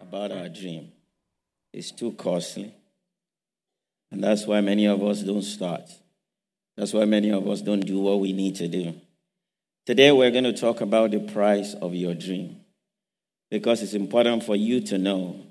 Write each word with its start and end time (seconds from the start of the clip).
About 0.00 0.32
our 0.32 0.48
dream. 0.48 0.92
It's 1.72 1.90
too 1.90 2.12
costly. 2.12 2.74
And 4.10 4.22
that's 4.22 4.46
why 4.46 4.60
many 4.60 4.86
of 4.86 5.02
us 5.02 5.22
don't 5.22 5.42
start. 5.42 5.90
That's 6.76 6.92
why 6.92 7.04
many 7.04 7.30
of 7.30 7.46
us 7.48 7.60
don't 7.60 7.84
do 7.84 7.98
what 7.98 8.20
we 8.20 8.32
need 8.32 8.56
to 8.56 8.68
do. 8.68 8.94
Today, 9.84 10.12
we're 10.12 10.30
going 10.30 10.44
to 10.44 10.52
talk 10.52 10.80
about 10.80 11.10
the 11.10 11.20
price 11.20 11.74
of 11.74 11.94
your 11.94 12.14
dream 12.14 12.60
because 13.50 13.82
it's 13.82 13.94
important 13.94 14.44
for 14.44 14.54
you 14.54 14.80
to 14.82 14.98
know 14.98 15.46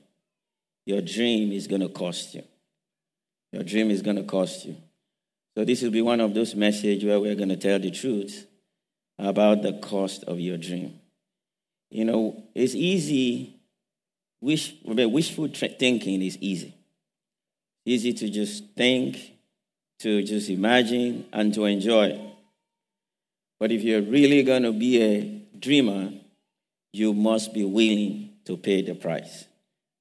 your 0.85 1.01
dream 1.01 1.51
is 1.51 1.67
going 1.67 1.81
to 1.81 1.89
cost 1.89 2.33
you. 2.33 2.43
Your 3.51 3.63
dream 3.63 3.91
is 3.91 4.01
going 4.01 4.17
to 4.17 4.23
cost 4.23 4.65
you. 4.65 4.77
So, 5.55 5.65
this 5.65 5.81
will 5.81 5.91
be 5.91 6.01
one 6.01 6.21
of 6.21 6.33
those 6.33 6.55
messages 6.55 7.03
where 7.03 7.19
we're 7.19 7.35
going 7.35 7.49
to 7.49 7.57
tell 7.57 7.79
the 7.79 7.91
truth 7.91 8.47
about 9.19 9.63
the 9.63 9.73
cost 9.73 10.23
of 10.23 10.39
your 10.39 10.57
dream. 10.57 10.99
You 11.89 12.05
know, 12.05 12.43
it's 12.53 12.75
easy, 12.75 13.56
wish, 14.41 14.75
wishful 14.83 15.47
thinking 15.49 16.21
is 16.21 16.37
easy. 16.39 16.73
Easy 17.85 18.13
to 18.13 18.29
just 18.29 18.75
think 18.75 19.37
to 19.99 20.21
just 20.23 20.49
imagine 20.49 21.25
and 21.33 21.53
to 21.53 21.65
enjoy. 21.65 22.19
But 23.59 23.71
if 23.71 23.83
you're 23.83 24.01
really 24.01 24.43
going 24.43 24.63
to 24.63 24.71
be 24.71 25.01
a 25.01 25.41
dreamer, 25.57 26.11
you 26.93 27.13
must 27.13 27.53
be 27.53 27.63
willing 27.63 28.33
to 28.45 28.57
pay 28.57 28.81
the 28.81 28.93
price. 28.93 29.45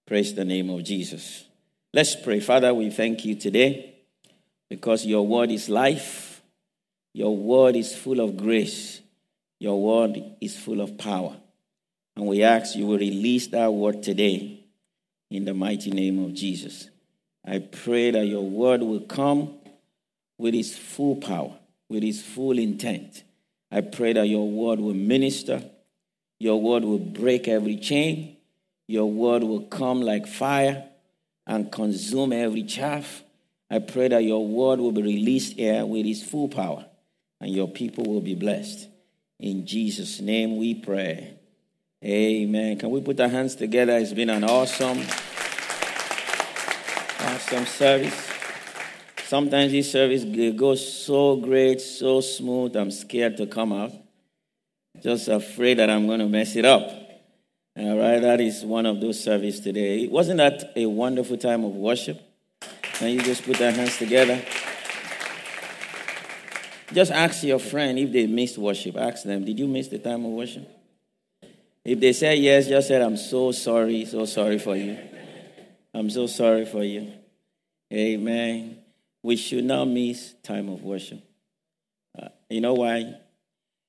Praise 0.06 0.34
the 0.34 0.44
name 0.44 0.70
of 0.70 0.84
Jesus. 0.84 1.44
Let's 1.92 2.14
pray. 2.14 2.40
Father, 2.40 2.74
we 2.74 2.90
thank 2.90 3.24
you 3.24 3.34
today 3.36 3.94
because 4.68 5.06
your 5.06 5.26
word 5.26 5.50
is 5.50 5.68
life, 5.68 6.42
your 7.14 7.36
word 7.36 7.76
is 7.76 7.96
full 7.96 8.20
of 8.20 8.36
grace, 8.36 9.00
your 9.58 9.82
word 9.82 10.22
is 10.40 10.56
full 10.56 10.80
of 10.80 10.98
power. 10.98 11.36
And 12.16 12.26
we 12.26 12.42
ask 12.42 12.74
you 12.74 12.86
will 12.86 12.98
release 12.98 13.46
that 13.48 13.72
word 13.72 14.02
today 14.02 14.64
in 15.30 15.44
the 15.44 15.54
mighty 15.54 15.90
name 15.90 16.24
of 16.24 16.32
Jesus. 16.32 16.88
I 17.46 17.58
pray 17.58 18.10
that 18.10 18.26
your 18.26 18.42
word 18.42 18.80
will 18.80 19.02
come 19.02 19.54
with 20.38 20.54
its 20.54 20.76
full 20.76 21.16
power, 21.16 21.54
with 21.88 22.02
its 22.02 22.22
full 22.22 22.58
intent. 22.58 23.22
I 23.70 23.82
pray 23.82 24.14
that 24.14 24.28
your 24.28 24.48
word 24.48 24.80
will 24.80 24.94
minister, 24.94 25.62
your 26.38 26.60
word 26.60 26.84
will 26.84 26.98
break 26.98 27.48
every 27.48 27.76
chain, 27.76 28.36
your 28.88 29.10
word 29.10 29.42
will 29.42 29.62
come 29.62 30.00
like 30.00 30.26
fire 30.26 30.84
and 31.46 31.70
consume 31.70 32.32
every 32.32 32.62
chaff. 32.62 33.22
I 33.70 33.80
pray 33.80 34.08
that 34.08 34.24
your 34.24 34.46
word 34.46 34.78
will 34.78 34.92
be 34.92 35.02
released 35.02 35.54
here 35.54 35.84
with 35.84 36.06
its 36.06 36.22
full 36.22 36.48
power 36.48 36.86
and 37.40 37.50
your 37.50 37.68
people 37.68 38.04
will 38.04 38.20
be 38.20 38.34
blessed. 38.34 38.88
In 39.38 39.66
Jesus' 39.66 40.20
name 40.20 40.56
we 40.56 40.74
pray. 40.74 41.35
Amen. 42.06 42.78
Can 42.78 42.90
we 42.90 43.00
put 43.00 43.18
our 43.18 43.28
hands 43.28 43.56
together? 43.56 43.96
It's 43.96 44.12
been 44.12 44.30
an 44.30 44.44
awesome, 44.44 45.00
awesome 47.20 47.66
service. 47.66 48.30
Sometimes 49.24 49.72
this 49.72 49.90
service 49.90 50.24
goes 50.54 51.04
so 51.04 51.34
great, 51.34 51.80
so 51.80 52.20
smooth, 52.20 52.76
I'm 52.76 52.92
scared 52.92 53.36
to 53.38 53.46
come 53.48 53.72
out. 53.72 53.90
Just 55.02 55.26
afraid 55.26 55.80
that 55.80 55.90
I'm 55.90 56.06
going 56.06 56.20
to 56.20 56.28
mess 56.28 56.54
it 56.54 56.64
up. 56.64 56.88
All 57.76 57.98
right, 57.98 58.20
that 58.20 58.40
is 58.40 58.64
one 58.64 58.86
of 58.86 59.00
those 59.00 59.20
services 59.20 59.58
today. 59.58 60.06
Wasn't 60.06 60.36
that 60.36 60.74
a 60.76 60.86
wonderful 60.86 61.36
time 61.36 61.64
of 61.64 61.72
worship? 61.72 62.20
Can 62.82 63.08
you 63.08 63.20
just 63.20 63.42
put 63.42 63.56
their 63.56 63.72
hands 63.72 63.98
together? 63.98 64.40
Just 66.92 67.10
ask 67.10 67.42
your 67.42 67.58
friend 67.58 67.98
if 67.98 68.12
they 68.12 68.28
missed 68.28 68.58
worship. 68.58 68.96
Ask 68.96 69.24
them, 69.24 69.44
did 69.44 69.58
you 69.58 69.66
miss 69.66 69.88
the 69.88 69.98
time 69.98 70.24
of 70.24 70.30
worship? 70.30 70.75
If 71.86 72.00
they 72.00 72.12
say 72.12 72.36
yes, 72.36 72.68
just 72.68 72.88
say, 72.88 73.00
I'm 73.00 73.16
so 73.16 73.52
sorry, 73.52 74.04
so 74.04 74.24
sorry 74.26 74.58
for 74.58 74.76
you. 74.76 74.98
I'm 75.94 76.10
so 76.10 76.26
sorry 76.26 76.66
for 76.66 76.82
you. 76.82 77.12
Amen 77.92 78.78
we 79.26 79.34
should 79.34 79.64
not 79.64 79.86
miss 79.86 80.34
time 80.44 80.68
of 80.68 80.84
worship. 80.84 81.18
Uh, 82.16 82.28
you 82.48 82.60
know 82.60 82.74
why? 82.74 83.16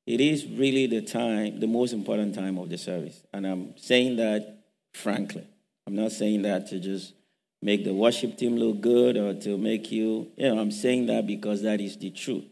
It 0.07 0.19
is 0.19 0.47
really 0.47 0.88
the 0.88 1.03
time, 1.03 1.59
the 1.59 1.68
most 1.68 1.94
important 1.94 2.34
time 2.34 2.57
of 2.57 2.69
the 2.69 2.78
service. 2.80 3.22
And 3.31 3.46
I'm 3.46 3.78
saying 3.78 4.16
that 4.16 4.63
frankly. 4.96 5.46
I'm 5.86 5.96
not 5.96 6.12
saying 6.12 6.41
that 6.41 6.66
to 6.69 6.80
just 6.80 7.13
make 7.62 7.86
the 7.86 7.94
worship 7.94 8.36
team 8.36 8.57
look 8.57 8.81
good 8.81 9.16
or 9.16 9.36
to 9.41 9.59
make 9.59 9.91
you, 9.91 10.31
you 10.38 10.56
know, 10.56 10.59
I'm 10.59 10.72
saying 10.72 11.06
that 11.06 11.28
because 11.28 11.62
that 11.62 11.80
is 11.81 11.97
the 11.97 12.09
truth. 12.09 12.46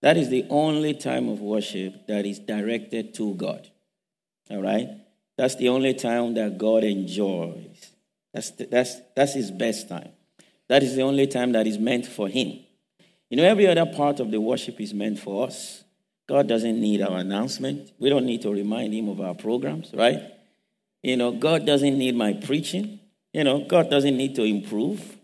That 0.00 0.16
is 0.16 0.30
the 0.30 0.46
only 0.48 0.94
time 0.94 1.28
of 1.28 1.42
worship 1.42 2.06
that 2.06 2.24
is 2.24 2.38
directed 2.38 3.12
to 3.16 3.34
God. 3.34 3.68
All 4.50 4.62
right? 4.62 4.88
That's 5.36 5.56
the 5.56 5.68
only 5.68 5.94
time 5.94 6.34
that 6.34 6.58
God 6.58 6.84
enjoys. 6.84 7.92
That's, 8.32 8.50
that's, 8.50 9.00
that's 9.14 9.34
his 9.34 9.50
best 9.50 9.88
time. 9.88 10.10
That 10.68 10.82
is 10.82 10.96
the 10.96 11.02
only 11.02 11.26
time 11.26 11.52
that 11.52 11.66
is 11.66 11.78
meant 11.78 12.06
for 12.06 12.28
Him. 12.28 12.60
You 13.30 13.36
know, 13.36 13.44
every 13.44 13.66
other 13.66 13.86
part 13.86 14.20
of 14.20 14.30
the 14.30 14.40
worship 14.40 14.80
is 14.80 14.94
meant 14.94 15.18
for 15.18 15.46
us. 15.46 15.84
God 16.26 16.48
doesn't 16.48 16.80
need 16.80 17.02
our 17.02 17.18
announcement. 17.18 17.92
We 17.98 18.08
don't 18.08 18.24
need 18.24 18.42
to 18.42 18.50
remind 18.50 18.94
Him 18.94 19.08
of 19.08 19.20
our 19.20 19.34
programs, 19.34 19.92
right? 19.92 20.22
You 21.02 21.16
know, 21.16 21.32
God 21.32 21.66
doesn't 21.66 21.98
need 21.98 22.16
my 22.16 22.32
preaching. 22.32 23.00
You 23.32 23.44
know, 23.44 23.64
God 23.64 23.90
doesn't 23.90 24.16
need 24.16 24.34
to 24.36 24.42
improve. 24.42 25.16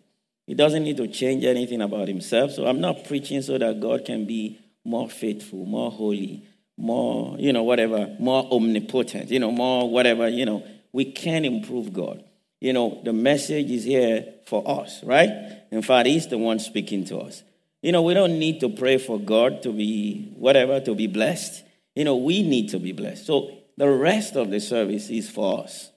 He 0.47 0.54
doesn't 0.54 0.82
need 0.82 0.98
to 0.98 1.08
change 1.08 1.44
anything 1.44 1.81
about 1.81 2.08
Himself. 2.08 2.52
So 2.52 2.66
I'm 2.66 2.81
not 2.81 3.04
preaching 3.04 3.41
so 3.41 3.56
that 3.56 3.81
God 3.81 4.04
can 4.04 4.26
be 4.26 4.58
more 4.84 5.08
faithful, 5.08 5.64
more 5.64 5.91
holy, 5.91 6.44
more, 6.81 7.37
you 7.39 7.53
know, 7.53 7.63
whatever, 7.63 8.15
more 8.19 8.47
omnipotent, 8.51 9.31
you 9.31 9.39
know, 9.39 9.53
more 9.53 9.91
whatever, 9.91 10.29
you 10.29 10.47
know. 10.47 10.65
We 10.93 11.13
can 11.13 11.45
improve 11.45 11.93
God 11.93 12.25
you 12.61 12.75
know, 12.75 13.01
the 13.03 13.13
message 13.13 13.71
is 13.71 13.85
here 13.85 14.35
for 14.47 14.83
us, 14.83 15.03
right? 15.03 15.31
In 15.71 15.83
fact, 15.83 16.07
He's 16.07 16.29
the 16.29 16.37
one 16.37 16.59
speaking 16.59 17.05
to 17.07 17.19
us. 17.19 17.43
You 17.83 17.93
know, 17.93 18.03
we 18.03 18.13
don't 18.13 18.39
need 18.39 18.61
to 18.61 18.69
pray 18.69 18.99
for 18.99 19.19
God 19.19 19.63
to 19.63 19.73
be 19.73 20.33
whatever, 20.37 20.81
to 20.81 20.95
be 20.95 21.07
blessed. 21.07 21.65
You 21.95 22.05
know, 22.05 22.17
we 22.17 22.43
need 22.43 22.69
to 22.71 22.79
be 22.79 22.93
blessed. 22.93 23.25
So 23.25 23.51
the 23.79 23.89
rest 23.89 24.37
of 24.37 24.51
the 24.51 24.61
service 24.61 25.09
is 25.09 25.31
for 25.31 25.65
us. 25.65 25.91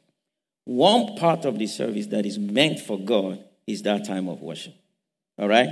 One 0.63 1.17
part 1.17 1.43
of 1.43 1.59
the 1.59 1.67
service 1.67 2.07
that 2.07 2.25
is 2.25 2.39
meant 2.39 2.79
for 2.79 2.97
God 2.97 3.43
is 3.67 3.81
that 3.81 4.05
time 4.05 4.29
of 4.29 4.41
worship. 4.41 4.75
All 5.37 5.49
right? 5.49 5.67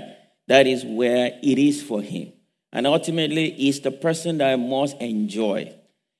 That 0.49 0.67
is 0.67 0.83
where 0.83 1.39
it 1.41 1.57
is 1.57 1.81
for 1.81 2.01
Him. 2.01 2.33
And 2.73 2.87
ultimately, 2.87 3.47
it's 3.67 3.79
the 3.79 3.91
person 3.91 4.37
that 4.37 4.51
I 4.51 4.55
must 4.55 4.97
enjoy. 4.97 5.73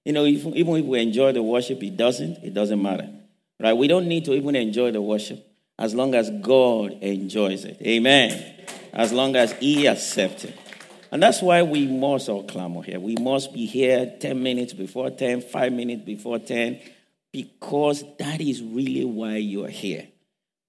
You 0.03 0.13
know, 0.13 0.25
even 0.25 0.55
if 0.55 0.85
we 0.85 0.99
enjoy 0.99 1.31
the 1.31 1.43
worship, 1.43 1.81
it 1.83 1.95
doesn't, 1.95 2.43
it 2.43 2.53
doesn't 2.53 2.81
matter. 2.81 3.09
Right? 3.59 3.73
We 3.73 3.87
don't 3.87 4.07
need 4.07 4.25
to 4.25 4.33
even 4.33 4.55
enjoy 4.55 4.91
the 4.91 5.01
worship 5.01 5.47
as 5.77 5.95
long 5.95 6.13
as 6.15 6.29
God 6.29 6.93
enjoys 7.01 7.65
it. 7.65 7.81
Amen. 7.81 8.55
As 8.93 9.13
long 9.13 9.35
as 9.35 9.53
He 9.53 9.87
accepts 9.87 10.43
it. 10.45 10.57
And 11.11 11.21
that's 11.21 11.41
why 11.41 11.61
we 11.63 11.87
must 11.87 12.29
all 12.29 12.43
clamor 12.43 12.81
here. 12.81 12.99
We 12.99 13.15
must 13.15 13.53
be 13.53 13.65
here 13.65 14.13
10 14.19 14.41
minutes 14.41 14.73
before 14.73 15.09
10, 15.09 15.41
5 15.41 15.73
minutes 15.73 16.03
before 16.05 16.39
10, 16.39 16.79
because 17.31 18.03
that 18.17 18.41
is 18.41 18.61
really 18.61 19.05
why 19.05 19.37
you 19.37 19.65
are 19.65 19.69
here. 19.69 20.07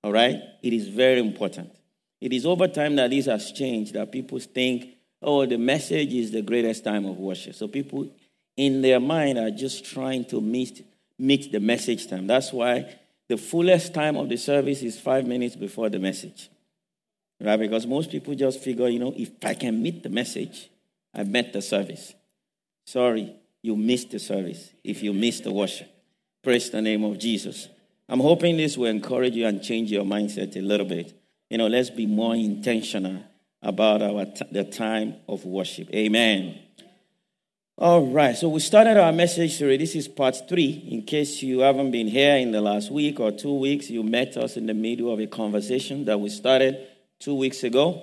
All 0.03 0.13
right? 0.13 0.41
It 0.63 0.73
is 0.73 0.89
very 0.89 1.21
important. 1.21 1.75
It 2.21 2.33
is 2.33 2.45
over 2.45 2.69
time 2.69 2.97
that 2.97 3.11
this 3.11 3.27
has 3.27 3.53
changed, 3.53 3.95
that 3.95 4.13
people 4.13 4.39
think, 4.39 4.89
oh, 5.23 5.47
the 5.47 5.59
message 5.59 6.13
is 6.13 6.31
the 6.31 6.43
greatest 6.43 6.85
time 6.85 7.07
of 7.07 7.19
worship. 7.19 7.55
So 7.55 7.69
people 7.69 8.09
in 8.57 8.83
their 8.83 9.01
mind 9.01 9.39
are 9.39 9.51
just 9.51 9.85
trying 9.85 10.25
to 10.27 10.41
meet 10.41 10.87
meet 11.19 11.53
the 11.53 11.61
message 11.61 12.09
time. 12.09 12.27
That's 12.27 12.53
why 12.53 12.97
the 13.29 13.37
fullest 13.37 13.95
time 13.95 14.17
of 14.17 14.29
the 14.29 14.37
service 14.37 14.83
is 14.83 14.99
five 14.99 15.27
minutes 15.27 15.55
before 15.57 15.89
the 15.89 15.99
message. 15.99 16.51
Right? 17.41 17.59
Because 17.59 17.87
most 17.87 18.11
people 18.11 18.35
just 18.35 18.61
figure, 18.61 18.89
you 18.89 18.99
know, 18.99 19.15
if 19.17 19.31
I 19.43 19.55
can 19.55 19.83
meet 19.83 20.03
the 20.03 20.09
message, 20.09 20.71
I 21.15 21.25
met 21.25 21.53
the 21.53 21.63
service. 21.63 22.15
Sorry, 22.87 23.35
you 23.63 23.77
missed 23.77 24.11
the 24.11 24.19
service 24.19 24.71
if 24.83 25.03
you 25.03 25.13
missed 25.13 25.45
the 25.45 25.53
worship. 25.53 25.89
Praise 26.43 26.71
the 26.71 26.83
name 26.83 27.05
of 27.05 27.19
Jesus. 27.19 27.69
I'm 28.09 28.21
hoping 28.21 28.57
this 28.57 28.77
will 28.77 28.87
encourage 28.87 29.35
you 29.35 29.47
and 29.47 29.63
change 29.63 29.91
your 29.91 30.05
mindset 30.05 30.57
a 30.57 30.61
little 30.61 30.87
bit. 30.87 31.15
You 31.49 31.59
know, 31.59 31.69
let's 31.69 31.91
be 31.91 32.07
more 32.07 32.35
intentional 32.35 33.23
about 33.63 34.03
our 34.03 34.25
t- 34.25 34.45
the 34.51 34.65
time 34.65 35.17
of 35.29 35.45
worship. 35.45 35.89
Amen. 35.95 36.59
All 37.79 38.07
right, 38.07 38.37
so 38.37 38.49
we 38.49 38.61
started 38.61 38.97
our 38.97 39.13
message 39.13 39.57
series. 39.57 39.79
This 39.79 39.97
is 39.97 40.07
part 40.07 40.37
three. 40.49 40.87
In 40.91 41.03
case 41.03 41.43
you 41.43 41.61
haven't 41.61 41.91
been 41.91 42.07
here 42.07 42.37
in 42.37 42.53
the 42.53 42.61
last 42.61 42.93
week 42.93 43.19
or 43.19 43.33
two 43.33 43.55
weeks, 43.55 43.89
you 43.89 44.03
met 44.03 44.37
us 44.37 44.57
in 44.57 44.67
the 44.67 44.75
middle 44.75 45.13
of 45.13 45.19
a 45.19 45.27
conversation 45.27 46.05
that 46.05 46.21
we 46.21 46.29
started 46.29 46.87
two 47.19 47.35
weeks 47.35 47.65
ago. 47.65 48.03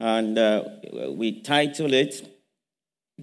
And 0.00 0.38
uh, 0.38 0.64
we 1.10 1.40
titled 1.40 1.92
it 1.92 2.28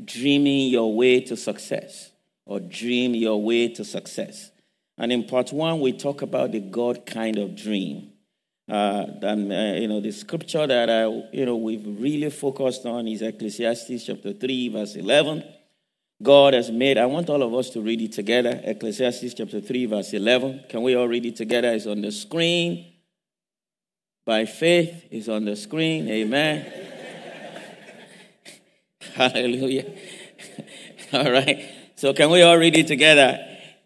Dreaming 0.06 0.70
Your 0.70 0.96
Way 0.96 1.22
to 1.22 1.36
Success 1.36 2.12
or 2.46 2.60
Dream 2.60 3.16
Your 3.16 3.42
Way 3.42 3.70
to 3.70 3.84
Success. 3.84 4.52
And 4.98 5.12
in 5.12 5.24
part 5.24 5.52
one, 5.52 5.82
we 5.82 5.94
talk 5.94 6.22
about 6.22 6.52
the 6.52 6.60
God 6.60 7.06
kind 7.06 7.38
of 7.38 7.56
dream. 7.56 8.09
Uh, 8.70 9.08
and, 9.24 9.52
uh, 9.52 9.80
you 9.80 9.88
know, 9.88 10.00
the 10.00 10.12
scripture 10.12 10.68
that, 10.68 10.90
I, 10.90 11.06
you 11.32 11.46
know, 11.46 11.56
we've 11.56 11.86
really 12.00 12.30
focused 12.30 12.86
on 12.86 13.08
is 13.08 13.24
Ecclesiastes 13.24 14.06
chapter 14.06 14.34
3, 14.34 14.70
verse 14.70 14.96
11. 14.96 15.44
God 16.22 16.54
has 16.54 16.70
made, 16.70 16.98
I 16.98 17.06
want 17.08 17.30
all 17.30 17.42
of 17.42 17.54
us 17.56 17.72
to 17.72 17.82
read 17.82 18.02
it 18.02 18.12
together. 18.12 18.62
Ecclesiastes 18.64 19.34
chapter 19.34 19.60
3, 19.60 19.86
verse 19.88 20.14
11. 20.14 20.66
Can 20.70 20.84
we 20.84 20.96
all 20.96 21.08
read 21.08 21.26
it 21.26 21.36
together? 21.36 21.72
It's 21.74 21.88
on 21.88 22.02
the 22.02 22.12
screen. 22.12 22.94
By 24.26 24.46
faith, 24.46 25.06
it's 25.10 25.30
on 25.30 25.46
the 25.46 25.56
screen. 25.56 26.08
Amen. 26.08 26.72
Hallelujah. 29.16 29.92
all 31.14 31.32
right. 31.32 31.66
So, 31.96 32.14
can 32.14 32.30
we 32.30 32.44
all 32.44 32.58
read 32.58 32.78
it 32.78 32.86
together? 32.86 33.40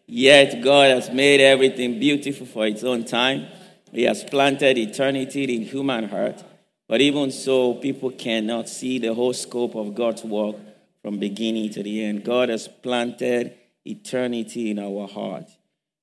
Yet 0.07 0.61
God 0.61 0.89
has 0.89 1.09
made 1.09 1.39
everything 1.39 1.99
beautiful 1.99 2.45
for 2.45 2.67
its 2.67 2.83
own 2.83 3.05
time. 3.05 3.47
He 3.93 4.03
has 4.03 4.23
planted 4.23 4.77
eternity 4.77 5.43
in 5.55 5.61
human 5.61 6.09
heart. 6.09 6.43
But 6.87 7.01
even 7.01 7.31
so, 7.31 7.75
people 7.75 8.11
cannot 8.11 8.67
see 8.67 8.99
the 8.99 9.13
whole 9.13 9.33
scope 9.33 9.75
of 9.75 9.95
God's 9.95 10.23
work 10.23 10.55
from 11.01 11.19
beginning 11.19 11.69
to 11.71 11.83
the 11.83 12.03
end. 12.03 12.23
God 12.23 12.49
has 12.49 12.67
planted 12.67 13.53
eternity 13.85 14.71
in 14.71 14.79
our 14.79 15.07
heart. 15.07 15.45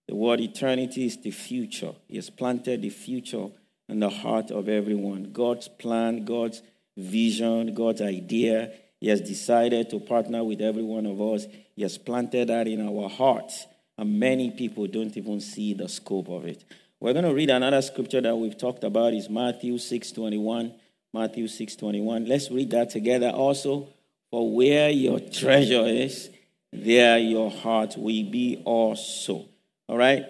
The 0.06 0.14
word 0.14 0.40
eternity 0.40 1.06
is 1.06 1.16
the 1.18 1.30
future. 1.30 1.92
He 2.08 2.16
has 2.16 2.30
planted 2.30 2.82
the 2.82 2.90
future 2.90 3.48
in 3.88 4.00
the 4.00 4.10
heart 4.10 4.50
of 4.50 4.68
everyone. 4.68 5.32
God's 5.32 5.68
plan, 5.68 6.24
God's 6.24 6.62
vision, 6.96 7.74
God's 7.74 8.02
idea. 8.02 8.72
He 9.00 9.08
has 9.08 9.20
decided 9.20 9.90
to 9.90 10.00
partner 10.00 10.44
with 10.44 10.60
every 10.60 10.82
one 10.82 11.06
of 11.06 11.20
us. 11.20 11.46
He 11.74 11.82
has 11.82 11.98
planted 11.98 12.48
that 12.48 12.68
in 12.68 12.86
our 12.86 13.08
hearts. 13.08 13.66
And 13.96 14.18
many 14.18 14.50
people 14.50 14.86
don't 14.86 15.16
even 15.16 15.40
see 15.40 15.74
the 15.74 15.88
scope 15.88 16.28
of 16.28 16.44
it. 16.44 16.64
We're 17.02 17.14
going 17.14 17.24
to 17.24 17.32
read 17.32 17.48
another 17.48 17.80
scripture 17.80 18.20
that 18.20 18.36
we've 18.36 18.58
talked 18.58 18.84
about 18.84 19.14
is 19.14 19.30
Matthew 19.30 19.78
6:21. 19.78 20.74
Matthew 21.14 21.46
6:21. 21.46 22.28
Let's 22.28 22.50
read 22.50 22.70
that 22.72 22.90
together 22.90 23.30
also. 23.30 23.88
For 24.30 24.54
where 24.54 24.90
your 24.90 25.18
treasure 25.18 25.86
is, 25.86 26.28
there 26.70 27.18
your 27.18 27.50
heart 27.50 27.96
will 27.96 28.30
be 28.30 28.60
also. 28.66 29.48
All 29.88 29.96
right? 29.96 30.26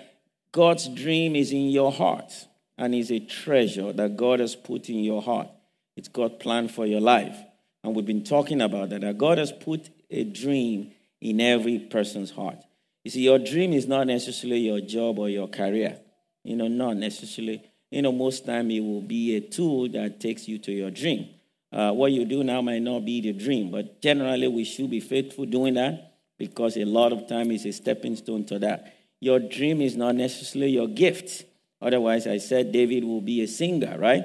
God's 0.53 0.89
dream 0.89 1.35
is 1.35 1.51
in 1.53 1.71
your 1.71 1.91
heart 1.91 2.47
and 2.79 2.95
is 2.95 3.11
a 3.11 3.19
treasure 3.19 3.93
that 3.93 4.17
God 4.17 4.39
has 4.39 4.55
put 4.55 4.89
in 4.89 5.01
your 5.01 5.23
heart. 5.23 5.49
It's 5.97 6.09
God's 6.09 6.37
plan 6.37 6.69
for 6.69 6.87
your 6.87 7.01
life. 7.01 7.37
And 7.83 7.97
we've 7.97 8.07
been 8.07 8.25
talking 8.25 8.61
about 8.63 8.91
that, 8.91 9.01
that 9.01 9.19
God 9.19 9.39
has 9.39 9.51
put 9.51 9.91
a 10.09 10.23
dream 10.23 10.93
in 11.21 11.41
every 11.41 11.81
person's 11.81 12.31
heart. 12.31 12.59
You 13.05 13.11
see, 13.11 13.23
your 13.23 13.41
dream 13.41 13.73
is 13.73 13.89
not 13.89 14.07
necessarily 14.07 14.61
your 14.61 14.81
job 14.81 15.19
or 15.19 15.29
your 15.29 15.49
career. 15.49 15.99
You 16.45 16.57
know, 16.57 16.69
not 16.69 16.97
necessarily. 16.97 17.63
You 17.91 18.03
know, 18.03 18.13
most 18.13 18.47
time 18.47 18.71
it 18.71 18.81
will 18.81 19.03
be 19.03 19.37
a 19.37 19.41
tool 19.41 19.89
that 19.91 20.21
takes 20.21 20.47
you 20.47 20.59
to 20.59 20.73
your 20.73 20.91
dream. 20.91 21.29
Uh, 21.73 21.93
what 21.93 22.13
you 22.13 22.25
do 22.25 22.43
now 22.43 22.61
might 22.61 22.83
not 22.83 23.05
be 23.05 23.21
the 23.21 23.33
dream, 23.33 23.71
but 23.71 24.01
generally 24.01 24.49
we 24.49 24.65
should 24.65 24.91
be 24.91 25.01
faithful 25.01 25.45
doing 25.45 25.75
that 25.75 26.15
because 26.39 26.77
a 26.77 26.85
lot 26.85 27.13
of 27.13 27.29
time 27.29 27.51
is 27.51 27.65
a 27.67 27.73
stepping 27.73 28.17
stone 28.17 28.45
to 28.47 28.59
that. 28.59 28.95
Your 29.21 29.39
dream 29.39 29.81
is 29.81 29.97
not 29.97 30.15
necessarily 30.15 30.71
your 30.71 30.89
gift. 30.89 31.45
Otherwise, 31.83 32.27
I 32.27 32.39
said 32.39 32.73
David 32.73 33.05
will 33.05 33.21
be 33.21 33.43
a 33.43 33.49
singer, 33.49 33.97
right? 33.99 34.25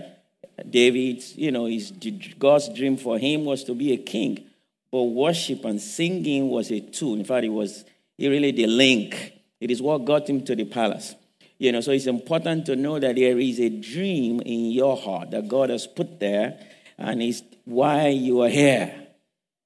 David, 0.70 1.24
you 1.36 1.52
know, 1.52 1.66
his, 1.66 1.92
God's 2.40 2.70
dream 2.70 2.98
for 2.98 3.20
him 3.20 3.46
was 3.46 3.64
to 3.66 3.76
be 3.76 3.92
a 3.94 3.98
king, 3.98 4.46
but 4.92 5.04
worship 5.04 5.66
and 5.66 5.82
singing 5.82 6.50
was 6.50 6.72
a 6.72 6.80
tool. 6.80 7.16
In 7.16 7.26
fact, 7.26 7.44
it 7.44 7.50
was 7.50 7.84
really 8.18 8.52
the 8.52 8.68
link. 8.68 9.34
It 9.60 9.70
is 9.70 9.82
what 9.82 10.06
got 10.06 10.30
him 10.30 10.44
to 10.46 10.56
the 10.56 10.66
palace. 10.66 11.16
You 11.58 11.72
know, 11.72 11.82
so 11.82 11.92
it's 11.92 12.08
important 12.08 12.66
to 12.66 12.76
know 12.76 13.00
that 13.00 13.16
there 13.16 13.40
is 13.40 13.60
a 13.60 13.70
dream 13.70 14.42
in 14.42 14.72
your 14.72 14.98
heart 14.98 15.32
that 15.32 15.48
God 15.48 15.70
has 15.70 15.88
put 15.88 16.20
there, 16.20 16.60
and 16.98 17.22
it's 17.22 17.44
why 17.64 18.10
you 18.10 18.42
are 18.42 18.50
here. 18.50 18.94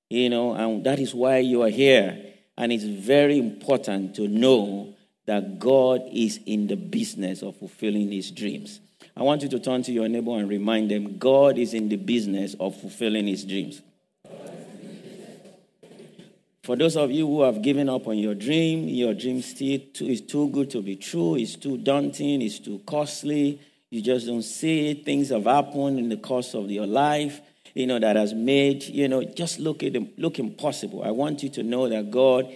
You 0.09 0.29
know, 0.29 0.53
and 0.53 0.83
that 0.85 0.99
is 0.99 1.13
why 1.13 1.39
you 1.39 1.63
are 1.63 1.69
here. 1.69 2.25
And 2.57 2.71
it's 2.71 2.83
very 2.83 3.37
important 3.37 4.15
to 4.15 4.27
know 4.27 4.95
that 5.25 5.59
God 5.59 6.01
is 6.11 6.39
in 6.45 6.67
the 6.67 6.75
business 6.75 7.41
of 7.43 7.55
fulfilling 7.57 8.11
his 8.11 8.31
dreams. 8.31 8.79
I 9.15 9.23
want 9.23 9.43
you 9.43 9.49
to 9.49 9.59
turn 9.59 9.83
to 9.83 9.91
your 9.91 10.07
neighbor 10.07 10.31
and 10.31 10.49
remind 10.49 10.89
them 10.89 11.17
God 11.17 11.57
is 11.57 11.73
in 11.73 11.89
the 11.89 11.97
business 11.97 12.55
of 12.59 12.75
fulfilling 12.75 13.27
his 13.27 13.45
dreams. 13.45 13.81
For 16.69 16.75
those 16.75 16.97
of 16.97 17.09
you 17.09 17.25
who 17.25 17.41
have 17.41 17.63
given 17.63 17.89
up 17.89 18.05
on 18.05 18.19
your 18.19 18.35
dream, 18.35 18.87
your 18.87 19.15
dream 19.15 19.41
still 19.41 19.79
too, 19.91 20.05
is 20.05 20.21
too 20.21 20.49
good 20.49 20.69
to 20.69 20.83
be 20.83 20.97
true, 20.97 21.33
it's 21.33 21.55
too 21.55 21.79
daunting, 21.79 22.43
it's 22.43 22.59
too 22.59 22.79
costly, 22.85 23.59
you 23.89 24.03
just 24.03 24.27
don't 24.27 24.43
see 24.43 24.91
it. 24.91 25.03
Things 25.03 25.29
have 25.29 25.45
happened 25.45 25.97
in 25.97 26.09
the 26.09 26.17
course 26.17 26.53
of 26.53 26.69
your 26.69 26.85
life, 26.85 27.41
you 27.73 27.87
know, 27.87 27.97
that 27.97 28.15
has 28.15 28.35
made, 28.35 28.83
you 28.83 29.07
know, 29.07 29.23
just 29.23 29.57
look 29.59 29.81
at 29.81 29.93
them, 29.93 30.09
look 30.15 30.37
impossible. 30.37 31.01
I 31.01 31.09
want 31.09 31.41
you 31.41 31.49
to 31.49 31.63
know 31.63 31.89
that 31.89 32.11
God 32.11 32.47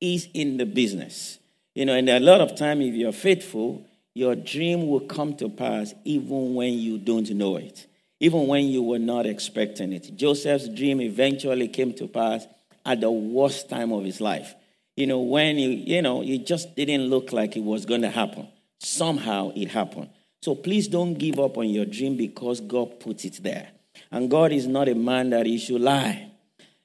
is 0.00 0.28
in 0.32 0.56
the 0.56 0.64
business. 0.64 1.38
You 1.74 1.84
know, 1.84 1.92
and 1.92 2.08
a 2.08 2.20
lot 2.20 2.40
of 2.40 2.56
time, 2.56 2.80
if 2.80 2.94
you're 2.94 3.12
faithful, 3.12 3.84
your 4.14 4.34
dream 4.34 4.88
will 4.88 5.00
come 5.00 5.36
to 5.36 5.50
pass 5.50 5.92
even 6.04 6.54
when 6.54 6.72
you 6.72 6.96
don't 6.96 7.28
know 7.32 7.56
it, 7.56 7.86
even 8.18 8.46
when 8.46 8.64
you 8.64 8.82
were 8.82 8.98
not 8.98 9.26
expecting 9.26 9.92
it. 9.92 10.16
Joseph's 10.16 10.70
dream 10.70 11.02
eventually 11.02 11.68
came 11.68 11.92
to 11.92 12.08
pass 12.08 12.46
at 12.88 13.02
the 13.02 13.10
worst 13.10 13.68
time 13.68 13.92
of 13.92 14.02
his 14.02 14.18
life. 14.18 14.54
You 14.96 15.06
know, 15.06 15.20
when 15.20 15.58
he, 15.58 15.74
you 15.74 16.00
know, 16.00 16.22
it 16.22 16.46
just 16.46 16.74
didn't 16.74 17.02
look 17.02 17.32
like 17.32 17.54
it 17.54 17.62
was 17.62 17.84
going 17.84 18.00
to 18.00 18.08
happen. 18.10 18.48
Somehow 18.80 19.52
it 19.54 19.68
happened. 19.68 20.08
So 20.40 20.54
please 20.54 20.88
don't 20.88 21.14
give 21.14 21.38
up 21.38 21.58
on 21.58 21.68
your 21.68 21.84
dream 21.84 22.16
because 22.16 22.60
God 22.60 22.98
put 22.98 23.26
it 23.26 23.42
there. 23.42 23.68
And 24.10 24.30
God 24.30 24.52
is 24.52 24.66
not 24.66 24.88
a 24.88 24.94
man 24.94 25.30
that 25.30 25.44
he 25.44 25.58
should 25.58 25.82
lie. 25.82 26.30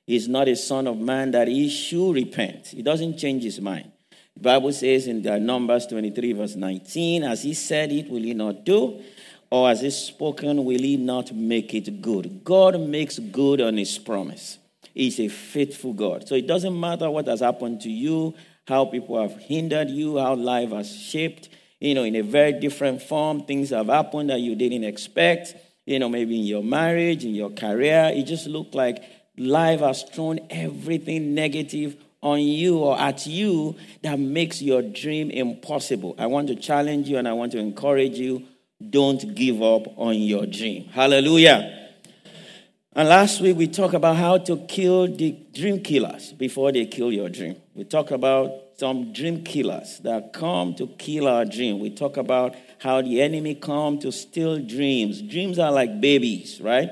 He's 0.05 0.27
not 0.27 0.49
a 0.49 0.57
son 0.57 0.87
of 0.87 0.97
man 0.97 1.31
that 1.31 1.47
he 1.47 1.69
should 1.69 2.11
repent. 2.11 2.67
He 2.67 2.81
doesn't 2.81 3.17
change 3.17 3.43
his 3.43 3.61
mind. 3.61 3.89
The 4.35 4.41
Bible 4.41 4.73
says 4.73 5.07
in 5.07 5.21
the 5.21 5.39
Numbers 5.39 5.87
23, 5.87 6.33
verse 6.33 6.55
19, 6.55 7.23
as 7.23 7.43
he 7.43 7.53
said 7.53 7.93
it, 7.93 8.09
will 8.09 8.23
he 8.23 8.33
not 8.33 8.65
do? 8.65 9.01
Or 9.49 9.69
as 9.69 9.81
he 9.81 9.91
spoken, 9.91 10.65
will 10.65 10.79
he 10.79 10.97
not 10.97 11.33
make 11.33 11.73
it 11.73 12.01
good? 12.01 12.43
God 12.43 12.77
makes 12.81 13.19
good 13.19 13.61
on 13.61 13.77
his 13.77 13.97
promise 13.97 14.57
is 14.95 15.19
a 15.19 15.27
faithful 15.27 15.93
God. 15.93 16.27
So 16.27 16.35
it 16.35 16.47
doesn't 16.47 16.79
matter 16.79 17.09
what 17.09 17.27
has 17.27 17.39
happened 17.39 17.81
to 17.81 17.89
you, 17.89 18.33
how 18.67 18.85
people 18.85 19.21
have 19.21 19.37
hindered 19.39 19.89
you, 19.89 20.17
how 20.17 20.35
life 20.35 20.69
has 20.69 20.95
shaped, 20.95 21.49
you 21.79 21.95
know, 21.95 22.03
in 22.03 22.15
a 22.15 22.21
very 22.21 22.53
different 22.53 23.01
form. 23.01 23.45
Things 23.45 23.71
have 23.71 23.87
happened 23.87 24.29
that 24.29 24.39
you 24.39 24.55
didn't 24.55 24.83
expect, 24.83 25.55
you 25.85 25.99
know, 25.99 26.09
maybe 26.09 26.39
in 26.39 26.45
your 26.45 26.63
marriage, 26.63 27.25
in 27.25 27.35
your 27.35 27.49
career. 27.49 28.11
It 28.13 28.23
just 28.23 28.47
looked 28.47 28.75
like 28.75 29.03
life 29.37 29.79
has 29.79 30.03
thrown 30.03 30.39
everything 30.49 31.33
negative 31.33 31.97
on 32.21 32.39
you 32.39 32.77
or 32.77 32.97
at 32.97 33.25
you 33.27 33.75
that 34.01 34.17
makes 34.17 34.61
your 34.61 34.81
dream 34.81 35.29
impossible. 35.29 36.15
I 36.17 36.27
want 36.27 36.47
to 36.47 36.55
challenge 36.55 37.09
you 37.09 37.17
and 37.17 37.27
I 37.27 37.33
want 37.33 37.51
to 37.51 37.59
encourage 37.59 38.17
you 38.17 38.45
don't 38.89 39.35
give 39.35 39.61
up 39.61 39.97
on 39.97 40.15
your 40.15 40.45
dream. 40.45 40.85
Hallelujah. 40.85 41.82
And 42.95 43.09
last 43.09 43.41
week 43.41 43.57
we 43.57 43.67
talked 43.67 43.95
about 43.95 44.17
how 44.17 44.37
to 44.37 44.57
kill 44.67 45.07
the 45.07 45.31
dream 45.51 45.81
killers 45.81 46.31
before 46.33 46.71
they 46.71 46.85
kill 46.85 47.11
your 47.11 47.27
dream. 47.27 47.55
We 47.73 47.85
talked 47.85 48.11
about 48.11 48.51
some 48.77 49.11
dream 49.13 49.43
killers 49.43 49.97
that 50.03 50.31
come 50.31 50.75
to 50.75 50.85
kill 50.85 51.27
our 51.27 51.43
dream. 51.43 51.79
We 51.79 51.89
talk 51.89 52.17
about 52.17 52.55
how 52.77 53.01
the 53.01 53.19
enemy 53.19 53.55
come 53.55 53.97
to 53.99 54.11
steal 54.11 54.59
dreams. 54.59 55.23
Dreams 55.23 55.57
are 55.57 55.71
like 55.71 56.01
babies, 56.01 56.61
right? 56.61 56.91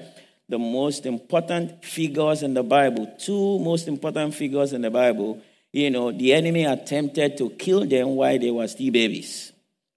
The 0.49 0.57
most 0.57 1.05
important 1.05 1.85
figures 1.85 2.41
in 2.41 2.55
the 2.55 2.63
Bible, 2.63 3.15
two 3.19 3.59
most 3.59 3.87
important 3.87 4.33
figures 4.33 4.73
in 4.73 4.81
the 4.81 4.89
Bible, 4.89 5.39
you 5.71 5.91
know, 5.91 6.11
the 6.11 6.33
enemy 6.33 6.65
attempted 6.65 7.37
to 7.37 7.51
kill 7.51 7.85
them 7.85 8.15
while 8.15 8.39
they 8.39 8.49
were 8.49 8.67
still 8.67 8.91
babies. 8.91 9.51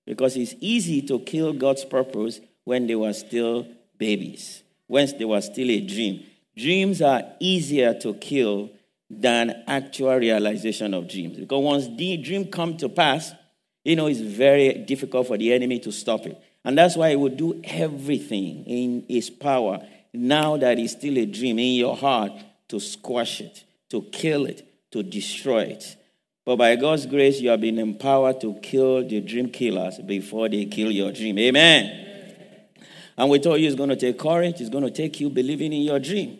Because 0.04 0.36
it's 0.36 0.54
easy 0.60 1.00
to 1.00 1.20
kill 1.20 1.54
God's 1.54 1.86
purpose 1.86 2.40
when 2.64 2.86
they 2.86 2.94
were 2.94 3.14
still 3.14 3.66
babies 3.96 4.63
when 4.86 5.08
they 5.18 5.24
were 5.24 5.40
still 5.40 5.70
a 5.70 5.80
dream. 5.80 6.24
Dreams 6.56 7.02
are 7.02 7.22
easier 7.40 7.94
to 8.00 8.14
kill 8.14 8.70
than 9.10 9.64
actual 9.66 10.16
realization 10.16 10.94
of 10.94 11.08
dreams. 11.08 11.38
Because 11.38 11.62
once 11.62 11.88
the 11.96 12.16
dream 12.18 12.46
come 12.46 12.76
to 12.78 12.88
pass, 12.88 13.32
you 13.84 13.96
know, 13.96 14.06
it's 14.06 14.20
very 14.20 14.72
difficult 14.74 15.26
for 15.26 15.36
the 15.36 15.52
enemy 15.52 15.78
to 15.80 15.92
stop 15.92 16.26
it. 16.26 16.40
And 16.64 16.78
that's 16.78 16.96
why 16.96 17.10
he 17.10 17.16
will 17.16 17.34
do 17.34 17.60
everything 17.64 18.64
in 18.64 19.04
his 19.08 19.28
power 19.28 19.86
now 20.12 20.56
that 20.56 20.78
it's 20.78 20.92
still 20.92 21.18
a 21.18 21.26
dream 21.26 21.58
in 21.58 21.74
your 21.74 21.96
heart 21.96 22.32
to 22.68 22.80
squash 22.80 23.40
it, 23.40 23.64
to 23.90 24.02
kill 24.02 24.46
it, 24.46 24.66
to 24.92 25.02
destroy 25.02 25.64
it. 25.64 25.96
But 26.44 26.56
by 26.56 26.76
God's 26.76 27.06
grace, 27.06 27.40
you 27.40 27.50
have 27.50 27.60
been 27.60 27.78
empowered 27.78 28.40
to 28.42 28.54
kill 28.54 29.06
the 29.06 29.20
dream 29.20 29.50
killers 29.50 29.98
before 29.98 30.48
they 30.48 30.66
kill 30.66 30.90
your 30.90 31.10
dream. 31.10 31.38
Amen. 31.38 32.13
And 33.16 33.30
we 33.30 33.38
told 33.38 33.60
you 33.60 33.66
it's 33.66 33.76
going 33.76 33.90
to 33.90 33.96
take 33.96 34.18
courage. 34.18 34.60
It's 34.60 34.70
going 34.70 34.84
to 34.84 34.90
take 34.90 35.20
you 35.20 35.30
believing 35.30 35.72
in 35.72 35.82
your 35.82 35.98
dream. 35.98 36.38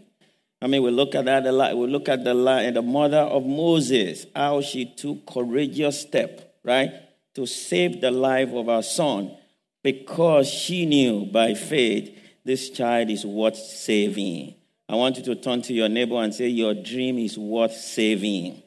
I 0.60 0.66
mean, 0.66 0.82
we 0.82 0.90
look 0.90 1.14
at 1.14 1.26
that. 1.26 1.46
A 1.46 1.52
lot, 1.52 1.76
we 1.76 1.86
look 1.86 2.08
at 2.08 2.24
the 2.24 2.34
the 2.72 2.82
mother 2.82 3.18
of 3.18 3.44
Moses, 3.44 4.26
how 4.34 4.60
she 4.62 4.86
took 4.86 5.26
courageous 5.26 6.00
step, 6.00 6.56
right, 6.64 6.90
to 7.34 7.46
save 7.46 8.00
the 8.00 8.10
life 8.10 8.50
of 8.52 8.66
her 8.66 8.82
son, 8.82 9.36
because 9.82 10.48
she 10.48 10.86
knew 10.86 11.26
by 11.26 11.54
faith 11.54 12.18
this 12.44 12.70
child 12.70 13.10
is 13.10 13.26
worth 13.26 13.56
saving. 13.56 14.54
I 14.88 14.96
want 14.96 15.16
you 15.16 15.24
to 15.24 15.34
turn 15.34 15.62
to 15.62 15.72
your 15.72 15.88
neighbor 15.88 16.16
and 16.16 16.34
say, 16.34 16.48
Your 16.48 16.74
dream 16.74 17.18
is 17.18 17.38
worth 17.38 17.74
saving. 17.74 18.62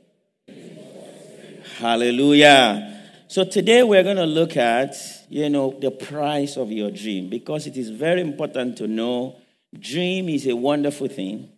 Hallelujah. 1.77 3.01
So 3.27 3.43
today 3.43 3.83
we're 3.83 4.03
going 4.03 4.17
to 4.17 4.25
look 4.25 4.57
at, 4.57 4.95
you 5.29 5.49
know, 5.49 5.77
the 5.79 5.91
price 5.91 6.57
of 6.57 6.71
your 6.71 6.91
dream 6.91 7.29
because 7.29 7.67
it 7.67 7.77
is 7.77 7.89
very 7.89 8.21
important 8.21 8.77
to 8.77 8.87
know 8.87 9.35
dream 9.77 10.29
is 10.29 10.47
a 10.47 10.55
wonderful 10.55 11.07
thing, 11.07 11.49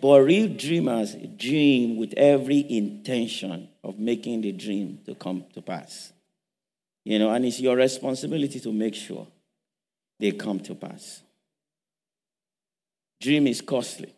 but 0.00 0.20
real 0.20 0.48
dreamers 0.48 1.16
dream 1.36 1.96
with 1.96 2.12
every 2.16 2.64
intention 2.70 3.68
of 3.82 3.98
making 3.98 4.42
the 4.42 4.52
dream 4.52 5.00
to 5.06 5.14
come 5.14 5.44
to 5.54 5.62
pass. 5.62 6.12
You 7.04 7.18
know, 7.18 7.30
and 7.30 7.44
it's 7.46 7.60
your 7.60 7.76
responsibility 7.76 8.60
to 8.60 8.72
make 8.72 8.94
sure 8.94 9.26
they 10.20 10.32
come 10.32 10.60
to 10.60 10.74
pass. 10.74 11.22
Dream 13.20 13.46
is 13.46 13.60
costly. 13.60 14.14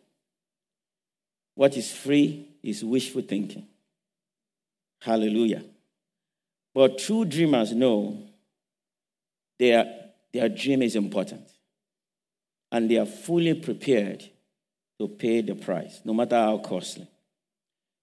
What 1.55 1.77
is 1.77 1.91
free 1.91 2.49
is 2.61 2.83
wishful 2.83 3.21
thinking. 3.21 3.67
Hallelujah. 5.01 5.63
But 6.73 6.97
true 6.99 7.25
dreamers 7.25 7.71
know 7.73 8.30
their, 9.61 9.85
their 10.33 10.49
dream 10.49 10.81
is 10.81 10.95
important. 10.95 11.47
And 12.71 12.89
they 12.89 12.97
are 12.97 13.05
fully 13.05 13.53
prepared 13.53 14.27
to 14.99 15.07
pay 15.07 15.41
the 15.41 15.53
price, 15.53 16.01
no 16.03 16.15
matter 16.15 16.35
how 16.35 16.57
costly. 16.57 17.07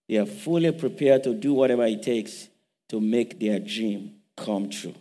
They 0.09 0.19
are 0.19 0.27
fully 0.27 0.71
prepared 0.71 1.25
to 1.25 1.35
do 1.35 1.55
whatever 1.55 1.85
it 1.85 2.05
takes 2.05 2.49
to 2.91 3.01
make 3.01 3.41
their 3.41 3.59
dream 3.59 4.15
come 4.37 4.71
true. 4.71 4.95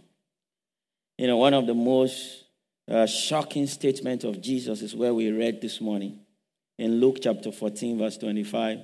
You 1.20 1.28
know, 1.28 1.38
one 1.38 1.54
of 1.54 1.68
the 1.68 1.76
most 1.76 2.46
uh, 2.90 3.06
shocking 3.06 3.68
statements 3.68 4.26
of 4.26 4.42
Jesus 4.42 4.82
is 4.82 4.96
where 4.96 5.14
we 5.14 5.30
read 5.30 5.62
this 5.62 5.80
morning 5.80 6.22
in 6.80 7.00
Luke 7.00 7.18
chapter 7.22 7.52
14, 7.52 8.00
verse 8.00 8.18
25. 8.18 8.80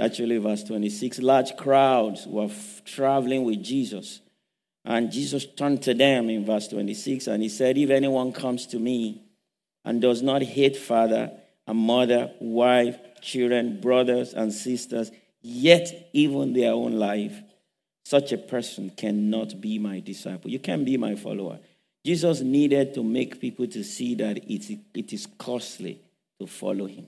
Actually, 0.00 0.38
verse 0.38 0.64
26 0.64 1.20
large 1.20 1.56
crowds 1.56 2.26
were 2.26 2.46
f- 2.46 2.82
traveling 2.84 3.44
with 3.44 3.62
Jesus. 3.62 4.20
And 4.84 5.12
Jesus 5.12 5.46
turned 5.46 5.82
to 5.82 5.94
them 5.94 6.28
in 6.28 6.44
verse 6.44 6.68
26 6.68 7.28
and 7.28 7.42
he 7.42 7.48
said, 7.48 7.78
If 7.78 7.90
anyone 7.90 8.32
comes 8.32 8.66
to 8.68 8.78
me 8.78 9.22
and 9.84 10.02
does 10.02 10.22
not 10.22 10.42
hate 10.42 10.76
father 10.76 11.30
and 11.66 11.78
mother, 11.78 12.32
wife, 12.40 12.98
children, 13.20 13.80
brothers, 13.80 14.34
and 14.34 14.52
sisters, 14.52 15.12
yet 15.40 16.10
even 16.12 16.52
their 16.52 16.72
own 16.72 16.94
life, 16.94 17.40
such 18.04 18.32
a 18.32 18.38
person 18.38 18.90
cannot 18.90 19.60
be 19.60 19.78
my 19.78 20.00
disciple. 20.00 20.50
You 20.50 20.58
can't 20.58 20.84
be 20.84 20.96
my 20.96 21.14
follower. 21.14 21.60
Jesus 22.04 22.40
needed 22.40 22.94
to 22.94 23.04
make 23.04 23.40
people 23.40 23.68
to 23.68 23.84
see 23.84 24.16
that 24.16 24.38
it, 24.50 24.78
it 24.94 25.12
is 25.12 25.28
costly 25.38 26.00
to 26.40 26.48
follow 26.48 26.86
him. 26.86 27.06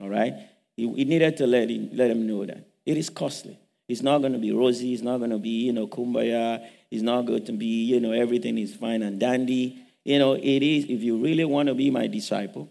All 0.00 0.08
right? 0.08 0.34
He, 0.74 0.90
he 0.94 1.04
needed 1.04 1.36
to 1.36 1.46
let 1.46 1.68
him, 1.68 1.90
let 1.92 2.10
him 2.10 2.26
know 2.26 2.46
that 2.46 2.66
it 2.86 2.96
is 2.96 3.10
costly. 3.10 3.58
It's 3.88 4.02
not 4.02 4.18
going 4.18 4.32
to 4.32 4.38
be 4.38 4.52
rosy. 4.52 4.94
It's 4.94 5.02
not 5.02 5.18
going 5.18 5.30
to 5.30 5.38
be, 5.38 5.66
you 5.66 5.72
know, 5.72 5.86
kumbaya. 5.86 6.66
It's 6.90 7.02
not 7.02 7.26
going 7.26 7.44
to 7.46 7.52
be, 7.52 7.84
you 7.84 8.00
know, 8.00 8.12
everything 8.12 8.58
is 8.58 8.74
fine 8.74 9.02
and 9.02 9.18
dandy. 9.18 9.82
You 10.04 10.18
know, 10.18 10.34
it 10.34 10.62
is, 10.62 10.84
if 10.84 11.02
you 11.02 11.22
really 11.22 11.44
want 11.44 11.68
to 11.68 11.74
be 11.74 11.90
my 11.90 12.06
disciple, 12.06 12.70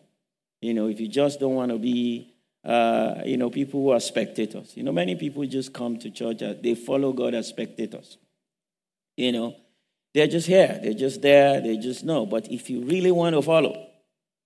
you 0.61 0.73
know, 0.73 0.87
if 0.87 0.99
you 0.99 1.07
just 1.07 1.39
don't 1.39 1.55
want 1.55 1.71
to 1.71 1.77
be, 1.77 2.33
uh, 2.63 3.21
you 3.25 3.37
know, 3.37 3.49
people 3.49 3.81
who 3.81 3.89
are 3.91 3.99
spectators. 3.99 4.75
You 4.75 4.83
know, 4.83 4.91
many 4.91 5.15
people 5.15 5.45
just 5.45 5.73
come 5.73 5.97
to 5.99 6.09
church, 6.09 6.39
they 6.61 6.75
follow 6.75 7.13
God 7.13 7.33
as 7.33 7.47
spectators. 7.47 8.17
You 9.17 9.31
know, 9.31 9.55
they're 10.13 10.27
just 10.27 10.47
here. 10.47 10.79
They're 10.81 10.93
just 10.93 11.21
there. 11.21 11.61
They 11.61 11.77
just 11.77 12.03
know. 12.03 12.25
But 12.25 12.51
if 12.51 12.69
you 12.69 12.81
really 12.81 13.11
want 13.11 13.35
to 13.35 13.41
follow, 13.41 13.87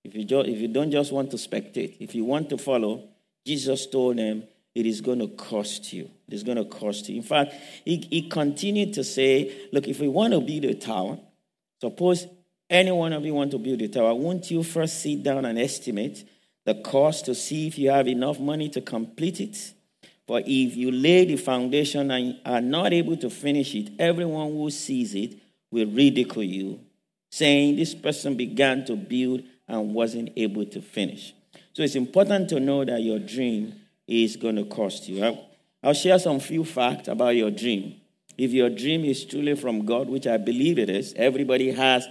if 0.04 0.14
you, 0.14 0.24
just, 0.24 0.48
if 0.48 0.58
you 0.58 0.68
don't 0.68 0.90
just 0.90 1.12
want 1.12 1.30
to 1.32 1.36
spectate, 1.36 1.96
if 1.98 2.14
you 2.14 2.24
want 2.24 2.48
to 2.50 2.58
follow, 2.58 3.08
Jesus 3.44 3.86
told 3.86 4.18
them, 4.18 4.44
it 4.76 4.84
is 4.84 5.00
going 5.00 5.20
to 5.20 5.28
cost 5.28 5.90
you. 5.94 6.10
It 6.28 6.34
is 6.34 6.42
going 6.42 6.58
to 6.58 6.66
cost 6.66 7.08
you. 7.08 7.16
In 7.16 7.22
fact, 7.22 7.54
he, 7.82 8.06
he 8.10 8.28
continued 8.28 8.92
to 8.94 9.04
say, 9.04 9.68
look, 9.72 9.88
if 9.88 10.00
we 10.00 10.06
want 10.06 10.34
to 10.34 10.40
build 10.40 10.66
a 10.66 10.74
tower, 10.74 11.18
suppose 11.80 12.26
any 12.68 12.92
one 12.92 13.14
of 13.14 13.24
you 13.24 13.32
want 13.32 13.52
to 13.52 13.58
build 13.58 13.80
a 13.80 13.88
tower, 13.88 14.14
won't 14.14 14.50
you 14.50 14.62
first 14.62 15.00
sit 15.00 15.22
down 15.22 15.46
and 15.46 15.58
estimate 15.58 16.28
the 16.66 16.74
cost 16.74 17.24
to 17.24 17.34
see 17.34 17.68
if 17.68 17.78
you 17.78 17.90
have 17.90 18.06
enough 18.06 18.38
money 18.38 18.68
to 18.68 18.82
complete 18.82 19.40
it? 19.40 19.72
For 20.26 20.40
if 20.40 20.76
you 20.76 20.90
lay 20.90 21.24
the 21.24 21.36
foundation 21.36 22.10
and 22.10 22.38
are 22.44 22.60
not 22.60 22.92
able 22.92 23.16
to 23.16 23.30
finish 23.30 23.74
it, 23.74 23.92
everyone 23.98 24.48
who 24.48 24.68
sees 24.70 25.14
it 25.14 25.38
will 25.70 25.86
ridicule 25.86 26.44
you, 26.44 26.80
saying, 27.30 27.76
This 27.76 27.94
person 27.94 28.36
began 28.36 28.84
to 28.84 28.96
build 28.96 29.42
and 29.66 29.94
wasn't 29.94 30.32
able 30.36 30.66
to 30.66 30.82
finish. 30.82 31.32
So 31.72 31.82
it's 31.82 31.94
important 31.94 32.50
to 32.50 32.60
know 32.60 32.84
that 32.84 33.00
your 33.00 33.18
dream 33.20 33.74
is 34.06 34.36
going 34.36 34.56
to 34.56 34.64
cost 34.64 35.08
you. 35.08 35.38
I'll 35.82 35.94
share 35.94 36.18
some 36.18 36.40
few 36.40 36.64
facts 36.64 37.08
about 37.08 37.36
your 37.36 37.50
dream. 37.50 38.00
If 38.38 38.52
your 38.52 38.70
dream 38.70 39.04
is 39.04 39.24
truly 39.24 39.54
from 39.54 39.86
God, 39.86 40.08
which 40.08 40.26
I 40.26 40.36
believe 40.36 40.78
it 40.78 40.90
is, 40.90 41.14
everybody 41.16 41.72
has 41.72 42.06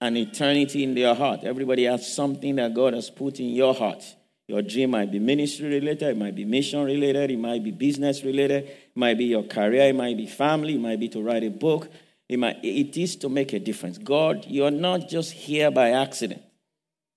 an 0.00 0.16
eternity 0.16 0.84
in 0.84 0.94
their 0.94 1.14
heart. 1.14 1.40
Everybody 1.44 1.84
has 1.84 2.12
something 2.12 2.56
that 2.56 2.74
God 2.74 2.94
has 2.94 3.10
put 3.10 3.40
in 3.40 3.50
your 3.50 3.74
heart. 3.74 4.02
Your 4.46 4.62
dream 4.62 4.92
might 4.92 5.10
be 5.10 5.18
ministry 5.18 5.68
related, 5.68 6.08
it 6.08 6.16
might 6.16 6.34
be 6.34 6.46
mission 6.46 6.82
related, 6.82 7.30
it 7.30 7.38
might 7.38 7.62
be 7.62 7.70
business 7.70 8.24
related, 8.24 8.64
it 8.64 8.90
might 8.94 9.18
be 9.18 9.26
your 9.26 9.42
career, 9.42 9.88
it 9.88 9.94
might 9.94 10.16
be 10.16 10.26
family, 10.26 10.76
it 10.76 10.80
might 10.80 10.98
be 10.98 11.08
to 11.10 11.22
write 11.22 11.44
a 11.44 11.50
book, 11.50 11.90
it, 12.30 12.38
might, 12.38 12.64
it 12.64 12.96
is 12.96 13.16
to 13.16 13.28
make 13.28 13.52
a 13.52 13.58
difference. 13.58 13.98
God, 13.98 14.46
you're 14.48 14.70
not 14.70 15.06
just 15.06 15.32
here 15.32 15.70
by 15.70 15.90
accident. 15.90 16.40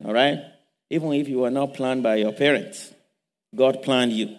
All 0.04 0.14
right? 0.14 0.40
Even 0.90 1.14
if 1.14 1.30
you 1.30 1.40
were 1.40 1.52
not 1.52 1.74
planned 1.74 2.04
by 2.04 2.16
your 2.16 2.34
parents, 2.34 2.94
God 3.56 3.84
planned 3.84 4.14
you. 4.14 4.38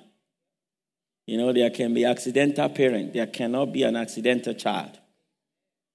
You 1.26 1.38
know, 1.38 1.52
there 1.52 1.70
can 1.70 1.94
be 1.94 2.04
accidental 2.04 2.68
parent. 2.68 3.12
There 3.12 3.26
cannot 3.26 3.72
be 3.72 3.84
an 3.84 3.96
accidental 3.96 4.54
child. 4.54 4.98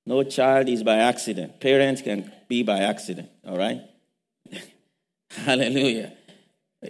No 0.06 0.24
child 0.24 0.70
is 0.70 0.84
by 0.84 0.98
accident. 0.98 1.60
Parents 1.60 2.02
can 2.02 2.32
be 2.48 2.64
by 2.64 2.80
accident. 2.80 3.30
All 3.46 3.58
right? 3.58 3.82
Hallelujah. 5.32 6.14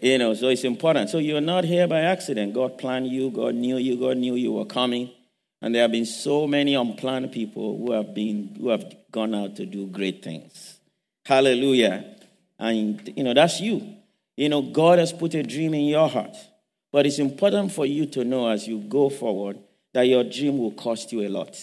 You 0.02 0.18
know, 0.18 0.34
so 0.34 0.50
it's 0.50 0.64
important. 0.64 1.10
So 1.10 1.18
you're 1.18 1.42
not 1.42 1.64
here 1.64 1.88
by 1.88 2.02
accident. 2.02 2.54
God 2.54 2.78
planned 2.78 3.08
you. 3.08 3.32
God 3.32 3.56
knew 3.56 3.78
you. 3.78 3.98
God 3.98 4.18
knew 4.18 4.36
you 4.36 4.52
were 4.52 4.66
coming. 4.66 5.12
And 5.62 5.74
there 5.74 5.82
have 5.82 5.92
been 5.92 6.06
so 6.06 6.46
many 6.46 6.76
unplanned 6.76 7.32
people 7.32 7.78
who 7.78 7.92
have 7.94 8.14
been 8.14 8.56
who 8.60 8.70
have 8.70 8.86
gone 9.12 9.34
out 9.34 9.56
to 9.56 9.66
do 9.66 9.88
great 9.88 10.24
things. 10.24 10.80
Hallelujah. 11.26 12.16
And 12.60 13.12
you 13.16 13.24
know, 13.24 13.34
that's 13.34 13.60
you. 13.60 13.97
You 14.38 14.50
know, 14.50 14.62
God 14.62 15.00
has 15.00 15.12
put 15.12 15.34
a 15.34 15.44
dream 15.44 15.74
in 15.74 15.86
your 15.86 16.08
heart. 16.08 16.38
But 16.92 17.06
it's 17.06 17.20
important 17.20 17.74
for 17.74 17.86
you 17.86 18.06
to 18.08 18.24
know 18.24 18.48
as 18.48 18.68
you 18.68 18.80
go 18.80 19.10
forward 19.10 19.58
that 19.94 20.04
your 20.04 20.24
dream 20.24 20.58
will 20.58 20.72
cost 20.72 21.12
you 21.12 21.28
a 21.28 21.30
lot. 21.30 21.56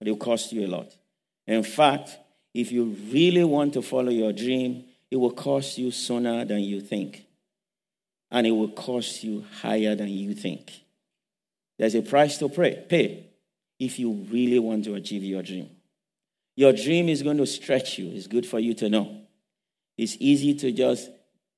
It 0.00 0.08
will 0.08 0.16
cost 0.16 0.52
you 0.52 0.66
a 0.66 0.68
lot. 0.68 0.92
In 1.46 1.62
fact, 1.62 2.16
if 2.54 2.72
you 2.72 2.96
really 3.12 3.44
want 3.44 3.74
to 3.74 3.82
follow 3.82 4.10
your 4.10 4.32
dream, 4.32 4.84
it 5.10 5.16
will 5.16 5.30
cost 5.30 5.78
you 5.78 5.90
sooner 5.90 6.44
than 6.44 6.60
you 6.60 6.80
think. 6.80 7.26
And 8.30 8.46
it 8.46 8.50
will 8.50 8.68
cost 8.68 9.22
you 9.22 9.44
higher 9.60 9.94
than 9.94 10.08
you 10.08 10.34
think. 10.34 10.72
There's 11.78 11.94
a 11.94 12.02
price 12.02 12.38
to 12.38 12.48
pay, 12.48 12.84
pay 12.88 13.26
if 13.78 13.98
you 13.98 14.26
really 14.30 14.58
want 14.58 14.84
to 14.84 14.94
achieve 14.94 15.22
your 15.22 15.42
dream. 15.42 15.70
Your 16.56 16.72
dream 16.72 17.08
is 17.08 17.22
going 17.22 17.36
to 17.36 17.46
stretch 17.46 17.98
you. 17.98 18.10
It's 18.10 18.26
good 18.26 18.44
for 18.44 18.58
you 18.58 18.74
to 18.74 18.88
know. 18.88 19.20
It's 19.96 20.16
easy 20.18 20.54
to 20.54 20.72
just, 20.72 21.08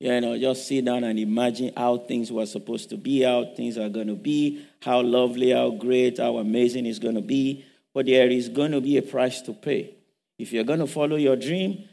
you 0.01 0.19
know, 0.19 0.39
just 0.39 0.67
sit 0.67 0.87
down 0.87 1.05
and 1.05 1.19
imagine 1.19 1.73
how 1.77 1.99
things 1.99 2.33
were 2.33 2.47
supposed 2.47 2.89
to 2.89 2.97
be, 2.97 3.21
how 3.21 3.45
things 3.55 3.77
are 3.77 3.91
going 3.91 4.07
to 4.07 4.15
be, 4.15 4.67
how 4.83 5.03
lovely, 5.03 5.51
how 5.51 5.71
great, 5.71 6.17
how 6.17 6.39
amazing 6.39 6.87
it's 6.87 6.99
going 6.99 7.17
to 7.17 7.21
be. 7.21 7.67
But 7.93 8.07
there 8.07 8.27
is 8.27 8.49
going 8.49 8.73
to 8.73 8.81
be 8.81 8.97
a 8.97 9.03
price 9.03 9.43
to 9.43 9.53
pay. 9.53 9.95
If 10.39 10.53
you're 10.55 10.65
going 10.65 10.79
to 10.79 10.87
follow 10.87 11.17
your 11.17 11.37
dream, 11.37 11.87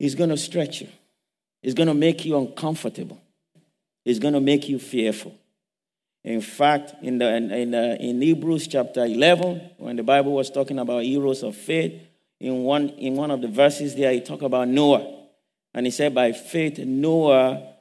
it's 0.00 0.14
going 0.14 0.30
to 0.30 0.36
stretch 0.38 0.80
you. 0.80 0.88
It's 1.62 1.74
going 1.74 1.88
to 1.88 1.94
make 1.94 2.24
you 2.24 2.38
uncomfortable. 2.38 3.20
It's 4.06 4.18
going 4.18 4.34
to 4.34 4.40
make 4.40 4.68
you 4.68 4.78
fearful. 4.78 5.34
In 6.22 6.40
fact, 6.40 6.94
in, 7.02 7.18
the, 7.18 7.36
in, 7.36 7.50
in, 7.50 7.74
uh, 7.74 7.96
in 8.00 8.22
Hebrews 8.22 8.66
chapter 8.66 9.04
11, 9.04 9.72
when 9.76 9.96
the 9.96 10.02
Bible 10.02 10.32
was 10.32 10.50
talking 10.50 10.78
about 10.78 11.02
heroes 11.02 11.42
of 11.42 11.54
faith, 11.54 12.00
in 12.40 12.62
one, 12.62 12.88
in 12.90 13.14
one 13.14 13.30
of 13.30 13.42
the 13.42 13.48
verses 13.48 13.94
there, 13.94 14.10
he 14.10 14.22
talked 14.22 14.42
about 14.42 14.68
Noah. 14.68 15.13
And 15.74 15.86
he 15.86 15.90
said, 15.90 16.14
by 16.14 16.32
faith, 16.32 16.78
Noah 16.78 17.74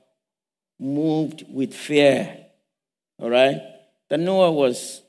moved 0.79 1.45
with 1.47 1.73
fear. 1.73 2.37
All 3.19 3.29
right? 3.29 3.61
That 4.09 4.19
Noah 4.19 4.51
was 4.51 5.01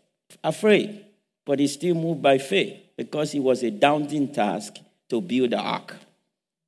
afraid, 0.42 1.04
but 1.44 1.58
he 1.58 1.66
still 1.66 1.94
moved 1.94 2.22
by 2.22 2.38
faith 2.38 2.78
because 2.96 3.34
it 3.34 3.40
was 3.40 3.62
a 3.62 3.70
daunting 3.70 4.32
task 4.32 4.76
to 5.08 5.20
build 5.20 5.50
the 5.50 5.58
ark. 5.58 5.96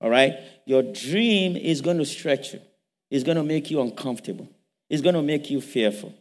All 0.00 0.10
right? 0.10 0.34
Your 0.64 0.82
dream 0.82 1.56
is 1.56 1.80
going 1.80 1.98
to 1.98 2.04
stretch 2.04 2.54
you, 2.54 2.60
it's 3.10 3.24
going 3.24 3.36
to 3.36 3.44
make 3.44 3.70
you 3.70 3.80
uncomfortable, 3.80 4.48
it's 4.88 5.02
going 5.02 5.14
to 5.14 5.22
make 5.22 5.50
you 5.50 5.60
fearful. 5.60 6.14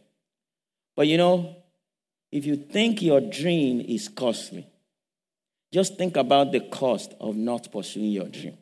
But 0.94 1.08
you 1.08 1.18
know, 1.18 1.56
if 2.32 2.46
you 2.46 2.56
think 2.56 3.02
your 3.02 3.20
dream 3.20 3.80
is 3.80 4.08
costly, 4.08 4.66
just 5.72 5.96
think 5.98 6.16
about 6.16 6.52
the 6.52 6.60
cost 6.60 7.14
of 7.20 7.36
not 7.36 7.70
pursuing 7.70 8.10
your 8.10 8.28
dream. 8.28 8.56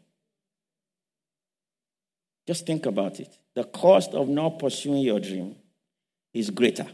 Just 2.46 2.66
think 2.66 2.86
about 2.86 3.20
it. 3.20 3.36
The 3.54 3.64
cost 3.64 4.12
of 4.12 4.28
not 4.28 4.58
pursuing 4.58 5.02
your 5.02 5.20
dream 5.20 5.56
is 6.32 6.50
greater. 6.50 6.86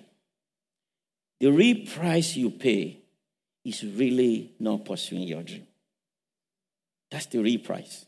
The 1.41 1.51
real 1.51 1.87
price 1.87 2.37
you 2.37 2.51
pay 2.51 3.01
is 3.65 3.83
really 3.83 4.53
not 4.61 4.85
pursuing 4.85 5.23
your 5.23 5.43
dream. 5.43 5.67
That's 7.11 7.27
the 7.27 7.39
real 7.39 7.61
price. 7.61 8.05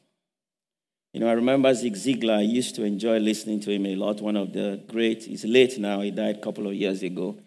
You 1.12 1.20
know, 1.20 1.28
I 1.28 1.32
remember 1.32 1.72
Zig 1.74 1.94
Ziglar. 1.94 2.38
I 2.38 2.42
used 2.42 2.74
to 2.76 2.84
enjoy 2.84 3.18
listening 3.18 3.60
to 3.60 3.70
him 3.70 3.84
a 3.86 3.96
lot. 3.96 4.20
One 4.20 4.36
of 4.36 4.52
the 4.52 4.82
great, 4.88 5.24
he's 5.24 5.44
late 5.44 5.78
now, 5.78 6.00
he 6.00 6.10
died 6.10 6.36
a 6.36 6.40
couple 6.40 6.66
of 6.66 6.74
years 6.74 7.02
ago. 7.02 7.38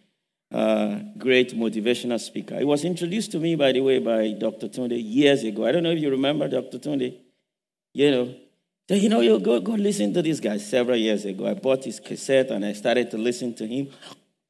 Uh, 0.51 0.99
great 1.17 1.55
motivational 1.55 2.19
speaker. 2.19 2.57
He 2.57 2.63
was 2.63 2.85
introduced 2.85 3.31
to 3.31 3.39
me, 3.39 3.55
by 3.55 3.71
the 3.71 3.81
way, 3.81 3.99
by 3.99 4.31
Dr. 4.33 4.67
Tunde 4.67 5.01
years 5.01 5.43
ago. 5.43 5.65
I 5.65 5.71
don't 5.71 5.83
know 5.83 5.91
if 5.91 5.99
you 5.99 6.11
remember 6.11 6.47
Dr. 6.47 6.77
Tunde. 6.77 7.17
You 7.93 8.11
know, 8.11 8.35
so, 8.87 8.93
you 8.93 9.09
know, 9.09 9.21
you 9.21 9.39
go, 9.39 9.59
go 9.59 9.73
listen 9.73 10.13
to 10.13 10.21
this 10.21 10.39
guy 10.39 10.57
several 10.57 10.97
years 10.97 11.25
ago. 11.25 11.47
I 11.47 11.55
bought 11.55 11.85
his 11.85 11.99
cassette 11.99 12.51
and 12.51 12.63
I 12.63 12.73
started 12.73 13.09
to 13.11 13.17
listen 13.17 13.55
to 13.55 13.65
him. 13.65 13.89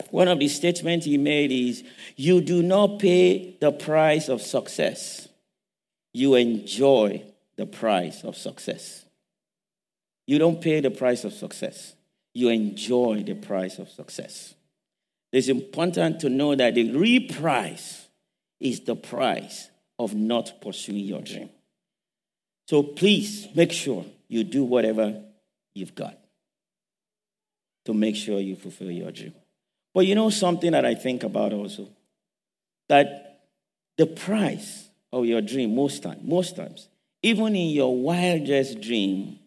One 0.10 0.28
of 0.28 0.40
the 0.40 0.50
statements 0.50 1.06
he 1.06 1.18
made 1.18 1.52
is 1.52 1.84
You 2.18 2.42
do 2.42 2.62
not 2.62 3.00
pay 3.00 3.56
the 3.62 3.72
price 3.72 4.28
of 4.28 4.42
success, 4.42 5.30
you 6.14 6.36
enjoy 6.36 7.24
the 7.56 7.66
price 7.66 8.24
of 8.24 8.36
success. 8.36 9.06
You 10.28 10.40
don't 10.40 10.60
pay 10.60 10.82
the 10.82 10.92
price 10.92 11.24
of 11.24 11.34
success, 11.34 11.96
you 12.34 12.50
enjoy 12.50 13.24
the 13.24 13.36
price 13.36 13.80
of 13.80 13.90
success. 13.90 14.54
It's 15.32 15.48
important 15.48 16.20
to 16.22 16.30
know 16.30 16.56
that 16.56 16.76
the 16.76 16.92
real 16.92 17.34
price 17.34 18.08
is 18.60 18.82
the 18.82 18.96
price 18.96 19.70
of 20.00 20.14
not 20.14 20.62
pursuing 20.62 21.06
your 21.06 21.22
dream. 21.22 21.50
So 22.68 22.84
please 22.84 23.48
make 23.54 23.72
sure 23.72 24.06
you 24.28 24.44
do 24.44 24.64
whatever 24.64 25.22
you've 25.74 25.96
got 25.96 26.18
to 27.86 27.94
make 27.94 28.16
sure 28.16 28.40
you 28.40 28.56
fulfill 28.56 28.92
your 28.92 29.12
dream. 29.12 29.34
But 29.94 30.06
you 30.06 30.16
know 30.16 30.30
something 30.30 30.72
that 30.72 30.86
I 30.86 30.96
think 30.96 31.24
about 31.24 31.54
also? 31.54 31.88
That 32.90 33.44
the 33.98 34.06
price 34.06 34.90
of 35.14 35.26
your 35.26 35.42
dream, 35.42 35.76
most 35.76 36.04
times, 36.04 36.20
most 36.24 36.56
times, 36.56 36.90
even 37.24 37.56
in 37.56 37.70
your 37.70 37.96
wildest 37.96 38.82
dream, 38.82 39.40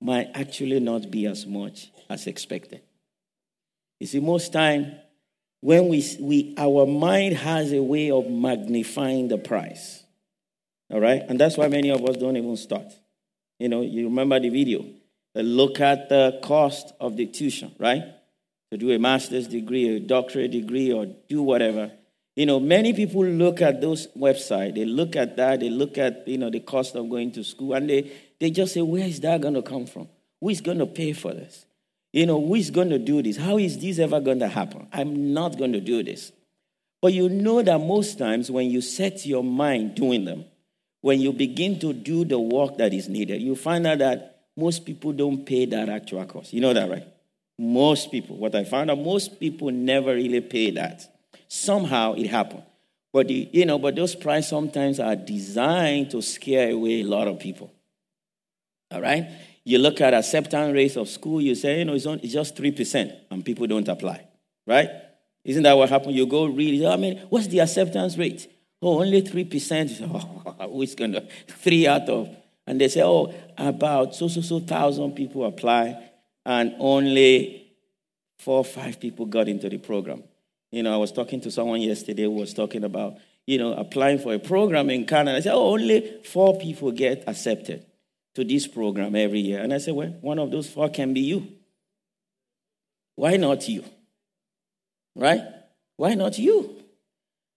might 0.00 0.30
actually 0.34 0.78
not 0.80 1.10
be 1.10 1.26
as 1.26 1.46
much 1.46 1.90
as 2.08 2.26
expected. 2.26 2.82
You 3.98 4.06
see, 4.06 4.20
most 4.20 4.52
time 4.52 4.92
when 5.60 5.88
we, 5.88 6.04
we 6.20 6.54
our 6.58 6.86
mind 6.86 7.34
has 7.36 7.72
a 7.72 7.82
way 7.82 8.10
of 8.10 8.28
magnifying 8.28 9.28
the 9.28 9.38
price. 9.38 10.04
All 10.90 11.00
right? 11.00 11.22
And 11.28 11.40
that's 11.40 11.56
why 11.56 11.68
many 11.68 11.90
of 11.90 12.04
us 12.04 12.16
don't 12.16 12.36
even 12.36 12.56
start. 12.56 12.92
You 13.58 13.68
know, 13.68 13.82
you 13.82 14.04
remember 14.04 14.38
the 14.38 14.48
video. 14.48 14.84
Look 15.34 15.80
at 15.80 16.08
the 16.08 16.40
cost 16.42 16.94
of 17.00 17.16
the 17.16 17.26
tuition, 17.26 17.74
right? 17.78 18.02
To 18.70 18.78
do 18.78 18.90
a 18.92 18.98
master's 18.98 19.46
degree, 19.46 19.96
a 19.96 20.00
doctorate 20.00 20.50
degree, 20.50 20.92
or 20.92 21.06
do 21.28 21.42
whatever. 21.42 21.92
You 22.34 22.44
know, 22.44 22.60
many 22.60 22.92
people 22.92 23.24
look 23.24 23.62
at 23.62 23.80
those 23.80 24.08
websites, 24.08 24.74
they 24.74 24.84
look 24.84 25.16
at 25.16 25.36
that, 25.36 25.60
they 25.60 25.70
look 25.70 25.96
at, 25.96 26.28
you 26.28 26.36
know, 26.36 26.50
the 26.50 26.60
cost 26.60 26.94
of 26.94 27.08
going 27.08 27.32
to 27.32 27.44
school, 27.44 27.72
and 27.72 27.88
they, 27.88 28.12
they 28.38 28.50
just 28.50 28.74
say, 28.74 28.82
where 28.82 29.06
is 29.06 29.20
that 29.20 29.40
going 29.40 29.54
to 29.54 29.62
come 29.62 29.86
from? 29.86 30.08
Who 30.40 30.50
is 30.50 30.60
going 30.60 30.78
to 30.78 30.86
pay 30.86 31.14
for 31.14 31.32
this? 31.32 31.64
You 32.12 32.26
know, 32.26 32.38
who 32.40 32.54
is 32.54 32.70
going 32.70 32.90
to 32.90 32.98
do 32.98 33.22
this? 33.22 33.38
How 33.38 33.56
is 33.56 33.78
this 33.78 33.98
ever 33.98 34.20
going 34.20 34.40
to 34.40 34.48
happen? 34.48 34.86
I'm 34.92 35.32
not 35.32 35.56
going 35.56 35.72
to 35.72 35.80
do 35.80 36.02
this. 36.02 36.32
But 37.00 37.12
you 37.12 37.28
know 37.28 37.62
that 37.62 37.78
most 37.78 38.18
times 38.18 38.50
when 38.50 38.70
you 38.70 38.80
set 38.80 39.24
your 39.24 39.44
mind 39.44 39.94
doing 39.94 40.24
them, 40.24 40.44
when 41.06 41.20
you 41.20 41.32
begin 41.32 41.78
to 41.78 41.92
do 41.92 42.24
the 42.24 42.36
work 42.36 42.78
that 42.78 42.92
is 42.92 43.08
needed, 43.08 43.40
you 43.40 43.54
find 43.54 43.86
out 43.86 43.98
that 43.98 44.40
most 44.56 44.84
people 44.84 45.12
don't 45.12 45.46
pay 45.46 45.64
that 45.64 45.88
actual 45.88 46.24
cost. 46.24 46.52
You 46.52 46.60
know 46.60 46.72
that, 46.72 46.90
right? 46.90 47.06
Most 47.56 48.10
people. 48.10 48.36
What 48.36 48.56
I 48.56 48.64
found 48.64 48.90
out, 48.90 48.98
most 48.98 49.38
people 49.38 49.70
never 49.70 50.16
really 50.16 50.40
pay 50.40 50.72
that. 50.72 51.08
Somehow 51.46 52.14
it 52.14 52.26
happened. 52.26 52.64
But 53.12 53.28
the, 53.28 53.48
you 53.52 53.66
know, 53.66 53.78
but 53.78 53.94
those 53.94 54.16
prices 54.16 54.50
sometimes 54.50 54.98
are 54.98 55.14
designed 55.14 56.10
to 56.10 56.20
scare 56.22 56.72
away 56.72 57.02
a 57.02 57.04
lot 57.04 57.28
of 57.28 57.38
people. 57.38 57.72
All 58.90 59.00
right? 59.00 59.28
You 59.62 59.78
look 59.78 60.00
at 60.00 60.12
acceptance 60.12 60.74
rates 60.74 60.96
of 60.96 61.08
school, 61.08 61.40
you 61.40 61.54
say, 61.54 61.78
you 61.78 61.84
know, 61.84 61.94
it's, 61.94 62.06
on, 62.06 62.18
it's 62.20 62.32
just 62.32 62.56
3%, 62.56 63.16
and 63.30 63.44
people 63.44 63.68
don't 63.68 63.86
apply. 63.86 64.26
Right? 64.66 64.90
Isn't 65.44 65.62
that 65.62 65.76
what 65.76 65.88
happened? 65.88 66.16
You 66.16 66.26
go 66.26 66.46
read, 66.46 66.84
I 66.84 66.96
mean, 66.96 67.18
what's 67.28 67.46
the 67.46 67.60
acceptance 67.60 68.18
rate? 68.18 68.50
Oh, 68.82 69.00
only 69.00 69.22
3%. 69.22 70.42
Oh, 70.58 70.72
who's 70.72 70.94
going 70.94 71.12
to? 71.12 71.26
Three 71.48 71.86
out 71.86 72.08
of. 72.08 72.34
And 72.66 72.80
they 72.80 72.88
say, 72.88 73.02
oh, 73.02 73.32
about 73.56 74.14
so, 74.14 74.28
so, 74.28 74.40
so 74.40 74.58
thousand 74.58 75.12
people 75.12 75.44
apply, 75.44 76.10
and 76.44 76.74
only 76.78 77.72
four 78.38 78.58
or 78.58 78.64
five 78.64 78.98
people 78.98 79.26
got 79.26 79.48
into 79.48 79.68
the 79.68 79.78
program. 79.78 80.24
You 80.72 80.82
know, 80.82 80.92
I 80.92 80.96
was 80.96 81.12
talking 81.12 81.40
to 81.42 81.50
someone 81.50 81.80
yesterday 81.80 82.24
who 82.24 82.30
was 82.30 82.52
talking 82.52 82.84
about, 82.84 83.18
you 83.46 83.58
know, 83.58 83.72
applying 83.74 84.18
for 84.18 84.34
a 84.34 84.38
program 84.38 84.90
in 84.90 85.06
Canada. 85.06 85.36
I 85.36 85.40
said, 85.40 85.54
oh, 85.54 85.72
only 85.72 86.20
four 86.24 86.58
people 86.58 86.90
get 86.90 87.24
accepted 87.26 87.86
to 88.34 88.44
this 88.44 88.66
program 88.66 89.14
every 89.14 89.40
year. 89.40 89.60
And 89.62 89.72
I 89.72 89.78
said, 89.78 89.94
well, 89.94 90.08
one 90.20 90.38
of 90.38 90.50
those 90.50 90.68
four 90.68 90.88
can 90.88 91.14
be 91.14 91.20
you. 91.20 91.46
Why 93.14 93.36
not 93.36 93.68
you? 93.68 93.84
Right? 95.14 95.40
Why 95.96 96.14
not 96.14 96.38
you? 96.38 96.82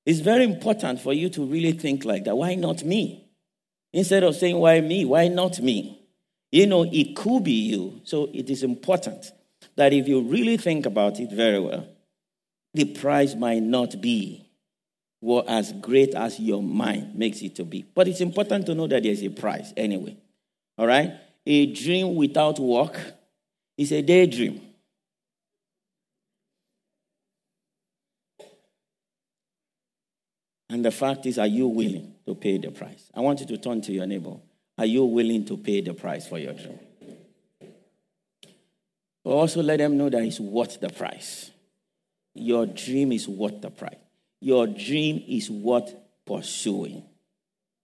It's 0.09 0.21
very 0.21 0.43
important 0.43 0.99
for 0.99 1.13
you 1.13 1.29
to 1.29 1.45
really 1.45 1.71
think 1.73 2.03
like 2.03 2.23
that. 2.23 2.35
Why 2.35 2.55
not 2.55 2.83
me? 2.83 3.29
Instead 3.93 4.23
of 4.23 4.35
saying, 4.35 4.57
why 4.57 4.81
me? 4.81 5.05
Why 5.05 5.27
not 5.27 5.59
me? 5.59 6.03
You 6.51 6.65
know, 6.65 6.83
it 6.91 7.15
could 7.15 7.43
be 7.43 7.51
you. 7.51 8.01
So 8.05 8.27
it 8.33 8.49
is 8.49 8.63
important 8.63 9.31
that 9.75 9.93
if 9.93 10.07
you 10.07 10.21
really 10.21 10.57
think 10.57 10.87
about 10.87 11.19
it 11.19 11.31
very 11.31 11.59
well, 11.59 11.85
the 12.73 12.85
price 12.85 13.35
might 13.35 13.61
not 13.61 14.01
be 14.01 14.49
well, 15.21 15.45
as 15.47 15.73
great 15.73 16.15
as 16.15 16.39
your 16.39 16.63
mind 16.63 17.13
makes 17.13 17.43
it 17.43 17.55
to 17.57 17.63
be. 17.63 17.85
But 17.93 18.07
it's 18.07 18.21
important 18.21 18.65
to 18.65 18.73
know 18.73 18.87
that 18.87 19.03
there's 19.03 19.21
a 19.21 19.29
price 19.29 19.73
anyway. 19.77 20.17
All 20.79 20.87
right? 20.87 21.13
A 21.45 21.67
dream 21.67 22.15
without 22.15 22.57
work 22.57 22.99
is 23.77 23.91
a 23.91 24.01
daydream. 24.01 24.68
And 30.69 30.85
the 30.85 30.91
fact 30.91 31.25
is, 31.25 31.39
are 31.39 31.47
you 31.47 31.67
willing 31.67 32.13
to 32.27 32.35
pay 32.35 32.57
the 32.57 32.69
price? 32.69 33.09
I 33.15 33.21
want 33.21 33.39
you 33.39 33.47
to 33.47 33.57
turn 33.57 33.81
to 33.81 33.91
your 33.91 34.05
neighbor. 34.05 34.35
Are 34.77 34.85
you 34.85 35.03
willing 35.03 35.45
to 35.45 35.57
pay 35.57 35.81
the 35.81 35.93
price 35.93 36.27
for 36.27 36.37
your 36.37 36.53
dream? 36.53 36.79
But 39.23 39.31
also 39.31 39.61
let 39.61 39.77
them 39.77 39.97
know 39.97 40.09
that 40.09 40.23
it's 40.23 40.39
worth 40.39 40.79
the 40.79 40.89
price. 40.89 41.51
Your 42.35 42.65
dream 42.65 43.11
is 43.11 43.27
worth 43.27 43.61
the 43.61 43.71
price. 43.71 43.97
Your 44.39 44.67
dream 44.67 45.23
is 45.27 45.49
worth 45.49 45.93
pursuing. 46.25 47.03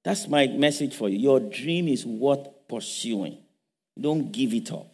That's 0.04 0.28
my 0.28 0.48
message 0.48 0.96
for 0.96 1.10
you. 1.10 1.18
Your 1.18 1.40
dream 1.40 1.88
is 1.88 2.06
worth 2.06 2.48
pursuing. 2.68 3.40
Don't 4.00 4.32
give 4.32 4.54
it 4.54 4.72
up. 4.72 4.88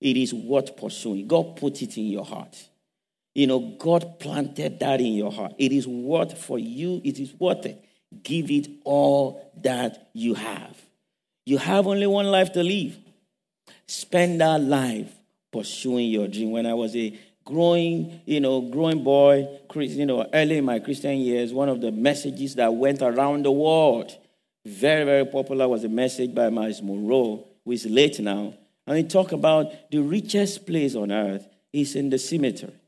It 0.00 0.16
is 0.16 0.34
worth 0.34 0.76
pursuing. 0.76 1.26
God 1.28 1.56
put 1.56 1.80
it 1.82 1.96
in 1.96 2.06
your 2.06 2.24
heart. 2.24 2.56
You 3.34 3.46
know, 3.46 3.76
God 3.78 4.18
planted 4.18 4.80
that 4.80 5.00
in 5.00 5.14
your 5.14 5.32
heart. 5.32 5.54
It 5.58 5.72
is 5.72 5.86
worth 5.86 6.36
for 6.36 6.58
you, 6.58 7.00
it 7.04 7.18
is 7.18 7.34
worth 7.38 7.66
it. 7.66 7.84
Give 8.22 8.50
it 8.50 8.68
all 8.84 9.52
that 9.62 10.10
you 10.12 10.34
have. 10.34 10.76
You 11.46 11.58
have 11.58 11.86
only 11.86 12.06
one 12.06 12.26
life 12.26 12.52
to 12.52 12.62
live. 12.62 12.98
Spend 13.86 14.40
that 14.40 14.60
life 14.60 15.12
pursuing 15.52 16.10
your 16.10 16.28
dream. 16.28 16.50
When 16.50 16.66
I 16.66 16.74
was 16.74 16.94
a 16.96 17.18
growing, 17.44 18.20
you 18.26 18.40
know, 18.40 18.60
growing 18.62 19.02
boy, 19.02 19.48
you 19.74 20.06
know, 20.06 20.28
early 20.32 20.58
in 20.58 20.64
my 20.64 20.78
Christian 20.78 21.18
years, 21.18 21.52
one 21.52 21.68
of 21.68 21.80
the 21.80 21.92
messages 21.92 22.56
that 22.56 22.74
went 22.74 23.02
around 23.02 23.44
the 23.44 23.52
world, 23.52 24.16
very, 24.64 25.04
very 25.04 25.24
popular, 25.24 25.68
was 25.68 25.84
a 25.84 25.88
message 25.88 26.34
by 26.34 26.48
Myles 26.50 26.82
Munroe, 26.82 27.46
who 27.64 27.72
is 27.72 27.86
late 27.86 28.18
now. 28.20 28.54
And 28.86 28.96
he 28.96 29.04
talked 29.04 29.32
about 29.32 29.90
the 29.90 29.98
richest 29.98 30.66
place 30.66 30.94
on 30.94 31.12
earth 31.12 31.46
is 31.72 31.94
in 31.94 32.10
the 32.10 32.18
cemetery. 32.18 32.79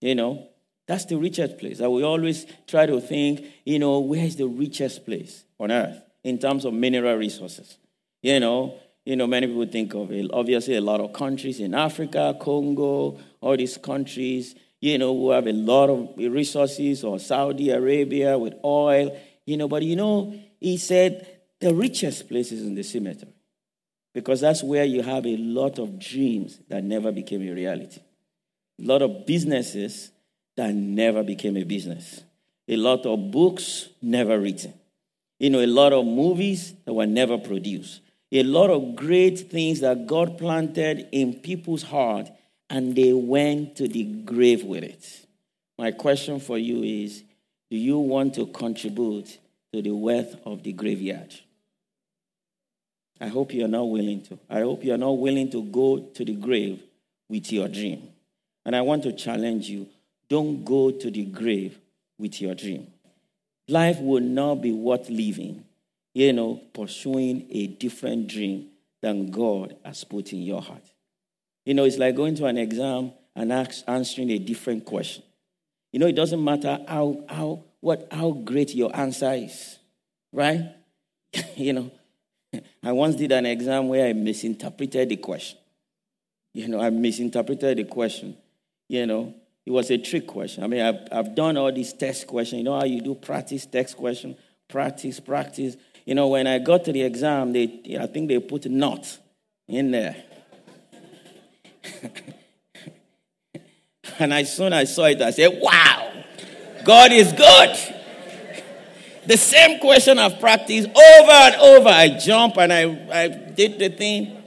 You 0.00 0.14
know, 0.14 0.48
that's 0.86 1.04
the 1.04 1.16
richest 1.16 1.58
place. 1.58 1.80
I 1.80 1.86
will 1.86 2.04
always 2.04 2.46
try 2.66 2.86
to 2.86 3.00
think, 3.00 3.44
you 3.64 3.78
know, 3.78 4.00
where 4.00 4.24
is 4.24 4.36
the 4.36 4.46
richest 4.46 5.04
place 5.04 5.44
on 5.58 5.70
earth 5.70 6.02
in 6.24 6.38
terms 6.38 6.64
of 6.64 6.74
mineral 6.74 7.16
resources? 7.16 7.78
You 8.22 8.40
know, 8.40 8.74
you 9.04 9.16
know, 9.16 9.26
many 9.26 9.46
people 9.46 9.66
think 9.66 9.94
of 9.94 10.12
it. 10.12 10.30
Obviously, 10.32 10.76
a 10.76 10.80
lot 10.80 11.00
of 11.00 11.12
countries 11.12 11.60
in 11.60 11.74
Africa, 11.74 12.36
Congo, 12.40 13.18
all 13.40 13.56
these 13.56 13.76
countries, 13.78 14.54
you 14.80 14.98
know, 14.98 15.14
who 15.14 15.30
have 15.30 15.46
a 15.46 15.52
lot 15.52 15.90
of 15.90 16.16
resources, 16.16 17.04
or 17.04 17.18
Saudi 17.18 17.70
Arabia 17.70 18.38
with 18.38 18.54
oil, 18.64 19.16
you 19.46 19.56
know. 19.56 19.68
But 19.68 19.82
you 19.82 19.96
know, 19.96 20.34
he 20.60 20.76
said 20.76 21.40
the 21.60 21.74
richest 21.74 22.28
place 22.28 22.52
is 22.52 22.62
in 22.62 22.74
the 22.74 22.82
cemetery 22.82 23.32
because 24.12 24.40
that's 24.40 24.62
where 24.62 24.84
you 24.84 25.02
have 25.02 25.26
a 25.26 25.36
lot 25.36 25.78
of 25.78 25.98
dreams 25.98 26.58
that 26.68 26.82
never 26.82 27.12
became 27.12 27.46
a 27.46 27.52
reality, 27.52 28.00
a 28.80 28.86
lot 28.86 29.02
of 29.02 29.26
businesses 29.26 30.10
that 30.56 30.74
never 30.74 31.22
became 31.22 31.56
a 31.56 31.64
business, 31.64 32.22
a 32.68 32.76
lot 32.76 33.04
of 33.06 33.30
books 33.30 33.88
never 34.00 34.38
written, 34.38 34.74
you 35.38 35.50
know, 35.50 35.60
a 35.60 35.66
lot 35.66 35.92
of 35.92 36.04
movies 36.04 36.74
that 36.84 36.92
were 36.92 37.06
never 37.06 37.38
produced, 37.38 38.00
a 38.32 38.42
lot 38.42 38.70
of 38.70 38.96
great 38.96 39.50
things 39.50 39.80
that 39.80 40.06
God 40.06 40.38
planted 40.38 41.08
in 41.12 41.34
people's 41.40 41.82
heart 41.82 42.30
and 42.68 42.94
they 42.94 43.12
went 43.12 43.76
to 43.76 43.88
the 43.88 44.04
grave 44.04 44.64
with 44.64 44.84
it. 44.84 45.26
My 45.76 45.90
question 45.90 46.38
for 46.40 46.58
you 46.58 46.82
is 46.82 47.24
do 47.70 47.76
you 47.76 47.98
want 47.98 48.34
to 48.34 48.46
contribute 48.46 49.38
to 49.72 49.82
the 49.82 49.92
wealth 49.92 50.34
of 50.44 50.62
the 50.62 50.72
graveyard? 50.72 51.34
I 53.20 53.28
hope 53.28 53.52
you're 53.52 53.68
not 53.68 53.84
willing 53.84 54.22
to. 54.24 54.38
I 54.48 54.60
hope 54.60 54.84
you're 54.84 54.96
not 54.96 55.18
willing 55.18 55.50
to 55.50 55.62
go 55.64 56.00
to 56.00 56.24
the 56.24 56.34
grave 56.34 56.82
with 57.28 57.52
your 57.52 57.68
dream. 57.68 58.09
And 58.64 58.76
I 58.76 58.82
want 58.82 59.02
to 59.04 59.12
challenge 59.12 59.68
you 59.68 59.88
don't 60.28 60.64
go 60.64 60.90
to 60.90 61.10
the 61.10 61.24
grave 61.24 61.78
with 62.18 62.40
your 62.40 62.54
dream. 62.54 62.86
Life 63.68 64.00
will 64.00 64.22
not 64.22 64.56
be 64.56 64.72
worth 64.72 65.08
living, 65.10 65.64
you 66.14 66.32
know, 66.32 66.60
pursuing 66.72 67.46
a 67.50 67.66
different 67.66 68.28
dream 68.28 68.68
than 69.00 69.30
God 69.30 69.76
has 69.84 70.04
put 70.04 70.32
in 70.32 70.42
your 70.42 70.62
heart. 70.62 70.82
You 71.64 71.74
know, 71.74 71.84
it's 71.84 71.98
like 71.98 72.16
going 72.16 72.34
to 72.36 72.46
an 72.46 72.58
exam 72.58 73.12
and 73.34 73.52
answering 73.52 74.30
a 74.30 74.38
different 74.38 74.84
question. 74.84 75.22
You 75.92 75.98
know, 75.98 76.06
it 76.06 76.14
doesn't 76.14 76.42
matter 76.42 76.78
how, 76.86 77.24
how, 77.28 77.64
what, 77.80 78.08
how 78.10 78.30
great 78.30 78.74
your 78.74 78.94
answer 78.94 79.32
is, 79.32 79.78
right? 80.32 80.74
you 81.56 81.72
know, 81.72 81.90
I 82.82 82.92
once 82.92 83.16
did 83.16 83.32
an 83.32 83.46
exam 83.46 83.88
where 83.88 84.06
I 84.06 84.12
misinterpreted 84.12 85.08
the 85.08 85.16
question. 85.16 85.58
You 86.52 86.68
know, 86.68 86.80
I 86.80 86.90
misinterpreted 86.90 87.78
the 87.78 87.84
question. 87.84 88.36
You 88.90 89.06
know, 89.06 89.32
it 89.64 89.70
was 89.70 89.88
a 89.92 89.98
trick 89.98 90.26
question. 90.26 90.64
I 90.64 90.66
mean, 90.66 90.80
I've, 90.80 91.06
I've 91.12 91.32
done 91.36 91.56
all 91.56 91.70
these 91.70 91.92
test 91.92 92.26
questions. 92.26 92.58
You 92.58 92.64
know 92.64 92.76
how 92.76 92.84
you 92.84 93.00
do 93.00 93.14
practice 93.14 93.64
test 93.64 93.96
question, 93.96 94.36
practice, 94.66 95.20
practice. 95.20 95.76
You 96.04 96.16
know, 96.16 96.26
when 96.26 96.48
I 96.48 96.58
got 96.58 96.84
to 96.86 96.92
the 96.92 97.02
exam, 97.02 97.52
they, 97.52 97.96
I 98.00 98.06
think 98.08 98.26
they 98.26 98.40
put 98.40 98.68
not 98.68 99.16
in 99.68 99.92
there. 99.92 100.16
and 104.18 104.32
as 104.32 104.56
soon 104.56 104.72
as 104.72 104.90
I 104.90 104.92
saw 104.92 105.04
it, 105.04 105.22
I 105.22 105.30
said, 105.30 105.60
wow, 105.62 106.12
God 106.84 107.12
is 107.12 107.32
good. 107.32 107.76
The 109.24 109.36
same 109.36 109.78
question 109.78 110.18
I've 110.18 110.40
practiced 110.40 110.88
over 110.88 111.30
and 111.30 111.54
over. 111.54 111.90
I 111.90 112.18
jump 112.18 112.56
and 112.56 112.72
I, 112.72 112.82
I 113.12 113.28
did 113.28 113.78
the 113.78 113.90
thing. 113.90 114.39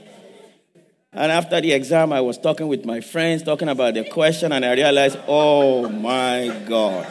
And 1.14 1.30
after 1.30 1.60
the 1.60 1.72
exam, 1.72 2.12
I 2.12 2.20
was 2.20 2.38
talking 2.38 2.66
with 2.66 2.84
my 2.84 3.00
friends, 3.00 3.44
talking 3.44 3.68
about 3.68 3.94
the 3.94 4.02
question, 4.04 4.50
and 4.50 4.64
I 4.64 4.74
realized, 4.74 5.16
oh 5.28 5.88
my 5.88 6.64
God. 6.68 7.06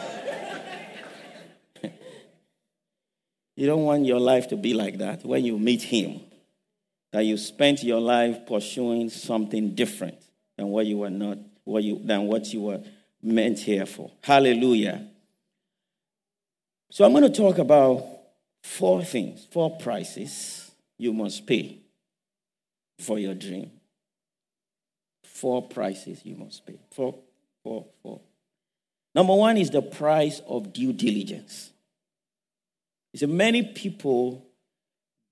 you 3.56 3.66
don't 3.66 3.84
want 3.84 4.04
your 4.04 4.20
life 4.20 4.48
to 4.48 4.56
be 4.56 4.74
like 4.74 4.98
that 4.98 5.24
when 5.24 5.42
you 5.42 5.58
meet 5.58 5.82
Him, 5.82 6.20
that 7.12 7.22
you 7.22 7.38
spent 7.38 7.82
your 7.82 8.00
life 8.00 8.46
pursuing 8.46 9.08
something 9.08 9.74
different 9.74 10.18
than 10.58 10.68
what 10.68 10.84
you 10.84 10.98
were 10.98 11.08
not, 11.08 11.38
what 11.64 11.82
you, 11.82 11.98
than 12.04 12.26
what 12.26 12.52
you 12.52 12.60
were 12.60 12.82
meant 13.22 13.58
here 13.58 13.86
for. 13.86 14.10
Hallelujah. 14.20 15.08
So 16.90 17.06
I'm 17.06 17.12
going 17.12 17.24
to 17.24 17.30
talk 17.30 17.56
about 17.56 18.04
four 18.62 19.02
things, 19.02 19.48
four 19.50 19.78
prices 19.78 20.70
you 20.98 21.14
must 21.14 21.46
pay 21.46 21.78
for 22.98 23.18
your 23.18 23.34
dream. 23.34 23.70
Four 25.44 25.60
prices 25.60 26.22
you 26.24 26.36
must 26.36 26.64
pay. 26.64 26.78
Four, 26.90 27.16
four, 27.62 27.84
four. 28.02 28.18
Number 29.14 29.34
one 29.34 29.58
is 29.58 29.68
the 29.68 29.82
price 29.82 30.40
of 30.48 30.72
due 30.72 30.94
diligence. 30.94 31.70
So 33.14 33.26
many 33.26 33.62
people 33.62 34.46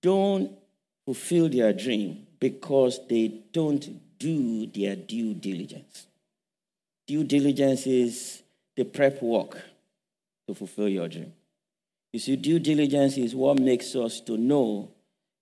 don't 0.02 0.52
fulfill 1.06 1.48
their 1.48 1.72
dream 1.72 2.26
because 2.38 3.00
they 3.08 3.40
don't 3.54 4.18
do 4.18 4.66
their 4.66 4.96
due 4.96 5.32
diligence. 5.32 6.06
Due 7.06 7.24
diligence 7.24 7.86
is 7.86 8.42
the 8.76 8.84
prep 8.84 9.22
work 9.22 9.62
to 10.46 10.54
fulfill 10.54 10.90
your 10.90 11.08
dream. 11.08 11.32
You 12.12 12.20
see, 12.20 12.36
due 12.36 12.58
diligence 12.58 13.16
is 13.16 13.34
what 13.34 13.58
makes 13.58 13.96
us 13.96 14.20
to 14.26 14.36
know 14.36 14.90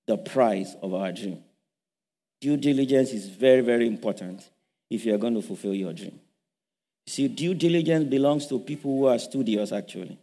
the 0.07 0.17
price 0.17 0.77
of 0.81 0.95
our 0.95 1.11
dream. 1.11 1.43
Due 2.41 2.57
diligence 2.57 3.11
is 3.11 3.29
very, 3.29 3.63
very 3.63 3.89
important 3.89 4.49
if 4.91 5.05
you're 5.05 5.19
going 5.19 5.35
to 5.35 5.43
fulfill 5.43 5.75
your 5.75 5.93
dream. 5.93 6.19
See, 7.07 7.29
due 7.29 7.55
diligence 7.55 8.09
belongs 8.09 8.47
to 8.49 8.59
people 8.59 8.99
who 8.99 9.07
are 9.07 9.19
studious, 9.19 9.73
actually, 9.73 10.19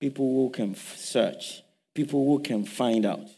people 0.00 0.24
who 0.24 0.50
can 0.50 0.74
search, 0.74 1.62
people 1.94 2.24
who 2.24 2.38
can 2.40 2.64
find 2.64 3.04
out. 3.04 3.28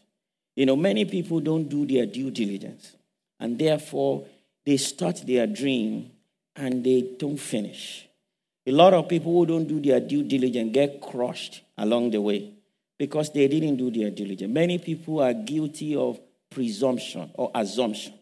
You 0.55 0.67
know, 0.67 0.77
many 0.77 1.05
people 1.05 1.41
don't 1.41 1.69
do 1.69 1.85
their 1.87 2.07
due 2.07 2.31
diligence, 2.31 2.97
and 3.41 3.59
therefore 3.59 4.27
they 4.65 4.77
start 4.77 5.23
their 5.27 5.47
dream 5.47 6.11
and 6.55 6.83
they 6.85 7.03
don't 7.19 7.37
finish. 7.37 8.09
A 8.67 8.73
lot 8.73 8.95
of 8.95 9.09
people 9.09 9.33
who 9.33 9.47
don't 9.47 9.67
do 9.67 9.81
their 9.81 10.01
due 10.01 10.23
diligence 10.23 10.73
get 10.73 11.01
crushed 11.01 11.63
along 11.79 12.11
the 12.11 12.21
way 12.21 12.53
because 12.99 13.31
they 13.31 13.47
didn't 13.47 13.77
do 13.77 13.91
their 13.91 14.11
diligence. 14.11 14.53
Many 14.53 14.79
people 14.79 15.21
are 15.21 15.35
guilty 15.35 15.95
of 15.95 16.19
presumption 16.51 17.31
or 17.35 17.51
assumption. 17.55 18.15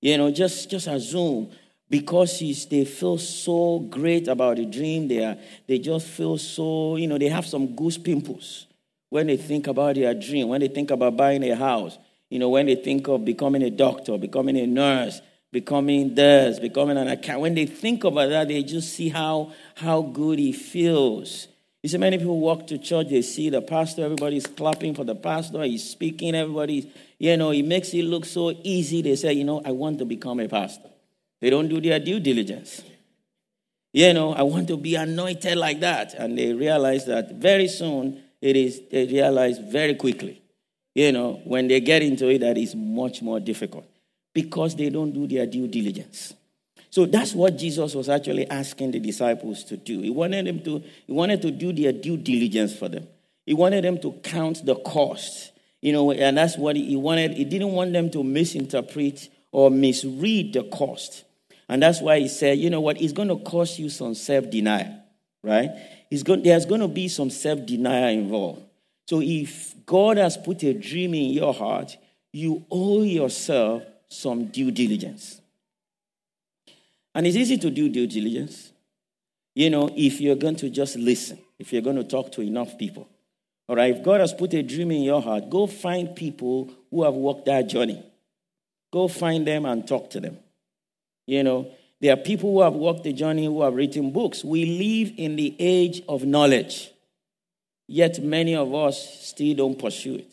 You 0.00 0.16
know, 0.16 0.30
just, 0.30 0.70
just 0.70 0.86
assume 0.86 1.50
because 1.88 2.66
they 2.68 2.84
feel 2.84 3.18
so 3.18 3.78
great 3.78 4.28
about 4.28 4.56
the 4.56 4.66
dream, 4.66 5.08
they, 5.08 5.24
are, 5.24 5.36
they 5.66 5.78
just 5.78 6.06
feel 6.08 6.36
so, 6.36 6.96
you 6.96 7.06
know, 7.06 7.18
they 7.18 7.28
have 7.28 7.46
some 7.46 7.74
goose 7.76 7.98
pimples 7.98 8.66
when 9.08 9.28
they 9.28 9.36
think 9.36 9.66
about 9.66 9.94
their 9.94 10.14
dream, 10.14 10.48
when 10.48 10.60
they 10.60 10.68
think 10.68 10.90
about 10.90 11.16
buying 11.16 11.44
a 11.44 11.54
house, 11.54 11.96
you 12.28 12.38
know, 12.38 12.48
when 12.48 12.66
they 12.66 12.74
think 12.74 13.06
of 13.08 13.24
becoming 13.24 13.62
a 13.62 13.70
doctor, 13.70 14.18
becoming 14.18 14.56
a 14.56 14.66
nurse, 14.66 15.20
becoming 15.52 16.14
this, 16.14 16.58
becoming 16.58 16.96
an 16.96 17.08
account. 17.08 17.40
When 17.40 17.54
they 17.54 17.66
think 17.66 18.02
about 18.02 18.30
that, 18.30 18.48
they 18.48 18.62
just 18.64 18.94
see 18.94 19.08
how, 19.08 19.52
how 19.76 20.02
good 20.02 20.40
he 20.40 20.52
feels. 20.52 21.46
You 21.84 21.88
see, 21.88 21.98
many 21.98 22.18
people 22.18 22.40
walk 22.40 22.66
to 22.66 22.78
church, 22.78 23.10
they 23.10 23.22
see 23.22 23.48
the 23.48 23.62
pastor, 23.62 24.04
everybody's 24.04 24.46
clapping 24.46 24.92
for 24.94 25.04
the 25.04 25.14
pastor, 25.14 25.62
he's 25.62 25.88
speaking, 25.88 26.34
everybody's, 26.34 26.86
you 27.18 27.36
know, 27.36 27.52
he 27.52 27.62
makes 27.62 27.94
it 27.94 28.02
look 28.02 28.24
so 28.24 28.50
easy. 28.64 29.02
They 29.02 29.14
say, 29.14 29.34
you 29.34 29.44
know, 29.44 29.62
I 29.64 29.70
want 29.70 30.00
to 30.00 30.04
become 30.04 30.40
a 30.40 30.48
pastor. 30.48 30.90
They 31.40 31.50
don't 31.50 31.68
do 31.68 31.80
their 31.80 31.98
due 31.98 32.20
diligence. 32.20 32.82
You 33.92 34.12
know, 34.12 34.32
I 34.32 34.42
want 34.42 34.68
to 34.68 34.76
be 34.76 34.94
anointed 34.94 35.56
like 35.56 35.80
that. 35.80 36.14
And 36.14 36.36
they 36.36 36.52
realize 36.52 37.06
that 37.06 37.32
very 37.36 37.68
soon 37.68 38.22
it 38.40 38.56
is, 38.56 38.82
they 38.90 39.06
realize 39.06 39.58
very 39.58 39.94
quickly, 39.94 40.42
you 40.94 41.12
know, 41.12 41.40
when 41.44 41.68
they 41.68 41.80
get 41.80 42.02
into 42.02 42.28
it, 42.28 42.40
that 42.40 42.58
it's 42.58 42.74
much 42.74 43.22
more 43.22 43.40
difficult 43.40 43.86
because 44.34 44.76
they 44.76 44.90
don't 44.90 45.12
do 45.12 45.26
their 45.26 45.46
due 45.46 45.66
diligence. 45.66 46.34
So 46.90 47.06
that's 47.06 47.34
what 47.34 47.58
Jesus 47.58 47.94
was 47.94 48.08
actually 48.08 48.48
asking 48.48 48.92
the 48.92 49.00
disciples 49.00 49.64
to 49.64 49.76
do. 49.76 50.00
He 50.00 50.10
wanted 50.10 50.46
them 50.46 50.60
to, 50.60 50.82
he 51.06 51.12
wanted 51.12 51.42
to 51.42 51.50
do 51.50 51.72
their 51.72 51.92
due 51.92 52.16
diligence 52.16 52.74
for 52.74 52.88
them. 52.88 53.06
He 53.44 53.54
wanted 53.54 53.84
them 53.84 53.98
to 54.00 54.12
count 54.24 54.64
the 54.64 54.76
cost. 54.76 55.52
You 55.82 55.92
know, 55.92 56.10
and 56.10 56.38
that's 56.38 56.56
what 56.56 56.76
he 56.76 56.96
wanted. 56.96 57.34
He 57.34 57.44
didn't 57.44 57.72
want 57.72 57.92
them 57.92 58.10
to 58.10 58.24
misinterpret 58.24 59.28
or 59.52 59.70
misread 59.70 60.52
the 60.54 60.64
cost. 60.64 61.24
And 61.68 61.82
that's 61.82 62.00
why 62.00 62.20
he 62.20 62.28
said, 62.28 62.58
you 62.58 62.70
know 62.70 62.80
what, 62.80 63.00
it's 63.00 63.12
going 63.12 63.28
to 63.28 63.38
cost 63.38 63.78
you 63.78 63.88
some 63.88 64.14
self-denial, 64.14 65.02
right? 65.42 65.70
It's 66.10 66.22
going, 66.22 66.42
there's 66.42 66.64
going 66.64 66.80
to 66.80 66.88
be 66.88 67.08
some 67.08 67.30
self-denial 67.30 68.18
involved. 68.18 68.62
So 69.08 69.20
if 69.20 69.74
God 69.84 70.16
has 70.16 70.36
put 70.36 70.62
a 70.62 70.74
dream 70.74 71.14
in 71.14 71.30
your 71.30 71.52
heart, 71.52 71.96
you 72.32 72.64
owe 72.70 73.02
yourself 73.02 73.82
some 74.08 74.46
due 74.46 74.70
diligence. 74.70 75.40
And 77.14 77.26
it's 77.26 77.36
easy 77.36 77.56
to 77.58 77.70
do 77.70 77.88
due 77.88 78.06
diligence. 78.06 78.72
You 79.54 79.70
know, 79.70 79.90
if 79.96 80.20
you're 80.20 80.36
going 80.36 80.56
to 80.56 80.70
just 80.70 80.96
listen, 80.96 81.38
if 81.58 81.72
you're 81.72 81.82
going 81.82 81.96
to 81.96 82.04
talk 82.04 82.30
to 82.32 82.42
enough 82.42 82.76
people. 82.76 83.08
All 83.68 83.74
right, 83.74 83.96
if 83.96 84.04
God 84.04 84.20
has 84.20 84.32
put 84.32 84.54
a 84.54 84.62
dream 84.62 84.92
in 84.92 85.02
your 85.02 85.20
heart, 85.20 85.50
go 85.50 85.66
find 85.66 86.14
people 86.14 86.70
who 86.90 87.02
have 87.02 87.14
walked 87.14 87.46
that 87.46 87.62
journey. 87.62 88.04
Go 88.92 89.08
find 89.08 89.46
them 89.46 89.64
and 89.64 89.86
talk 89.86 90.10
to 90.10 90.20
them. 90.20 90.38
You 91.26 91.42
know, 91.42 91.70
there 92.00 92.12
are 92.12 92.16
people 92.16 92.52
who 92.52 92.62
have 92.62 92.74
walked 92.74 93.04
the 93.04 93.12
journey 93.12 93.46
who 93.46 93.62
have 93.62 93.74
written 93.74 94.12
books. 94.12 94.44
We 94.44 94.64
live 94.64 95.14
in 95.16 95.36
the 95.36 95.56
age 95.58 96.02
of 96.08 96.24
knowledge, 96.24 96.90
yet 97.88 98.22
many 98.22 98.54
of 98.54 98.74
us 98.74 99.26
still 99.26 99.56
don't 99.56 99.78
pursue 99.78 100.16
it. 100.16 100.32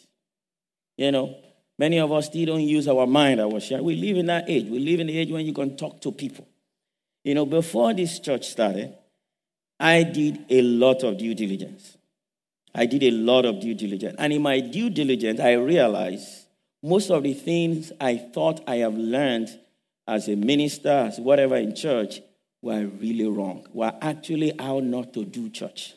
You 0.98 1.12
know, 1.12 1.36
Many 1.78 2.00
of 2.00 2.12
us 2.12 2.28
still 2.28 2.46
don't 2.46 2.62
use 2.62 2.88
our 2.88 3.08
mind, 3.08 3.42
our 3.42 3.60
share. 3.60 3.82
We 3.82 3.96
live 3.96 4.18
in 4.18 4.28
that 4.28 4.50
age. 4.50 4.68
We 4.68 4.80
live 4.80 5.00
in 5.00 5.08
the 5.08 5.18
age 5.18 5.32
when 5.32 5.46
you 5.46 5.54
can 5.54 5.76
talk 5.76 6.02
to 6.02 6.12
people. 6.12 6.48
You 7.24 7.36
know, 7.36 7.46
before 7.46 7.94
this 7.94 8.20
church 8.20 8.48
started, 8.48 8.94
I 9.80 10.04
did 10.04 10.46
a 10.50 10.62
lot 10.62 11.04
of 11.04 11.18
due 11.18 11.34
diligence. 11.34 11.98
I 12.76 12.86
did 12.86 13.04
a 13.04 13.12
lot 13.12 13.46
of 13.46 13.60
due 13.60 13.74
diligence. 13.74 14.16
And 14.20 14.34
in 14.34 14.42
my 14.42 14.60
due 14.60 14.90
diligence, 14.90 15.40
I 15.40 15.54
realized 15.54 16.46
most 16.82 17.10
of 17.10 17.24
the 17.24 17.34
things 17.34 17.92
I 18.00 18.18
thought 18.18 18.62
I 18.68 18.78
have 18.78 18.96
learned 18.96 19.50
as 20.08 20.28
a 20.28 20.36
minister, 20.36 20.90
as 20.90 21.20
whatever 21.20 21.56
in 21.56 21.76
church, 21.76 22.22
were 22.62 22.86
really 22.86 23.28
wrong, 23.28 23.68
were 23.74 23.94
actually 24.02 24.54
how 24.58 24.80
not 24.80 25.14
to 25.14 25.26
do 25.26 25.50
church. 25.50 25.94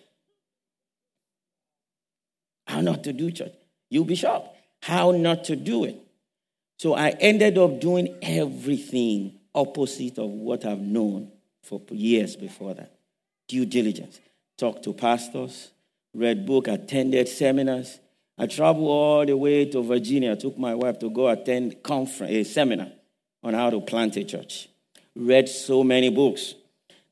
How 2.66 2.80
not 2.80 3.04
to 3.04 3.12
do 3.12 3.30
church. 3.30 3.52
You'll 3.88 4.04
be 4.04 4.16
shocked. 4.16 4.56
How 4.82 5.12
not 5.12 5.44
to 5.44 5.56
do 5.56 5.84
it. 5.84 5.96
So 6.78 6.94
I 6.94 7.10
ended 7.10 7.56
up 7.56 7.80
doing 7.80 8.16
everything 8.20 9.38
opposite 9.54 10.18
of 10.18 10.28
what 10.28 10.64
I've 10.64 10.80
known 10.80 11.30
for 11.62 11.80
years 11.90 12.36
before 12.36 12.74
that. 12.74 12.92
Due 13.48 13.64
diligence. 13.64 14.20
Talked 14.58 14.82
to 14.84 14.92
pastors, 14.92 15.70
read 16.14 16.46
book, 16.46 16.66
attended 16.66 17.28
seminars. 17.28 18.00
I 18.36 18.46
traveled 18.46 18.88
all 18.88 19.24
the 19.24 19.36
way 19.36 19.64
to 19.66 19.82
Virginia. 19.82 20.32
I 20.32 20.34
took 20.34 20.58
my 20.58 20.74
wife 20.74 20.98
to 20.98 21.10
go 21.10 21.28
attend 21.28 21.82
conference, 21.82 22.32
a 22.32 22.42
seminar 22.44 22.88
on 23.46 23.54
how 23.54 23.70
to 23.70 23.80
plant 23.80 24.16
a 24.16 24.24
church. 24.24 24.68
Read 25.14 25.48
so 25.48 25.84
many 25.84 26.10
books. 26.10 26.54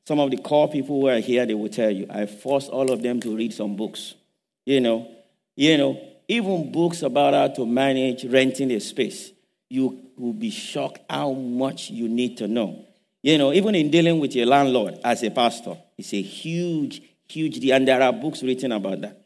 Some 0.07 0.19
of 0.19 0.33
the 0.33 0.37
core 0.37 0.69
people 0.69 1.01
who 1.01 1.09
are 1.09 1.21
here, 1.21 1.47
they 1.47 1.55
will 1.55 1.69
tell 1.69 1.91
you, 1.91 2.07
I 2.11 2.27
forced 2.27 2.71
all 2.71 2.91
of 2.91 3.03
them 3.03 3.21
to 3.21 3.37
read 3.37 3.55
some 3.55 3.77
books. 3.77 4.15
You 4.67 4.81
know, 4.81 5.09
you 5.55 5.79
know, 5.79 6.01
even 6.27 6.73
books 6.73 7.03
about 7.03 7.35
how 7.35 7.49
to 7.55 7.65
manage 7.65 8.25
renting 8.25 8.73
a 8.73 8.81
space. 8.81 9.31
You 9.71 10.01
will 10.19 10.33
be 10.33 10.51
shocked 10.51 11.01
how 11.09 11.33
much 11.33 11.91
you 11.91 12.09
need 12.09 12.37
to 12.39 12.49
know. 12.49 12.85
You 13.23 13.39
know, 13.39 13.53
even 13.53 13.77
in 13.77 13.91
dealing 13.91 14.19
with 14.19 14.35
your 14.35 14.47
landlord 14.47 14.99
as 15.05 15.23
a 15.23 15.31
pastor, 15.31 15.79
it's 15.97 16.13
a 16.13 16.21
huge, 16.21 17.01
huge 17.29 17.61
deal. 17.61 17.77
And 17.77 17.87
there 17.87 18.03
are 18.03 18.13
books 18.13 18.43
written 18.43 18.73
about 18.73 19.01
that. 19.03 19.24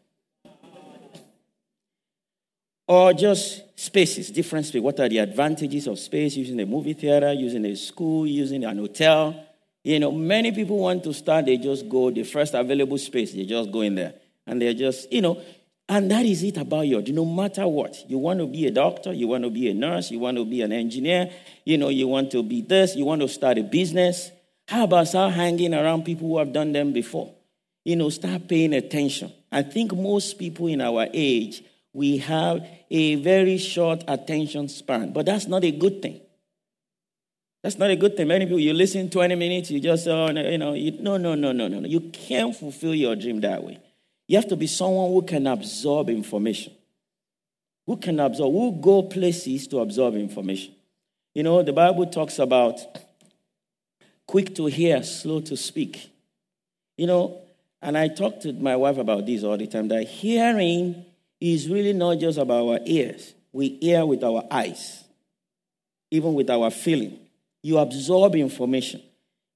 Or 2.88 3.12
just 3.12 3.78
spaces, 3.78 4.30
different 4.30 4.64
spaces. 4.64 4.82
What 4.82 4.98
are 4.98 5.08
the 5.08 5.18
advantages 5.18 5.86
of 5.86 5.98
space 5.98 6.36
using 6.36 6.58
a 6.58 6.66
movie 6.66 6.94
theater, 6.94 7.32
using 7.34 7.64
a 7.66 7.76
school, 7.76 8.26
using 8.26 8.64
an 8.64 8.78
hotel? 8.78 9.44
You 9.84 10.00
know, 10.00 10.10
many 10.10 10.52
people 10.52 10.78
want 10.78 11.04
to 11.04 11.12
start, 11.12 11.44
they 11.44 11.58
just 11.58 11.88
go, 11.88 12.10
the 12.10 12.24
first 12.24 12.54
available 12.54 12.98
space, 12.98 13.32
they 13.32 13.44
just 13.44 13.70
go 13.70 13.82
in 13.82 13.94
there. 13.94 14.14
And 14.46 14.60
they're 14.60 14.74
just, 14.74 15.12
you 15.12 15.20
know, 15.20 15.40
and 15.88 16.10
that 16.10 16.24
is 16.24 16.42
it 16.42 16.56
about 16.56 16.86
you. 16.86 17.00
No 17.12 17.24
matter 17.24 17.66
what, 17.68 18.08
you 18.10 18.18
want 18.18 18.40
to 18.40 18.46
be 18.46 18.66
a 18.66 18.70
doctor, 18.70 19.12
you 19.12 19.28
want 19.28 19.44
to 19.44 19.50
be 19.50 19.68
a 19.68 19.74
nurse, 19.74 20.10
you 20.10 20.18
want 20.18 20.36
to 20.36 20.44
be 20.44 20.62
an 20.62 20.72
engineer, 20.72 21.30
you 21.64 21.78
know, 21.78 21.88
you 21.88 22.08
want 22.08 22.30
to 22.32 22.42
be 22.42 22.62
this, 22.62 22.96
you 22.96 23.04
want 23.04 23.20
to 23.22 23.28
start 23.28 23.58
a 23.58 23.62
business. 23.62 24.30
How 24.66 24.84
about 24.84 25.08
start 25.08 25.32
hanging 25.34 25.74
around 25.74 26.04
people 26.04 26.28
who 26.28 26.38
have 26.38 26.52
done 26.52 26.72
them 26.72 26.92
before? 26.92 27.32
You 27.84 27.96
know, 27.96 28.10
start 28.10 28.48
paying 28.48 28.74
attention. 28.74 29.32
I 29.50 29.62
think 29.62 29.94
most 29.94 30.38
people 30.38 30.66
in 30.66 30.82
our 30.82 31.06
age, 31.12 31.62
we 31.98 32.18
have 32.18 32.64
a 32.92 33.16
very 33.16 33.58
short 33.58 34.04
attention 34.06 34.68
span, 34.68 35.12
but 35.12 35.26
that's 35.26 35.48
not 35.48 35.64
a 35.64 35.72
good 35.72 36.00
thing. 36.00 36.20
That's 37.60 37.76
not 37.76 37.90
a 37.90 37.96
good 37.96 38.16
thing. 38.16 38.28
Many 38.28 38.46
people, 38.46 38.60
you 38.60 38.72
listen 38.72 39.10
20 39.10 39.34
minutes, 39.34 39.72
you 39.72 39.80
just, 39.80 40.06
oh, 40.06 40.30
you 40.30 40.58
know, 40.58 40.74
you, 40.74 40.92
no, 41.02 41.16
no, 41.16 41.34
no, 41.34 41.50
no, 41.50 41.66
no, 41.66 41.80
no. 41.80 41.88
You 41.88 42.02
can't 42.12 42.54
fulfill 42.54 42.94
your 42.94 43.16
dream 43.16 43.40
that 43.40 43.64
way. 43.64 43.80
You 44.28 44.36
have 44.36 44.46
to 44.46 44.54
be 44.54 44.68
someone 44.68 45.10
who 45.10 45.22
can 45.22 45.48
absorb 45.48 46.08
information. 46.08 46.72
Who 47.86 47.96
can 47.96 48.20
absorb, 48.20 48.52
who 48.52 48.80
go 48.80 49.02
places 49.02 49.66
to 49.66 49.80
absorb 49.80 50.14
information. 50.14 50.74
You 51.34 51.42
know, 51.42 51.64
the 51.64 51.72
Bible 51.72 52.06
talks 52.06 52.38
about 52.38 52.78
quick 54.24 54.54
to 54.54 54.66
hear, 54.66 55.02
slow 55.02 55.40
to 55.40 55.56
speak. 55.56 56.12
You 56.96 57.08
know, 57.08 57.40
and 57.82 57.98
I 57.98 58.06
talk 58.06 58.40
to 58.42 58.52
my 58.52 58.76
wife 58.76 58.98
about 58.98 59.26
this 59.26 59.42
all 59.42 59.56
the 59.56 59.66
time 59.66 59.88
that 59.88 60.04
hearing 60.06 61.04
is 61.40 61.68
really 61.68 61.92
not 61.92 62.18
just 62.18 62.38
about 62.38 62.66
our 62.66 62.80
ears. 62.84 63.34
We 63.52 63.78
hear 63.80 64.04
with 64.04 64.22
our 64.24 64.44
eyes, 64.50 65.04
even 66.10 66.34
with 66.34 66.50
our 66.50 66.70
feeling. 66.70 67.18
You 67.62 67.78
absorb 67.78 68.36
information. 68.36 69.02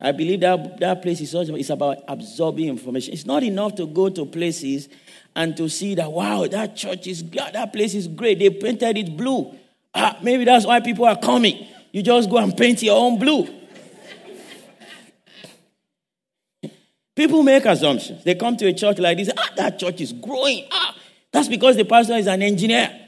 I 0.01 0.11
believe 0.11 0.40
that 0.40 0.81
that 0.81 1.01
place 1.01 1.21
is 1.21 1.33
also 1.33 1.55
it's 1.55 1.71
about 1.71 1.99
absorbing 2.09 2.68
information. 2.68 3.14
It's 3.14 3.25
not 3.25 3.45
enough 3.45 3.77
to 3.77 3.87
go 3.87 4.09
to 4.09 4.27
places 4.27 4.88
and 5.37 5.57
to 5.57 5.68
see 5.68 5.95
that 5.95 6.11
wow, 6.11 6.47
that 6.49 6.75
church 6.75 7.07
is 7.07 7.23
that 7.31 7.73
place 7.73 7.95
is 7.95 8.09
great. 8.09 8.40
They 8.40 8.51
painted 8.51 8.99
it 8.99 9.16
blue. 9.16 9.55
Ah, 9.95 10.18
maybe 10.23 10.45
that's 10.45 10.66
why 10.66 10.81
people 10.81 11.05
are 11.05 11.18
coming. 11.18 11.68
You 11.92 12.03
just 12.03 12.29
go 12.29 12.38
and 12.38 12.57
paint 12.57 12.83
your 12.83 12.99
own 12.99 13.18
blue. 13.18 13.47
people 17.14 17.45
make 17.45 17.64
assumptions. 17.64 18.25
They 18.25 18.35
come 18.35 18.57
to 18.57 18.66
a 18.66 18.73
church 18.73 18.99
like 18.99 19.18
this. 19.18 19.31
Ah, 19.37 19.51
that 19.57 19.79
church 19.79 20.01
is 20.01 20.12
growing. 20.12 20.66
Ah, 20.73 20.97
that's 21.33 21.49
because 21.49 21.77
the 21.77 21.85
pastor 21.85 22.14
is 22.14 22.27
an 22.27 22.42
engineer. 22.42 22.99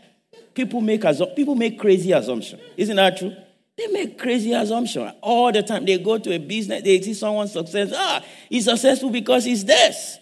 People 0.54 0.80
make 0.80 1.02
assu- 1.02 1.34
people 1.36 1.54
make 1.54 1.78
crazy 1.78 2.12
assumptions. 2.12 2.62
Isn't 2.76 2.96
that 2.96 3.18
true? 3.18 3.34
They 3.76 3.88
make 3.88 4.18
crazy 4.18 4.52
assumptions 4.52 5.12
all 5.20 5.52
the 5.52 5.62
time. 5.62 5.84
They 5.84 5.98
go 5.98 6.18
to 6.18 6.32
a 6.32 6.38
business, 6.38 6.82
they 6.82 7.00
see 7.00 7.14
someone's 7.14 7.52
success. 7.52 7.92
Ah, 7.94 8.24
he's 8.48 8.64
successful 8.64 9.10
because 9.10 9.44
he's 9.44 9.64
this. 9.64 10.18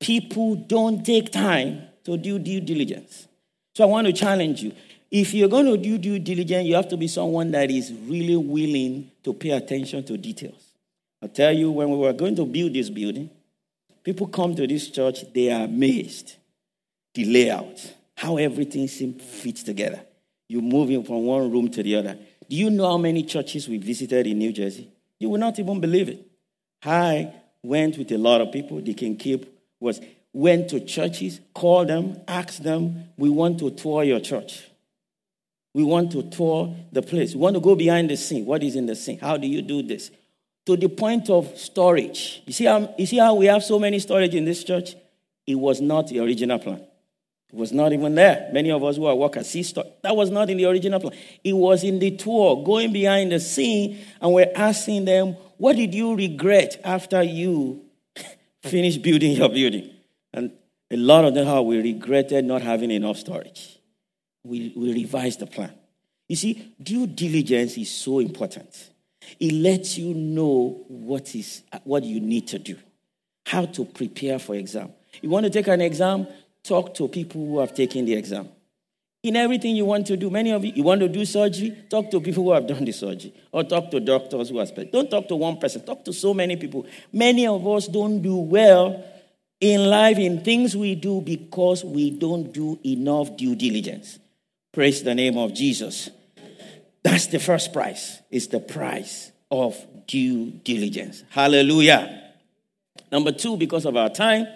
People 0.00 0.56
don't 0.56 1.04
take 1.04 1.32
time 1.32 1.82
to 2.04 2.16
do 2.16 2.38
due 2.38 2.60
diligence. 2.60 3.28
So 3.74 3.84
I 3.84 3.86
want 3.86 4.06
to 4.08 4.12
challenge 4.12 4.62
you. 4.62 4.72
If 5.10 5.32
you're 5.32 5.48
going 5.48 5.66
to 5.66 5.76
do 5.76 5.96
due 5.96 6.18
diligence, 6.18 6.66
you 6.66 6.74
have 6.74 6.88
to 6.88 6.96
be 6.96 7.08
someone 7.08 7.50
that 7.52 7.70
is 7.70 7.92
really 8.06 8.36
willing 8.36 9.10
to 9.22 9.32
pay 9.32 9.50
attention 9.50 10.04
to 10.04 10.18
details. 10.18 10.72
I'll 11.22 11.28
tell 11.28 11.52
you, 11.52 11.70
when 11.70 11.90
we 11.90 11.96
were 11.96 12.12
going 12.12 12.36
to 12.36 12.44
build 12.44 12.74
this 12.74 12.90
building, 12.90 13.30
people 14.04 14.26
come 14.26 14.54
to 14.54 14.66
this 14.66 14.90
church, 14.90 15.24
they 15.32 15.50
are 15.50 15.64
amazed. 15.64 16.37
The 17.18 17.24
layout, 17.24 17.94
how 18.14 18.36
everything 18.36 18.86
seems 18.86 19.20
fits 19.20 19.64
together. 19.64 20.00
You're 20.48 20.62
moving 20.62 21.02
from 21.02 21.24
one 21.24 21.50
room 21.50 21.68
to 21.72 21.82
the 21.82 21.96
other. 21.96 22.16
Do 22.48 22.54
you 22.54 22.70
know 22.70 22.86
how 22.86 22.96
many 22.96 23.24
churches 23.24 23.68
we 23.68 23.78
visited 23.78 24.28
in 24.28 24.38
New 24.38 24.52
Jersey? 24.52 24.86
You 25.18 25.30
will 25.30 25.40
not 25.40 25.58
even 25.58 25.80
believe 25.80 26.08
it. 26.08 26.24
I 26.80 27.32
went 27.60 27.98
with 27.98 28.12
a 28.12 28.18
lot 28.18 28.40
of 28.40 28.52
people. 28.52 28.80
Deacon 28.80 29.16
Kip 29.16 29.52
was 29.80 30.00
went 30.32 30.68
to 30.68 30.78
churches, 30.78 31.40
called 31.52 31.88
them, 31.88 32.20
asked 32.28 32.62
them, 32.62 33.08
"We 33.16 33.30
want 33.30 33.58
to 33.58 33.72
tour 33.72 34.04
your 34.04 34.20
church. 34.20 34.62
We 35.74 35.82
want 35.82 36.12
to 36.12 36.22
tour 36.22 36.72
the 36.92 37.02
place. 37.02 37.34
We 37.34 37.40
want 37.40 37.54
to 37.54 37.60
go 37.60 37.74
behind 37.74 38.10
the 38.10 38.16
scene. 38.16 38.46
What 38.46 38.62
is 38.62 38.76
in 38.76 38.86
the 38.86 38.94
scene? 38.94 39.18
How 39.18 39.36
do 39.36 39.48
you 39.48 39.60
do 39.60 39.82
this?" 39.82 40.12
To 40.66 40.76
the 40.76 40.88
point 40.88 41.30
of 41.30 41.58
storage. 41.58 42.42
You 42.46 42.52
see 42.52 42.66
how 42.66 42.94
you 42.96 43.06
see 43.06 43.18
how 43.18 43.34
we 43.34 43.46
have 43.46 43.64
so 43.64 43.80
many 43.80 43.98
storage 43.98 44.36
in 44.36 44.44
this 44.44 44.62
church? 44.62 44.94
It 45.48 45.56
was 45.56 45.80
not 45.80 46.06
the 46.06 46.20
original 46.20 46.60
plan. 46.60 46.82
It 47.50 47.56
was 47.56 47.72
not 47.72 47.92
even 47.92 48.14
there. 48.14 48.50
Many 48.52 48.70
of 48.70 48.84
us 48.84 48.96
who 48.96 49.06
are 49.06 49.14
workers 49.14 49.48
see 49.48 49.62
stuff. 49.62 49.86
That 50.02 50.14
was 50.14 50.30
not 50.30 50.50
in 50.50 50.58
the 50.58 50.66
original 50.66 51.00
plan. 51.00 51.14
It 51.42 51.54
was 51.54 51.82
in 51.82 51.98
the 51.98 52.10
tour, 52.10 52.62
going 52.62 52.92
behind 52.92 53.32
the 53.32 53.40
scene, 53.40 53.98
and 54.20 54.32
we're 54.34 54.52
asking 54.54 55.06
them, 55.06 55.36
what 55.56 55.76
did 55.76 55.94
you 55.94 56.14
regret 56.14 56.80
after 56.84 57.22
you 57.22 57.84
finished 58.62 59.02
building 59.02 59.32
your 59.32 59.48
building? 59.48 59.90
And 60.32 60.52
a 60.90 60.96
lot 60.96 61.24
of 61.24 61.34
them, 61.34 61.46
how 61.46 61.62
we 61.62 61.80
regretted 61.80 62.44
not 62.44 62.62
having 62.62 62.90
enough 62.90 63.16
storage. 63.16 63.78
We, 64.44 64.72
we 64.76 64.92
revised 64.92 65.40
the 65.40 65.46
plan. 65.46 65.72
You 66.28 66.36
see, 66.36 66.74
due 66.80 67.06
diligence 67.06 67.78
is 67.78 67.90
so 67.90 68.18
important. 68.18 68.90
It 69.40 69.52
lets 69.52 69.98
you 69.98 70.14
know 70.14 70.84
what 70.88 71.34
is 71.34 71.62
what 71.84 72.04
you 72.04 72.20
need 72.20 72.48
to 72.48 72.58
do, 72.58 72.76
how 73.46 73.66
to 73.66 73.84
prepare 73.84 74.38
for 74.38 74.54
exam. 74.54 74.92
You 75.20 75.30
want 75.30 75.44
to 75.44 75.50
take 75.50 75.68
an 75.68 75.80
exam, 75.80 76.26
talk 76.68 76.94
to 76.94 77.08
people 77.08 77.44
who 77.44 77.58
have 77.58 77.74
taken 77.74 78.04
the 78.04 78.14
exam. 78.14 78.48
In 79.22 79.34
everything 79.34 79.74
you 79.74 79.84
want 79.84 80.06
to 80.06 80.16
do, 80.16 80.30
many 80.30 80.52
of 80.52 80.64
you, 80.64 80.72
you 80.74 80.84
want 80.84 81.00
to 81.00 81.08
do 81.08 81.24
surgery, 81.24 81.76
talk 81.90 82.10
to 82.12 82.20
people 82.20 82.44
who 82.44 82.52
have 82.52 82.68
done 82.68 82.84
the 82.84 82.92
surgery, 82.92 83.34
or 83.50 83.64
talk 83.64 83.90
to 83.90 83.98
doctors 83.98 84.50
who 84.50 84.58
have 84.58 84.68
spent. 84.68 84.92
Don't 84.92 85.10
talk 85.10 85.26
to 85.28 85.34
one 85.34 85.56
person, 85.56 85.84
talk 85.84 86.04
to 86.04 86.12
so 86.12 86.32
many 86.32 86.56
people. 86.56 86.86
Many 87.12 87.46
of 87.46 87.66
us 87.66 87.88
don't 87.88 88.22
do 88.22 88.36
well 88.36 89.04
in 89.60 89.90
life 89.90 90.18
in 90.18 90.44
things 90.44 90.76
we 90.76 90.94
do 90.94 91.20
because 91.20 91.84
we 91.84 92.10
don't 92.10 92.52
do 92.52 92.78
enough 92.84 93.36
due 93.36 93.56
diligence. 93.56 94.18
Praise 94.72 95.02
the 95.02 95.14
name 95.14 95.36
of 95.36 95.52
Jesus. 95.52 96.10
That's 97.02 97.26
the 97.26 97.40
first 97.40 97.72
price. 97.72 98.20
It's 98.30 98.46
the 98.48 98.60
price 98.60 99.32
of 99.50 99.74
due 100.06 100.50
diligence. 100.62 101.24
Hallelujah. 101.30 102.22
Number 103.10 103.32
two, 103.32 103.56
because 103.56 103.84
of 103.84 103.96
our 103.96 104.10
time, 104.10 104.46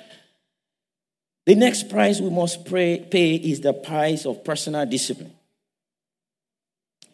the 1.47 1.55
next 1.55 1.89
price 1.89 2.21
we 2.21 2.31
must 2.31 2.65
pray, 2.65 3.07
pay 3.11 3.35
is 3.35 3.61
the 3.61 3.73
price 3.73 4.27
of 4.27 4.45
personal 4.45 4.87
discipline. 4.87 5.33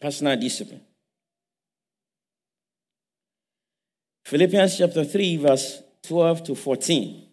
Personal 0.01 0.37
discipline. 0.39 0.83
Philippians 4.27 4.77
chapter 4.77 5.05
3, 5.05 5.37
verse 5.39 5.83
12 6.03 6.45
to 6.45 6.55
14. 6.55 7.25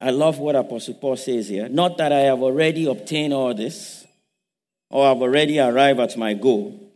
I 0.00 0.10
love 0.10 0.38
what 0.38 0.56
Apostle 0.56 0.94
Paul 0.94 1.16
says 1.16 1.48
here. 1.48 1.68
Not 1.68 1.96
that 1.98 2.12
I 2.12 2.20
have 2.20 2.42
already 2.42 2.86
obtained 2.86 3.32
all 3.32 3.54
this, 3.54 4.06
or 4.90 5.06
have 5.06 5.22
already 5.22 5.58
arrived 5.58 6.00
at 6.00 6.16
my 6.16 6.34
goal, 6.34 6.92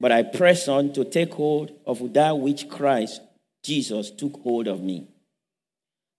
but 0.00 0.12
I 0.12 0.22
press 0.22 0.68
on 0.68 0.92
to 0.94 1.04
take 1.04 1.34
hold 1.34 1.72
of 1.86 2.12
that 2.14 2.38
which 2.38 2.68
Christ 2.68 3.20
Jesus 3.62 4.10
took 4.10 4.40
hold 4.42 4.68
of 4.68 4.82
me. 4.82 5.08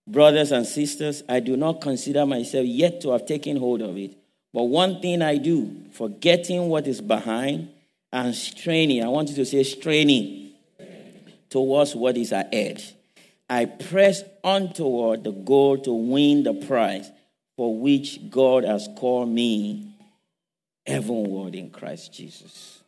Brothers 0.06 0.52
and 0.52 0.66
sisters, 0.66 1.22
I 1.28 1.40
do 1.40 1.56
not 1.56 1.80
consider 1.80 2.24
myself 2.24 2.64
yet 2.64 3.00
to 3.00 3.10
have 3.10 3.26
taken 3.26 3.56
hold 3.56 3.82
of 3.82 3.96
it. 3.96 4.16
But 4.52 4.64
one 4.64 5.00
thing 5.00 5.20
I 5.20 5.36
do, 5.36 5.84
forgetting 5.92 6.68
what 6.68 6.86
is 6.86 7.00
behind 7.00 7.70
and 8.12 8.34
straining, 8.34 9.04
I 9.04 9.08
want 9.08 9.28
you 9.30 9.34
to 9.36 9.44
say 9.44 9.62
straining 9.64 10.52
towards 11.50 11.94
what 11.94 12.16
is 12.16 12.32
ahead. 12.32 12.82
I 13.48 13.66
press 13.66 14.22
on 14.42 14.72
toward 14.72 15.24
the 15.24 15.32
goal 15.32 15.78
to 15.78 15.92
win 15.92 16.42
the 16.42 16.54
prize 16.54 17.10
for 17.56 17.78
which 17.78 18.30
God 18.30 18.64
has 18.64 18.88
called 18.96 19.28
me 19.28 19.94
heavenward 20.86 21.54
in 21.54 21.70
Christ 21.70 22.12
Jesus. 22.12 22.82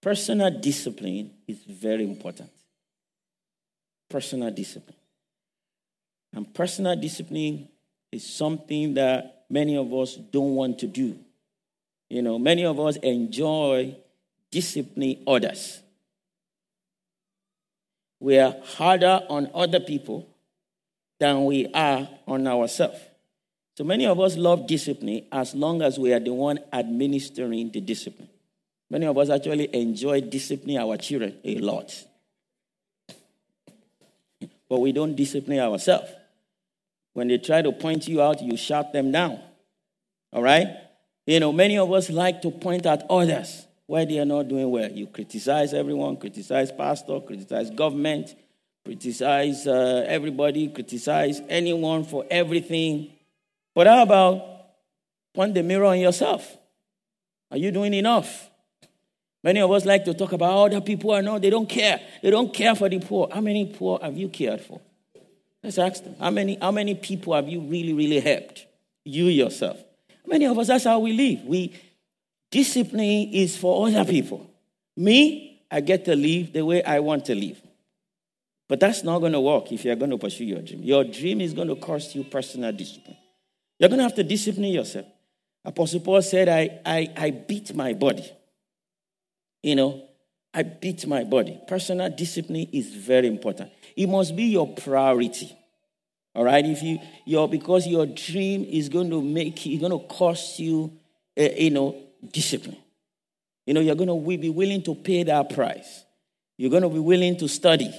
Personal 0.00 0.50
discipline 0.50 1.30
is 1.46 1.58
very 1.64 2.04
important. 2.04 2.50
Personal 4.08 4.50
discipline. 4.50 4.97
And 6.32 6.52
personal 6.54 6.96
discipline 6.96 7.68
is 8.12 8.24
something 8.28 8.94
that 8.94 9.44
many 9.50 9.76
of 9.76 9.92
us 9.92 10.16
don't 10.16 10.54
want 10.54 10.78
to 10.80 10.86
do. 10.86 11.18
You 12.08 12.22
know, 12.22 12.38
many 12.38 12.64
of 12.64 12.78
us 12.80 12.96
enjoy 12.96 13.96
disciplining 14.50 15.22
others. 15.26 15.82
We 18.20 18.38
are 18.38 18.56
harder 18.64 19.22
on 19.28 19.50
other 19.54 19.80
people 19.80 20.28
than 21.18 21.44
we 21.44 21.66
are 21.72 22.08
on 22.26 22.46
ourselves. 22.46 22.98
So 23.76 23.84
many 23.84 24.06
of 24.06 24.18
us 24.18 24.36
love 24.36 24.66
discipline 24.66 25.26
as 25.30 25.54
long 25.54 25.82
as 25.82 25.98
we 25.98 26.12
are 26.12 26.18
the 26.18 26.32
one 26.32 26.58
administering 26.72 27.70
the 27.70 27.80
discipline. 27.80 28.28
Many 28.90 29.06
of 29.06 29.16
us 29.18 29.30
actually 29.30 29.72
enjoy 29.74 30.22
disciplining 30.22 30.78
our 30.78 30.96
children 30.96 31.36
a 31.44 31.58
lot. 31.58 31.94
But 34.68 34.80
we 34.80 34.92
don't 34.92 35.14
discipline 35.14 35.58
ourselves. 35.60 36.10
When 37.14 37.28
they 37.28 37.38
try 37.38 37.62
to 37.62 37.72
point 37.72 38.06
you 38.06 38.22
out, 38.22 38.42
you 38.42 38.56
shout 38.56 38.92
them 38.92 39.10
down. 39.10 39.40
All 40.32 40.42
right? 40.42 40.76
You 41.26 41.40
know, 41.40 41.52
many 41.52 41.78
of 41.78 41.92
us 41.92 42.10
like 42.10 42.42
to 42.42 42.50
point 42.50 42.86
at 42.86 43.06
others 43.10 43.66
why 43.86 44.04
they 44.04 44.18
are 44.18 44.24
not 44.24 44.48
doing 44.48 44.70
well. 44.70 44.90
You 44.90 45.06
criticize 45.06 45.72
everyone, 45.72 46.16
criticize 46.18 46.70
pastor, 46.70 47.20
criticize 47.20 47.70
government, 47.70 48.34
criticize 48.84 49.66
uh, 49.66 50.04
everybody, 50.06 50.68
criticize 50.68 51.40
anyone 51.48 52.04
for 52.04 52.24
everything. 52.30 53.12
But 53.74 53.86
how 53.86 54.02
about 54.02 54.42
point 55.34 55.54
the 55.54 55.62
mirror 55.62 55.86
on 55.86 55.98
yourself? 55.98 56.56
Are 57.50 57.56
you 57.56 57.70
doing 57.70 57.94
enough? 57.94 58.50
Many 59.42 59.60
of 59.60 59.70
us 59.70 59.84
like 59.84 60.04
to 60.04 60.14
talk 60.14 60.32
about 60.32 60.52
oh, 60.52 60.66
other 60.66 60.80
people 60.80 61.12
are 61.12 61.22
know, 61.22 61.38
they 61.38 61.50
don't 61.50 61.68
care. 61.68 62.00
They 62.22 62.30
don't 62.30 62.52
care 62.52 62.74
for 62.74 62.88
the 62.88 62.98
poor. 62.98 63.28
How 63.32 63.40
many 63.40 63.66
poor 63.66 63.98
have 64.02 64.16
you 64.16 64.28
cared 64.28 64.60
for? 64.60 64.80
Let's 65.62 65.78
ask 65.78 66.02
them. 66.02 66.16
How 66.18 66.30
many, 66.30 66.58
how 66.60 66.70
many 66.70 66.94
people 66.94 67.34
have 67.34 67.48
you 67.48 67.60
really, 67.60 67.92
really 67.92 68.20
helped? 68.20 68.66
You 69.04 69.26
yourself. 69.26 69.78
Many 70.26 70.46
of 70.46 70.58
us, 70.58 70.66
that's 70.66 70.84
how 70.84 70.98
we 70.98 71.12
live. 71.12 71.44
We 71.44 71.74
discipline 72.50 73.30
is 73.32 73.56
for 73.56 73.86
other 73.86 74.04
people. 74.04 74.50
Me, 74.96 75.62
I 75.70 75.80
get 75.80 76.04
to 76.06 76.16
live 76.16 76.52
the 76.52 76.64
way 76.64 76.82
I 76.82 76.98
want 77.00 77.24
to 77.26 77.34
live. 77.34 77.60
But 78.68 78.80
that's 78.80 79.02
not 79.02 79.20
going 79.20 79.32
to 79.32 79.40
work 79.40 79.72
if 79.72 79.84
you're 79.84 79.96
going 79.96 80.10
to 80.10 80.18
pursue 80.18 80.44
your 80.44 80.60
dream. 80.60 80.82
Your 80.82 81.04
dream 81.04 81.40
is 81.40 81.54
going 81.54 81.68
to 81.68 81.76
cost 81.76 82.14
you 82.14 82.24
personal 82.24 82.72
discipline. 82.72 83.16
You're 83.78 83.88
going 83.88 83.98
to 83.98 84.02
have 84.02 84.14
to 84.16 84.24
discipline 84.24 84.72
yourself. 84.72 85.06
Apostle 85.64 86.00
Paul 86.00 86.22
said, 86.22 86.48
I, 86.48 86.80
I, 86.84 87.08
I 87.16 87.30
beat 87.30 87.74
my 87.74 87.92
body. 87.94 88.30
You 89.62 89.76
know, 89.76 90.08
I 90.54 90.62
beat 90.62 91.06
my 91.06 91.24
body. 91.24 91.60
Personal 91.66 92.10
discipline 92.10 92.68
is 92.72 92.94
very 92.94 93.26
important. 93.26 93.70
It 93.96 94.08
must 94.08 94.34
be 94.34 94.44
your 94.44 94.74
priority. 94.74 95.54
All 96.34 96.44
right, 96.44 96.64
if 96.64 96.82
you 96.82 96.98
your 97.24 97.48
because 97.48 97.86
your 97.86 98.06
dream 98.06 98.64
is 98.64 98.88
going 98.88 99.10
to 99.10 99.20
make 99.20 99.66
it's 99.66 99.80
going 99.80 99.92
to 99.92 100.06
cost 100.06 100.58
you, 100.58 100.92
uh, 101.38 101.42
you 101.42 101.70
know, 101.70 101.96
discipline. 102.32 102.76
You 103.66 103.74
know, 103.74 103.80
you're 103.80 103.96
going 103.96 104.08
to 104.08 104.38
be 104.38 104.48
willing 104.48 104.82
to 104.82 104.94
pay 104.94 105.24
that 105.24 105.50
price. 105.50 106.04
You're 106.56 106.70
going 106.70 106.82
to 106.82 106.88
be 106.88 106.98
willing 106.98 107.36
to 107.38 107.48
study. 107.48 107.92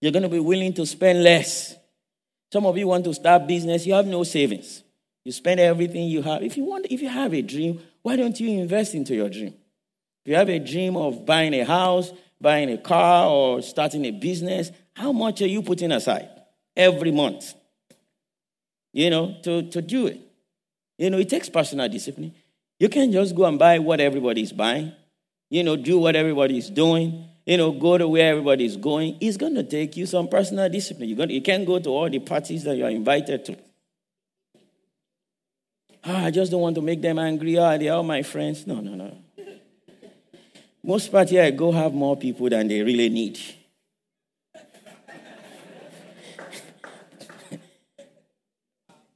You're 0.00 0.12
going 0.12 0.22
to 0.22 0.28
be 0.28 0.38
willing 0.38 0.72
to 0.74 0.86
spend 0.86 1.22
less. 1.22 1.74
Some 2.52 2.66
of 2.66 2.78
you 2.78 2.88
want 2.88 3.04
to 3.04 3.14
start 3.14 3.46
business. 3.46 3.86
You 3.86 3.94
have 3.94 4.06
no 4.06 4.22
savings. 4.24 4.82
You 5.24 5.32
spend 5.32 5.60
everything 5.60 6.08
you 6.08 6.22
have. 6.22 6.42
If 6.42 6.56
you 6.56 6.64
want, 6.64 6.86
if 6.88 7.02
you 7.02 7.08
have 7.08 7.34
a 7.34 7.42
dream, 7.42 7.80
why 8.02 8.16
don't 8.16 8.38
you 8.38 8.60
invest 8.60 8.94
into 8.94 9.14
your 9.14 9.28
dream? 9.28 9.54
If 10.26 10.30
you 10.30 10.34
have 10.34 10.50
a 10.50 10.58
dream 10.58 10.96
of 10.96 11.24
buying 11.24 11.54
a 11.54 11.64
house, 11.64 12.12
buying 12.40 12.70
a 12.70 12.78
car, 12.78 13.30
or 13.30 13.62
starting 13.62 14.04
a 14.04 14.10
business, 14.10 14.72
how 14.94 15.12
much 15.12 15.40
are 15.40 15.46
you 15.46 15.62
putting 15.62 15.92
aside? 15.92 16.28
every 16.76 17.10
month. 17.10 17.54
You 18.92 19.10
know, 19.10 19.36
to, 19.42 19.68
to 19.70 19.82
do 19.82 20.06
it. 20.06 20.20
You 20.98 21.10
know, 21.10 21.18
it 21.18 21.28
takes 21.28 21.48
personal 21.48 21.88
discipline. 21.88 22.34
You 22.78 22.88
can't 22.88 23.12
just 23.12 23.34
go 23.34 23.44
and 23.44 23.58
buy 23.58 23.78
what 23.78 24.00
everybody's 24.00 24.52
buying, 24.52 24.92
you 25.48 25.64
know, 25.64 25.76
do 25.76 25.98
what 25.98 26.14
everybody's 26.14 26.68
doing, 26.68 27.24
you 27.46 27.56
know, 27.56 27.72
go 27.72 27.96
to 27.96 28.06
where 28.06 28.30
everybody's 28.30 28.76
going. 28.76 29.16
It's 29.20 29.36
going 29.36 29.54
to 29.54 29.62
take 29.62 29.96
you 29.96 30.06
some 30.06 30.28
personal 30.28 30.68
discipline. 30.68 31.08
You're 31.08 31.16
going 31.16 31.30
to, 31.30 31.34
you 31.34 31.42
can't 31.42 31.66
go 31.66 31.78
to 31.78 31.88
all 31.88 32.10
the 32.10 32.18
parties 32.18 32.64
that 32.64 32.76
you're 32.76 32.90
invited 32.90 33.44
to. 33.46 33.56
Oh, 36.04 36.16
I 36.16 36.30
just 36.30 36.50
don't 36.50 36.60
want 36.60 36.76
to 36.76 36.82
make 36.82 37.02
them 37.02 37.18
angry. 37.18 37.58
Ah, 37.58 37.72
oh, 37.72 37.78
they're 37.78 37.92
all 37.92 38.02
my 38.02 38.22
friends. 38.22 38.66
No, 38.66 38.80
no, 38.80 38.94
no. 38.94 39.16
Most 40.86 41.10
parties 41.10 41.40
I 41.40 41.50
go 41.50 41.72
have 41.72 41.92
more 41.92 42.16
people 42.16 42.48
than 42.48 42.68
they 42.68 42.80
really 42.80 43.08
need. 43.08 43.40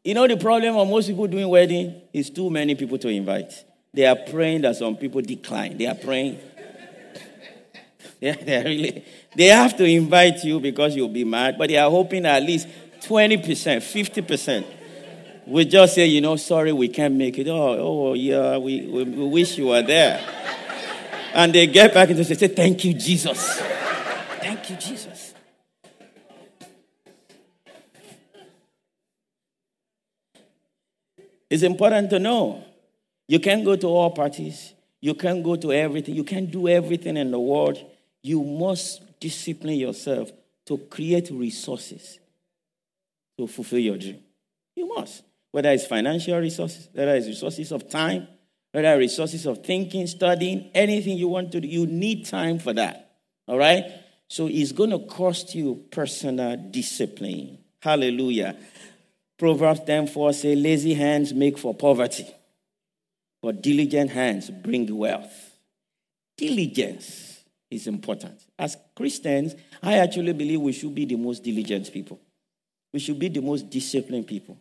You 0.03 0.15
know, 0.15 0.27
the 0.27 0.37
problem 0.37 0.77
of 0.77 0.89
most 0.89 1.07
people 1.07 1.29
doing 1.29 1.47
wedding 1.47 2.03
is 2.13 2.29
too 2.29 2.51
many 2.51 2.75
people 2.75 2.99
to 2.99 3.09
invite. 3.09 3.65
They 3.95 4.05
are 4.05 4.17
praying 4.17 4.63
that 4.63 4.75
some 4.75 4.97
people 4.97 5.21
decline. 5.21 5.79
They 5.79 5.87
are 5.87 5.95
praying. 5.95 6.41
they, 8.21 8.31
are 8.31 8.65
really, 8.65 9.05
they 9.37 9.47
have 9.47 9.77
to 9.77 9.85
invite 9.85 10.43
you 10.43 10.59
because 10.59 10.97
you'll 10.97 11.09
be 11.09 11.23
mad, 11.23 11.57
but 11.57 11.69
they 11.69 11.77
are 11.77 11.89
hoping 11.89 12.27
at 12.27 12.43
least 12.43 12.67
20%, 13.03 13.45
50% 13.45 14.65
will 15.47 15.65
just 15.65 15.95
say, 15.95 16.07
you 16.07 16.21
know, 16.21 16.35
sorry, 16.35 16.73
we 16.73 16.89
can't 16.89 17.15
make 17.15 17.39
it. 17.39 17.47
Oh, 17.47 17.77
oh 17.79 18.15
yeah, 18.15 18.57
we, 18.57 18.87
we, 18.87 19.05
we 19.05 19.29
wish 19.29 19.57
you 19.57 19.69
were 19.69 19.83
there. 19.83 20.21
And 21.35 21.53
they 21.53 21.67
get 21.67 21.95
back 21.95 22.11
and 22.11 22.27
say, 22.27 22.49
thank 22.49 22.85
you, 22.85 22.95
Jesus. 22.95 23.61
Thank 24.41 24.71
you, 24.71 24.77
Jesus. 24.77 25.35
It's 31.49 31.63
important 31.65 32.11
to 32.11 32.19
know. 32.19 32.65
You 33.27 33.41
can't 33.41 33.65
go 33.65 33.77
to 33.77 33.87
all 33.87 34.11
parties. 34.11 34.75
You 35.01 35.15
can't 35.15 35.43
go 35.43 35.57
to 35.57 35.73
everything. 35.73 36.15
You 36.15 36.25
can't 36.25 36.51
do 36.51 36.69
everything 36.69 37.17
in 37.17 37.31
the 37.31 37.41
world. 37.41 37.79
You 38.23 38.43
must 38.43 39.19
discipline 39.19 39.77
yourself 39.77 40.31
to 40.67 40.79
create 40.79 41.31
resources 41.31 42.19
to 43.39 43.47
fulfill 43.47 43.79
your 43.79 43.97
dream. 43.97 44.21
You 44.77 44.87
must. 44.89 45.25
Whether 45.51 45.71
it's 45.71 45.87
financial 45.87 46.39
resources, 46.39 46.89
whether 46.93 47.15
it's 47.15 47.27
resources 47.27 47.73
of 47.73 47.89
time, 47.89 48.29
whether 48.73 48.97
resources 48.97 49.47
of 49.47 49.65
thinking, 49.65 50.07
studying, 50.07 50.71
anything 50.75 51.17
you 51.17 51.29
want 51.29 51.53
to 51.53 51.61
do, 51.61 51.69
you 51.69 51.87
need 51.87 52.27
time 52.27 52.59
for 52.59 52.73
that. 52.73 53.13
All 53.49 53.59
right? 53.59 53.85
So 54.29 54.47
it's 54.47 54.73
going 54.73 54.91
to 54.91 55.01
cost 55.01 55.55
you 55.55 55.85
personal 55.91 56.57
discipline. 56.57 57.59
Hallelujah. 57.83 58.57
Proverbs 59.39 59.81
10 59.87 60.07
4 60.07 60.33
say, 60.33 60.55
Lazy 60.55 60.95
hands 60.95 61.33
make 61.33 61.59
for 61.59 61.75
poverty, 61.75 62.27
but 63.43 63.63
diligent 63.63 64.11
hands 64.11 64.51
bring 64.51 64.95
wealth. 64.97 65.51
Diligence 66.37 67.43
is 67.71 67.87
important. 67.87 68.39
As 68.59 68.77
Christians, 68.95 69.55
I 69.83 69.99
actually 69.99 70.33
believe 70.33 70.61
we 70.61 70.73
should 70.73 70.95
be 70.95 71.07
the 71.07 71.17
most 71.17 71.43
diligent 71.43 71.93
people. 71.93 72.21
We 72.93 73.01
should 73.01 73.19
be 73.19 73.29
the 73.29 73.41
most 73.41 73.71
disciplined 73.71 74.27
people. 74.27 74.59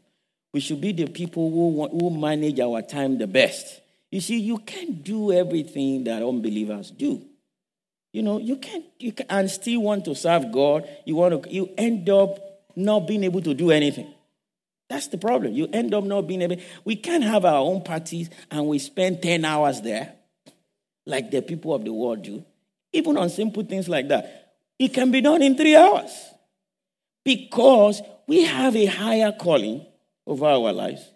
We 0.54 0.62
should 0.62 0.82
be 0.82 0.94
the 0.94 1.08
people 1.08 1.50
who, 1.50 1.88
who 1.90 2.10
manage 2.18 2.60
our 2.60 2.82
time 2.82 3.18
the 3.18 3.28
best. 3.28 3.82
You 4.12 4.22
see, 4.22 4.40
you 4.40 4.58
can't 4.58 5.04
do 5.04 5.32
everything 5.32 6.04
that 6.06 6.24
unbelievers 6.24 6.92
do. 6.92 7.26
You 8.12 8.24
know, 8.24 8.40
you 8.40 8.58
can't, 8.58 8.86
you 8.98 9.12
can, 9.12 9.28
and 9.30 9.50
still 9.50 9.82
want 9.82 10.06
to 10.06 10.16
serve 10.16 10.52
God. 10.52 10.90
You 11.06 11.16
want 11.16 11.44
to, 11.44 11.54
you 11.54 11.70
end 11.78 12.10
up 12.10 12.40
not 12.76 13.02
being 13.02 13.24
able 13.24 13.42
to 13.42 13.54
do 13.54 13.70
anything. 13.72 14.12
That's 14.90 15.08
the 15.08 15.20
problem. 15.20 15.54
You 15.54 15.68
end 15.72 15.94
up 15.94 16.04
not 16.04 16.24
being 16.24 16.42
able. 16.42 16.58
We 16.84 16.96
can't 16.96 17.24
have 17.24 17.46
our 17.46 17.60
own 17.60 17.84
parties 17.84 18.30
and 18.50 18.68
we 18.68 18.80
spend 18.80 19.22
10 19.22 19.46
hours 19.46 19.82
there 19.82 20.14
like 21.06 21.30
the 21.30 21.44
people 21.44 21.76
of 21.76 21.86
the 21.86 21.94
world 21.94 22.24
do. 22.24 22.44
Even 22.92 23.16
on 23.18 23.30
simple 23.30 23.64
things 23.64 23.88
like 23.88 24.08
that. 24.08 24.56
It 24.80 24.94
can 24.94 25.12
be 25.12 25.22
done 25.22 25.44
in 25.44 25.56
three 25.56 25.76
hours 25.76 26.12
because 27.24 28.02
we 28.28 28.44
have 28.46 28.76
a 28.76 28.86
higher 28.86 29.32
calling 29.32 29.86
over 30.26 30.46
our 30.46 30.74
lives. 30.74 31.08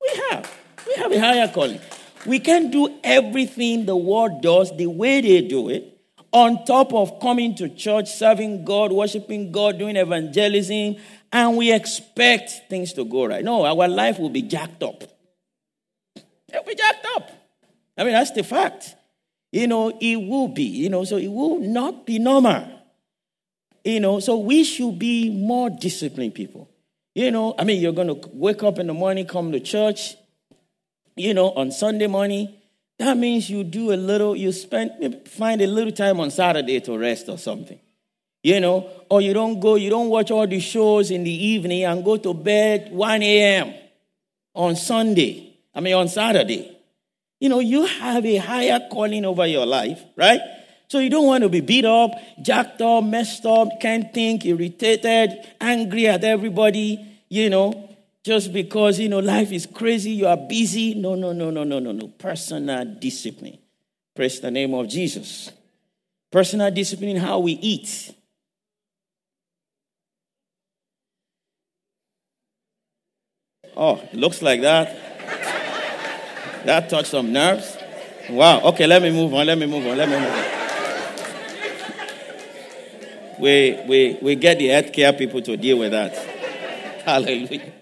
We 0.00 0.22
have. 0.30 0.50
We 0.86 0.94
have 0.94 1.12
a 1.12 1.20
higher 1.20 1.48
calling. 1.48 1.80
We 2.26 2.40
can't 2.40 2.70
do 2.72 2.98
everything 3.04 3.86
the 3.86 3.96
world 3.96 4.42
does 4.42 4.76
the 4.76 4.86
way 4.86 5.20
they 5.20 5.42
do 5.42 5.68
it 5.68 5.96
on 6.32 6.64
top 6.64 6.92
of 6.92 7.20
coming 7.20 7.54
to 7.56 7.68
church, 7.68 8.12
serving 8.12 8.64
God, 8.64 8.92
worshiping 8.92 9.52
God, 9.52 9.78
doing 9.78 9.96
evangelism, 9.96 10.96
and 11.32 11.56
we 11.56 11.72
expect 11.72 12.50
things 12.68 12.92
to 12.94 13.04
go 13.04 13.26
right. 13.26 13.44
No, 13.44 13.64
our 13.64 13.88
life 13.88 14.18
will 14.18 14.30
be 14.30 14.42
jacked 14.42 14.82
up. 14.82 15.04
It'll 16.48 16.64
be 16.64 16.74
jacked 16.74 17.06
up. 17.16 17.30
I 17.96 18.04
mean, 18.04 18.12
that's 18.12 18.32
the 18.32 18.44
fact. 18.44 18.94
You 19.52 19.66
know, 19.66 19.96
it 20.00 20.16
will 20.16 20.48
be, 20.48 20.64
you 20.64 20.90
know, 20.90 21.04
so 21.04 21.16
it 21.16 21.28
will 21.28 21.58
not 21.60 22.04
be 22.06 22.18
normal. 22.18 22.68
You 23.84 24.00
know, 24.00 24.20
so 24.20 24.36
we 24.36 24.64
should 24.64 24.98
be 24.98 25.30
more 25.30 25.70
disciplined 25.70 26.34
people. 26.34 26.68
You 27.14 27.30
know, 27.30 27.54
I 27.58 27.64
mean, 27.64 27.80
you're 27.80 27.92
going 27.92 28.08
to 28.08 28.28
wake 28.32 28.62
up 28.62 28.78
in 28.78 28.88
the 28.88 28.94
morning, 28.94 29.26
come 29.26 29.52
to 29.52 29.60
church, 29.60 30.16
you 31.16 31.34
know, 31.34 31.50
on 31.52 31.72
Sunday 31.72 32.06
morning. 32.06 32.54
That 32.98 33.16
means 33.16 33.50
you 33.50 33.64
do 33.64 33.92
a 33.92 33.96
little, 33.96 34.36
you 34.36 34.52
spend, 34.52 35.28
find 35.28 35.60
a 35.60 35.66
little 35.66 35.92
time 35.92 36.20
on 36.20 36.30
Saturday 36.30 36.80
to 36.80 36.96
rest 36.96 37.28
or 37.28 37.38
something. 37.38 37.78
You 38.42 38.60
know, 38.60 38.88
or 39.10 39.20
you 39.20 39.34
don't 39.34 39.58
go, 39.58 39.74
you 39.74 39.90
don't 39.90 40.08
watch 40.08 40.30
all 40.30 40.46
the 40.46 40.60
shows 40.60 41.10
in 41.10 41.24
the 41.24 41.46
evening 41.46 41.84
and 41.84 42.04
go 42.04 42.16
to 42.16 42.32
bed 42.32 42.92
1 42.92 43.22
a.m. 43.22 43.74
on 44.54 44.76
Sunday. 44.76 45.58
I 45.74 45.80
mean, 45.80 45.94
on 45.94 46.08
Saturday. 46.08 46.76
You 47.40 47.48
know, 47.48 47.58
you 47.58 47.84
have 47.84 48.24
a 48.24 48.36
higher 48.36 48.80
calling 48.90 49.24
over 49.24 49.46
your 49.46 49.66
life, 49.66 50.00
right? 50.16 50.40
So 50.88 51.00
you 51.00 51.10
don't 51.10 51.26
want 51.26 51.42
to 51.42 51.48
be 51.48 51.60
beat 51.60 51.84
up, 51.84 52.12
jacked 52.40 52.80
up, 52.80 53.04
messed 53.04 53.44
up, 53.44 53.68
can't 53.80 54.14
think, 54.14 54.46
irritated, 54.46 55.32
angry 55.60 56.06
at 56.06 56.22
everybody, 56.22 57.04
you 57.28 57.50
know, 57.50 57.85
just 58.26 58.52
because, 58.52 58.98
you 58.98 59.08
know, 59.08 59.20
life 59.20 59.52
is 59.52 59.66
crazy, 59.66 60.10
you 60.10 60.26
are 60.26 60.36
busy. 60.36 60.94
No, 60.94 61.14
no, 61.14 61.32
no, 61.32 61.50
no, 61.50 61.64
no, 61.64 61.78
no, 61.78 61.92
no. 61.92 62.08
Personal 62.08 62.84
discipline. 62.84 63.58
Praise 64.14 64.40
the 64.40 64.50
name 64.50 64.74
of 64.74 64.88
Jesus. 64.88 65.52
Personal 66.30 66.70
discipline 66.70 67.10
in 67.10 67.16
how 67.16 67.38
we 67.38 67.52
eat. 67.52 68.14
Oh, 73.76 74.02
looks 74.12 74.42
like 74.42 74.60
that. 74.62 74.96
That 76.64 76.90
touched 76.90 77.10
some 77.10 77.32
nerves. 77.32 77.76
Wow. 78.28 78.60
Okay, 78.62 78.86
let 78.86 79.02
me 79.02 79.10
move 79.10 79.32
on. 79.32 79.46
Let 79.46 79.56
me 79.56 79.66
move 79.66 79.86
on. 79.86 79.96
Let 79.96 80.08
me 80.08 80.18
move 80.18 80.28
on 80.28 80.56
we, 83.38 83.78
we, 83.86 84.18
we 84.22 84.34
get 84.34 84.58
the 84.58 84.68
healthcare 84.68 85.16
people 85.16 85.42
to 85.42 85.56
deal 85.56 85.78
with 85.78 85.92
that. 85.92 86.14
Hallelujah. 87.04 87.72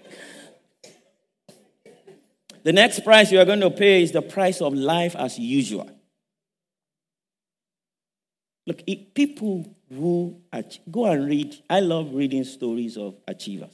The 2.65 2.73
next 2.73 3.03
price 3.03 3.31
you 3.31 3.39
are 3.39 3.45
going 3.45 3.59
to 3.59 3.69
pay 3.69 4.01
is 4.01 4.11
the 4.11 4.23
price 4.23 4.59
of 4.59 4.73
life 4.73 5.15
as 5.15 5.37
usual. 5.37 5.87
Look, 8.65 8.81
people 9.13 9.71
who 9.87 10.41
go 10.89 11.05
and 11.05 11.27
read, 11.27 11.55
I 11.69 11.81
love 11.81 12.11
reading 12.11 12.43
stories 12.43 12.97
of 12.97 13.17
achievers. 13.27 13.69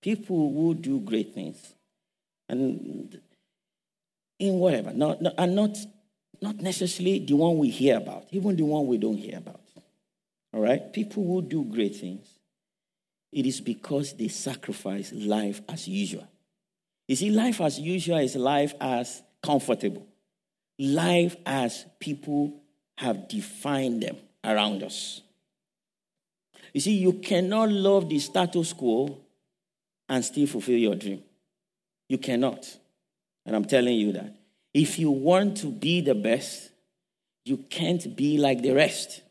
People 0.00 0.50
who 0.50 0.74
do 0.76 0.98
great 1.00 1.34
things. 1.34 1.58
And 2.48 3.20
in 4.38 4.54
whatever, 4.54 4.94
not, 4.94 5.20
not, 5.20 5.34
and 5.36 5.54
not, 5.54 5.76
not 6.40 6.56
necessarily 6.56 7.18
the 7.18 7.34
one 7.34 7.58
we 7.58 7.68
hear 7.68 7.98
about, 7.98 8.28
even 8.30 8.56
the 8.56 8.64
one 8.64 8.86
we 8.86 8.96
don't 8.96 9.18
hear 9.18 9.36
about. 9.36 9.60
All 10.54 10.60
right? 10.62 10.90
People 10.90 11.22
who 11.22 11.42
do 11.42 11.64
great 11.64 11.96
things, 11.96 12.26
it 13.30 13.44
is 13.44 13.60
because 13.60 14.14
they 14.14 14.28
sacrifice 14.28 15.12
life 15.12 15.60
as 15.68 15.86
usual. 15.86 16.26
You 17.08 17.16
see, 17.16 17.30
life 17.30 17.60
as 17.60 17.78
usual 17.78 18.18
is 18.18 18.36
life 18.36 18.74
as 18.80 19.22
comfortable, 19.42 20.06
life 20.78 21.36
as 21.46 21.86
people 22.00 22.60
have 22.98 23.28
defined 23.28 24.02
them 24.02 24.16
around 24.44 24.82
us. 24.82 25.20
You 26.72 26.80
see, 26.80 26.94
you 26.94 27.14
cannot 27.14 27.70
love 27.70 28.08
the 28.08 28.18
status 28.18 28.72
quo 28.72 29.18
and 30.08 30.24
still 30.24 30.46
fulfill 30.46 30.78
your 30.78 30.94
dream. 30.94 31.22
You 32.08 32.18
cannot. 32.18 32.76
And 33.44 33.54
I'm 33.54 33.64
telling 33.64 33.96
you 33.96 34.12
that. 34.12 34.34
If 34.74 34.98
you 34.98 35.10
want 35.10 35.56
to 35.58 35.68
be 35.68 36.00
the 36.00 36.14
best, 36.14 36.70
you 37.44 37.58
can't 37.70 38.14
be 38.16 38.38
like 38.38 38.60
the 38.60 38.72
rest. 38.72 39.22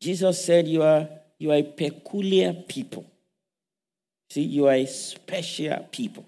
Jesus 0.00 0.44
said, 0.44 0.68
You 0.68 0.82
are, 0.82 1.08
you 1.38 1.50
are 1.50 1.56
a 1.56 1.62
peculiar 1.62 2.52
people. 2.52 3.10
See, 4.30 4.42
you 4.42 4.66
are 4.66 4.74
a 4.74 4.86
special 4.86 5.88
people. 5.90 6.26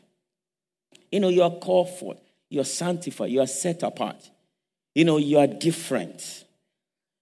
You 1.10 1.20
know, 1.20 1.28
you 1.28 1.42
are 1.42 1.50
called 1.50 1.90
for, 1.98 2.16
you 2.48 2.60
are 2.60 2.64
sanctified, 2.64 3.30
you 3.30 3.40
are 3.40 3.46
set 3.46 3.82
apart. 3.82 4.30
You 4.94 5.04
know, 5.04 5.16
you 5.16 5.38
are 5.38 5.46
different. 5.46 6.44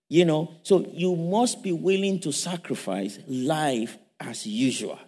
You 0.08 0.24
know, 0.24 0.52
so 0.62 0.86
you 0.92 1.16
must 1.16 1.62
be 1.62 1.72
willing 1.72 2.20
to 2.20 2.32
sacrifice 2.32 3.18
life 3.26 3.98
as 4.20 4.46
usual. 4.46 4.98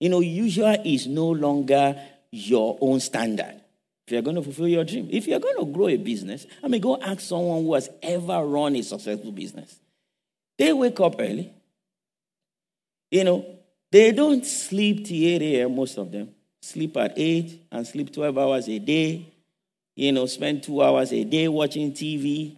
You 0.00 0.08
know, 0.08 0.20
usual 0.20 0.76
is 0.84 1.06
no 1.06 1.28
longer 1.28 2.00
your 2.30 2.78
own 2.80 3.00
standard. 3.00 3.60
If 4.06 4.12
you're 4.12 4.22
going 4.22 4.36
to 4.36 4.42
fulfill 4.42 4.68
your 4.68 4.84
dream, 4.84 5.08
if 5.10 5.26
you're 5.26 5.40
going 5.40 5.58
to 5.58 5.66
grow 5.66 5.88
a 5.88 5.96
business, 5.96 6.46
I 6.62 6.68
mean, 6.68 6.80
go 6.80 6.98
ask 7.00 7.20
someone 7.20 7.64
who 7.64 7.74
has 7.74 7.90
ever 8.02 8.42
run 8.44 8.76
a 8.76 8.82
successful 8.82 9.32
business. 9.32 9.78
They 10.56 10.72
wake 10.72 10.98
up 11.00 11.16
early. 11.18 11.52
You 13.10 13.24
know, 13.24 13.57
they 13.90 14.12
don't 14.12 14.44
sleep 14.44 15.06
till 15.06 15.16
8 15.16 15.42
a.m., 15.42 15.74
most 15.74 15.96
of 15.98 16.10
them. 16.10 16.30
Sleep 16.60 16.96
at 16.96 17.18
8 17.18 17.66
and 17.72 17.86
sleep 17.86 18.12
12 18.12 18.36
hours 18.36 18.68
a 18.68 18.78
day. 18.78 19.32
You 19.96 20.12
know, 20.12 20.26
spend 20.26 20.62
two 20.62 20.82
hours 20.82 21.12
a 21.12 21.24
day 21.24 21.48
watching 21.48 21.92
TV, 21.92 22.56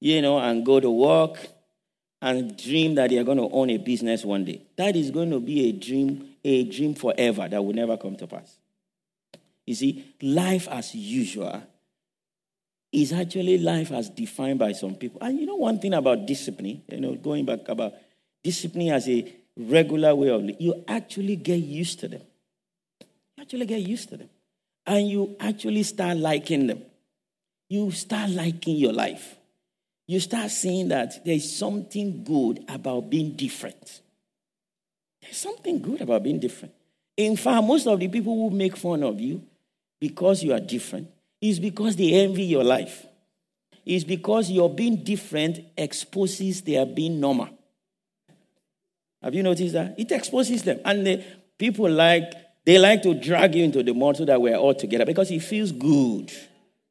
you 0.00 0.22
know, 0.22 0.38
and 0.38 0.64
go 0.64 0.78
to 0.78 0.90
work 0.90 1.38
and 2.22 2.56
dream 2.56 2.94
that 2.94 3.10
they're 3.10 3.24
going 3.24 3.38
to 3.38 3.48
own 3.50 3.70
a 3.70 3.78
business 3.78 4.24
one 4.24 4.44
day. 4.44 4.62
That 4.76 4.96
is 4.96 5.10
going 5.10 5.30
to 5.30 5.40
be 5.40 5.68
a 5.68 5.72
dream, 5.72 6.34
a 6.44 6.64
dream 6.64 6.94
forever 6.94 7.48
that 7.48 7.62
will 7.62 7.74
never 7.74 7.96
come 7.96 8.16
to 8.16 8.26
pass. 8.26 8.58
You 9.66 9.74
see, 9.74 10.14
life 10.22 10.68
as 10.68 10.94
usual 10.94 11.62
is 12.92 13.12
actually 13.12 13.58
life 13.58 13.90
as 13.92 14.08
defined 14.08 14.58
by 14.58 14.72
some 14.72 14.94
people. 14.94 15.20
And 15.20 15.38
you 15.38 15.46
know 15.46 15.56
one 15.56 15.78
thing 15.78 15.92
about 15.92 16.26
discipline, 16.26 16.82
you 16.88 17.00
know, 17.00 17.14
going 17.14 17.44
back 17.44 17.68
about 17.68 17.94
discipline 18.42 18.88
as 18.88 19.08
a 19.08 19.34
regular 19.56 20.14
way 20.14 20.28
of 20.28 20.42
living, 20.42 20.56
you 20.60 20.84
actually 20.86 21.36
get 21.36 21.56
used 21.56 22.00
to 22.00 22.08
them. 22.08 22.22
You 23.00 23.42
actually 23.42 23.66
get 23.66 23.80
used 23.80 24.08
to 24.10 24.16
them. 24.16 24.30
And 24.86 25.08
you 25.08 25.36
actually 25.40 25.82
start 25.82 26.16
liking 26.18 26.66
them. 26.66 26.82
You 27.68 27.90
start 27.90 28.30
liking 28.30 28.76
your 28.76 28.92
life. 28.92 29.36
You 30.06 30.20
start 30.20 30.50
seeing 30.50 30.88
that 30.88 31.24
there's 31.24 31.56
something 31.56 32.22
good 32.22 32.64
about 32.68 33.10
being 33.10 33.32
different. 33.32 34.00
There's 35.20 35.36
something 35.36 35.82
good 35.82 36.00
about 36.00 36.22
being 36.22 36.38
different. 36.38 36.74
In 37.16 37.36
fact, 37.36 37.64
most 37.64 37.86
of 37.88 37.98
the 37.98 38.06
people 38.06 38.34
who 38.34 38.54
make 38.54 38.76
fun 38.76 39.02
of 39.02 39.20
you 39.20 39.42
because 40.00 40.42
you 40.42 40.52
are 40.52 40.60
different, 40.60 41.08
is 41.40 41.58
because 41.58 41.96
they 41.96 42.12
envy 42.12 42.44
your 42.44 42.64
life. 42.64 43.06
It's 43.84 44.04
because 44.04 44.50
your 44.50 44.68
being 44.68 44.96
different 44.96 45.60
exposes 45.76 46.62
their 46.62 46.84
being 46.84 47.20
normal. 47.20 47.48
Have 49.26 49.34
you 49.34 49.42
noticed 49.42 49.72
that? 49.72 49.98
It 49.98 50.12
exposes 50.12 50.62
them. 50.62 50.78
And 50.84 51.04
the 51.04 51.24
people 51.58 51.90
like, 51.90 52.32
they 52.64 52.78
like 52.78 53.02
to 53.02 53.12
drag 53.12 53.56
you 53.56 53.64
into 53.64 53.82
the 53.82 53.92
mud 53.92 54.16
so 54.16 54.24
that 54.24 54.40
we're 54.40 54.54
all 54.54 54.72
together 54.72 55.04
because 55.04 55.32
it 55.32 55.40
feels 55.40 55.72
good 55.72 56.30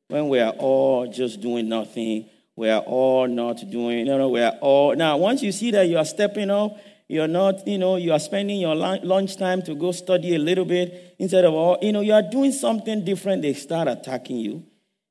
when 0.09 0.27
we 0.27 0.41
are 0.41 0.51
all 0.51 1.07
just 1.07 1.39
doing 1.39 1.69
nothing. 1.69 2.29
We 2.57 2.69
are 2.69 2.81
all 2.81 3.29
not 3.29 3.63
doing, 3.71 3.99
you 3.99 4.17
know, 4.17 4.27
we 4.27 4.41
are 4.41 4.57
all. 4.59 4.97
Now, 4.97 5.15
once 5.15 5.43
you 5.43 5.53
see 5.53 5.71
that 5.71 5.87
you 5.87 5.97
are 5.97 6.03
stepping 6.03 6.49
up, 6.49 6.77
you're 7.07 7.29
not, 7.29 7.65
you 7.65 7.77
know, 7.77 7.95
you 7.95 8.11
are 8.11 8.19
spending 8.19 8.59
your 8.59 8.75
lunch 8.75 9.37
time 9.37 9.61
to 9.61 9.73
go 9.73 9.93
study 9.93 10.35
a 10.35 10.37
little 10.37 10.65
bit 10.65 11.15
instead 11.17 11.45
of, 11.45 11.53
all, 11.53 11.77
you 11.81 11.93
know, 11.93 12.01
you 12.01 12.11
are 12.11 12.21
doing 12.21 12.51
something 12.51 13.05
different. 13.05 13.43
They 13.43 13.53
start 13.53 13.87
attacking 13.87 14.39
you. 14.39 14.65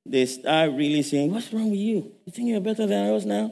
They 0.04 0.26
start 0.26 0.72
really 0.72 1.02
saying, 1.02 1.32
What's 1.32 1.50
wrong 1.54 1.70
with 1.70 1.80
you? 1.80 2.12
You 2.26 2.32
think 2.32 2.48
you're 2.48 2.60
better 2.60 2.86
than 2.86 3.14
us 3.14 3.24
now? 3.24 3.50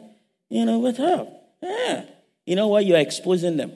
You 0.51 0.67
know, 0.67 0.79
what's 0.79 1.01
up? 1.01 1.57
Yeah. 1.63 2.05
You 2.47 2.57
know 2.57 2.69
what? 2.69 2.85
You're 2.85 2.99
exposing 2.99 3.57
them. 3.57 3.73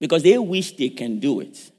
Because 0.00 0.22
they 0.22 0.38
wish 0.38 0.76
they 0.76 0.90
can 0.90 1.18
do 1.18 1.40
it 1.40 1.72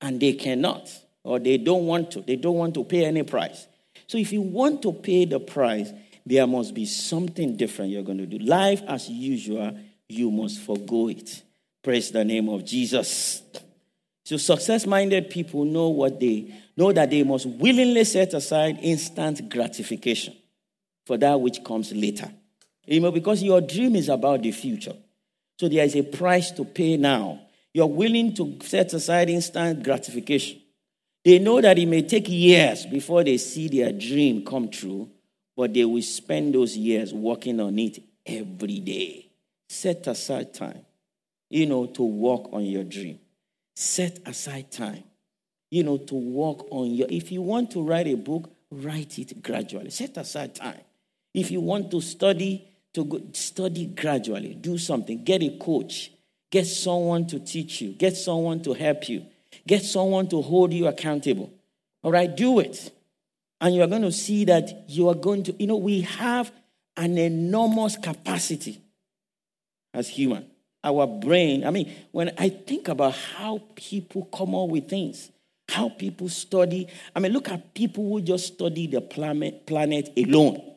and 0.00 0.20
they 0.20 0.34
cannot, 0.34 0.90
or 1.24 1.38
they 1.38 1.56
don't 1.56 1.86
want 1.86 2.10
to. 2.10 2.20
They 2.20 2.36
don't 2.36 2.56
want 2.56 2.74
to 2.74 2.84
pay 2.84 3.04
any 3.04 3.22
price. 3.22 3.66
So 4.06 4.18
if 4.18 4.32
you 4.32 4.42
want 4.42 4.82
to 4.82 4.92
pay 4.92 5.24
the 5.24 5.40
price, 5.40 5.90
there 6.26 6.46
must 6.46 6.74
be 6.74 6.84
something 6.84 7.56
different 7.56 7.90
you're 7.90 8.02
going 8.02 8.18
to 8.18 8.26
do. 8.26 8.38
Life 8.38 8.82
as 8.86 9.08
usual 9.08 9.78
you 10.08 10.30
must 10.30 10.60
forego 10.60 11.08
it. 11.08 11.42
Praise 11.82 12.10
the 12.10 12.24
name 12.24 12.48
of 12.48 12.64
Jesus. 12.64 13.42
So 14.24 14.36
success 14.36 14.86
minded 14.86 15.30
people 15.30 15.64
know 15.64 15.88
what 15.88 16.20
they 16.20 16.54
know 16.76 16.92
that 16.92 17.10
they 17.10 17.22
must 17.22 17.46
willingly 17.46 18.04
set 18.04 18.34
aside 18.34 18.78
instant 18.82 19.50
gratification 19.50 20.34
for 21.06 21.16
that 21.18 21.40
which 21.40 21.64
comes 21.64 21.92
later. 21.92 22.30
Know, 22.86 23.12
because 23.12 23.42
your 23.42 23.60
dream 23.60 23.96
is 23.96 24.08
about 24.08 24.42
the 24.42 24.50
future. 24.50 24.96
So 25.58 25.68
there 25.68 25.84
is 25.84 25.94
a 25.94 26.02
price 26.02 26.50
to 26.52 26.64
pay 26.64 26.96
now. 26.96 27.40
You're 27.72 27.86
willing 27.86 28.34
to 28.34 28.58
set 28.62 28.92
aside 28.92 29.30
instant 29.30 29.82
gratification. 29.82 30.60
They 31.24 31.38
know 31.38 31.60
that 31.60 31.78
it 31.78 31.86
may 31.86 32.02
take 32.02 32.28
years 32.28 32.84
before 32.84 33.22
they 33.22 33.38
see 33.38 33.68
their 33.68 33.92
dream 33.92 34.44
come 34.44 34.68
true, 34.68 35.08
but 35.56 35.72
they 35.72 35.84
will 35.84 36.02
spend 36.02 36.54
those 36.54 36.76
years 36.76 37.14
working 37.14 37.60
on 37.60 37.78
it 37.78 38.02
every 38.26 38.80
day. 38.80 39.30
Set 39.68 40.06
aside 40.08 40.52
time, 40.52 40.84
you 41.48 41.66
know, 41.66 41.86
to 41.86 42.02
work 42.02 42.52
on 42.52 42.64
your 42.64 42.84
dream. 42.84 43.20
Set 43.76 44.18
aside 44.26 44.70
time, 44.70 45.04
you 45.70 45.84
know, 45.84 45.96
to 45.96 46.14
work 46.14 46.66
on 46.70 46.90
your. 46.90 47.06
If 47.08 47.30
you 47.30 47.40
want 47.40 47.70
to 47.70 47.82
write 47.82 48.08
a 48.08 48.16
book, 48.16 48.52
write 48.70 49.18
it 49.18 49.42
gradually. 49.42 49.90
Set 49.90 50.16
aside 50.16 50.54
time. 50.54 50.80
If 51.32 51.50
you 51.50 51.60
want 51.60 51.90
to 51.92 52.00
study, 52.00 52.68
to 52.94 53.04
go, 53.04 53.20
study 53.32 53.86
gradually. 53.86 54.54
Do 54.54 54.78
something. 54.78 55.24
Get 55.24 55.42
a 55.42 55.56
coach. 55.58 56.12
Get 56.50 56.66
someone 56.66 57.26
to 57.28 57.40
teach 57.40 57.80
you. 57.80 57.92
Get 57.92 58.16
someone 58.16 58.62
to 58.62 58.74
help 58.74 59.08
you. 59.08 59.24
Get 59.66 59.82
someone 59.82 60.28
to 60.28 60.42
hold 60.42 60.72
you 60.72 60.86
accountable. 60.86 61.52
All 62.02 62.12
right, 62.12 62.34
do 62.34 62.58
it. 62.60 62.92
And 63.60 63.74
you 63.74 63.82
are 63.82 63.86
going 63.86 64.02
to 64.02 64.12
see 64.12 64.44
that 64.46 64.84
you 64.88 65.08
are 65.08 65.14
going 65.14 65.44
to, 65.44 65.54
you 65.58 65.66
know, 65.66 65.76
we 65.76 66.02
have 66.02 66.52
an 66.96 67.16
enormous 67.16 67.96
capacity 67.96 68.80
as 69.94 70.08
human. 70.08 70.46
Our 70.84 71.06
brain, 71.06 71.64
I 71.64 71.70
mean, 71.70 71.92
when 72.10 72.32
I 72.38 72.48
think 72.48 72.88
about 72.88 73.14
how 73.14 73.62
people 73.76 74.24
come 74.26 74.54
up 74.54 74.68
with 74.68 74.88
things, 74.88 75.30
how 75.68 75.90
people 75.90 76.28
study, 76.28 76.88
I 77.14 77.20
mean, 77.20 77.32
look 77.32 77.48
at 77.48 77.72
people 77.72 78.08
who 78.08 78.20
just 78.20 78.54
study 78.54 78.88
the 78.88 79.00
planet, 79.00 79.64
planet 79.64 80.10
alone. 80.16 80.71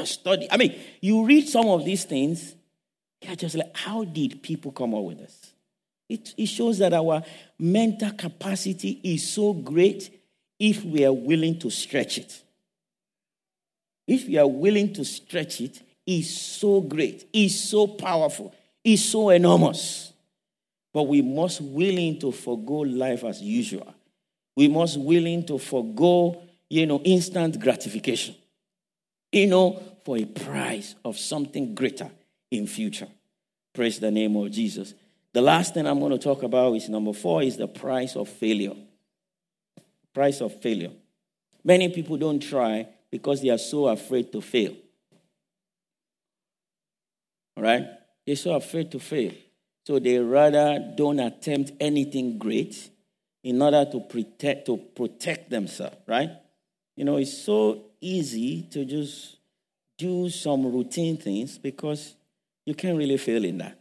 Just 0.00 0.20
study. 0.20 0.48
I 0.50 0.56
mean, 0.56 0.80
you 1.02 1.26
read 1.26 1.46
some 1.46 1.66
of 1.66 1.84
these 1.84 2.04
things, 2.04 2.54
you're 3.20 3.36
just 3.36 3.54
like, 3.54 3.76
how 3.76 4.04
did 4.04 4.42
people 4.42 4.72
come 4.72 4.94
up 4.94 5.02
with 5.02 5.18
this? 5.18 5.52
It, 6.08 6.34
it 6.38 6.46
shows 6.46 6.78
that 6.78 6.94
our 6.94 7.22
mental 7.58 8.10
capacity 8.12 8.98
is 9.04 9.28
so 9.28 9.52
great 9.52 10.10
if 10.58 10.82
we 10.84 11.04
are 11.04 11.12
willing 11.12 11.58
to 11.58 11.68
stretch 11.70 12.16
it. 12.16 12.42
If 14.06 14.26
we 14.26 14.38
are 14.38 14.46
willing 14.46 14.94
to 14.94 15.04
stretch 15.04 15.60
it, 15.60 15.82
is 16.06 16.34
so 16.34 16.80
great, 16.80 17.28
is 17.30 17.60
so 17.68 17.86
powerful, 17.86 18.54
is 18.82 19.04
so 19.06 19.28
enormous. 19.28 20.14
But 20.94 21.04
we 21.04 21.20
must 21.20 21.60
willing 21.60 22.18
to 22.20 22.32
forego 22.32 22.76
life 22.76 23.22
as 23.22 23.42
usual. 23.42 23.94
We 24.56 24.66
must 24.66 24.98
willing 24.98 25.44
to 25.46 25.58
forego, 25.58 26.42
you 26.70 26.86
know, 26.86 27.00
instant 27.00 27.60
gratification. 27.60 28.34
You 29.32 29.46
know, 29.46 29.82
for 30.04 30.16
a 30.16 30.24
price 30.24 30.94
of 31.04 31.18
something 31.18 31.74
greater 31.74 32.10
in 32.50 32.66
future. 32.66 33.08
Praise 33.72 34.00
the 34.00 34.10
name 34.10 34.36
of 34.36 34.50
Jesus. 34.50 34.94
The 35.32 35.40
last 35.40 35.74
thing 35.74 35.86
I'm 35.86 36.00
going 36.00 36.12
to 36.12 36.18
talk 36.18 36.42
about 36.42 36.74
is 36.74 36.88
number 36.88 37.12
four 37.12 37.42
is 37.42 37.56
the 37.56 37.68
price 37.68 38.16
of 38.16 38.28
failure. 38.28 38.74
Price 40.12 40.40
of 40.40 40.60
failure. 40.60 40.90
Many 41.62 41.88
people 41.90 42.16
don't 42.16 42.40
try 42.40 42.88
because 43.10 43.40
they 43.42 43.50
are 43.50 43.58
so 43.58 43.86
afraid 43.86 44.32
to 44.32 44.40
fail. 44.40 44.74
All 47.56 47.62
right? 47.62 47.86
They're 48.26 48.36
so 48.36 48.54
afraid 48.54 48.90
to 48.92 48.98
fail. 48.98 49.32
So 49.86 49.98
they 49.98 50.18
rather 50.18 50.92
don't 50.96 51.20
attempt 51.20 51.72
anything 51.78 52.38
great 52.38 52.90
in 53.42 53.62
order 53.62 53.84
to 53.90 54.00
protect 54.00 54.66
to 54.66 54.76
protect 54.76 55.50
themselves, 55.50 55.96
right? 56.06 56.30
You 56.96 57.04
know, 57.04 57.16
it's 57.16 57.36
so 57.36 57.89
easy 58.00 58.62
to 58.70 58.84
just 58.84 59.36
do 59.98 60.28
some 60.30 60.64
routine 60.72 61.16
things 61.16 61.58
because 61.58 62.14
you 62.66 62.74
can't 62.74 62.96
really 62.96 63.16
fail 63.16 63.44
in 63.44 63.58
that. 63.58 63.78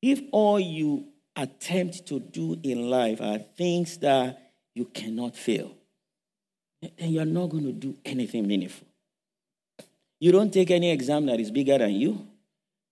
If 0.00 0.20
all 0.32 0.58
you 0.60 1.06
attempt 1.36 2.06
to 2.06 2.20
do 2.20 2.58
in 2.62 2.88
life 2.88 3.20
are 3.20 3.38
things 3.38 3.98
that 3.98 4.52
you 4.74 4.86
cannot 4.86 5.36
fail, 5.36 5.72
then 6.80 7.10
you're 7.10 7.24
not 7.24 7.48
going 7.48 7.64
to 7.64 7.72
do 7.72 7.96
anything 8.04 8.46
meaningful. 8.46 8.86
You 10.20 10.32
don't 10.32 10.52
take 10.52 10.70
any 10.70 10.90
exam 10.90 11.26
that 11.26 11.40
is 11.40 11.50
bigger 11.50 11.78
than 11.78 11.92
you. 11.92 12.26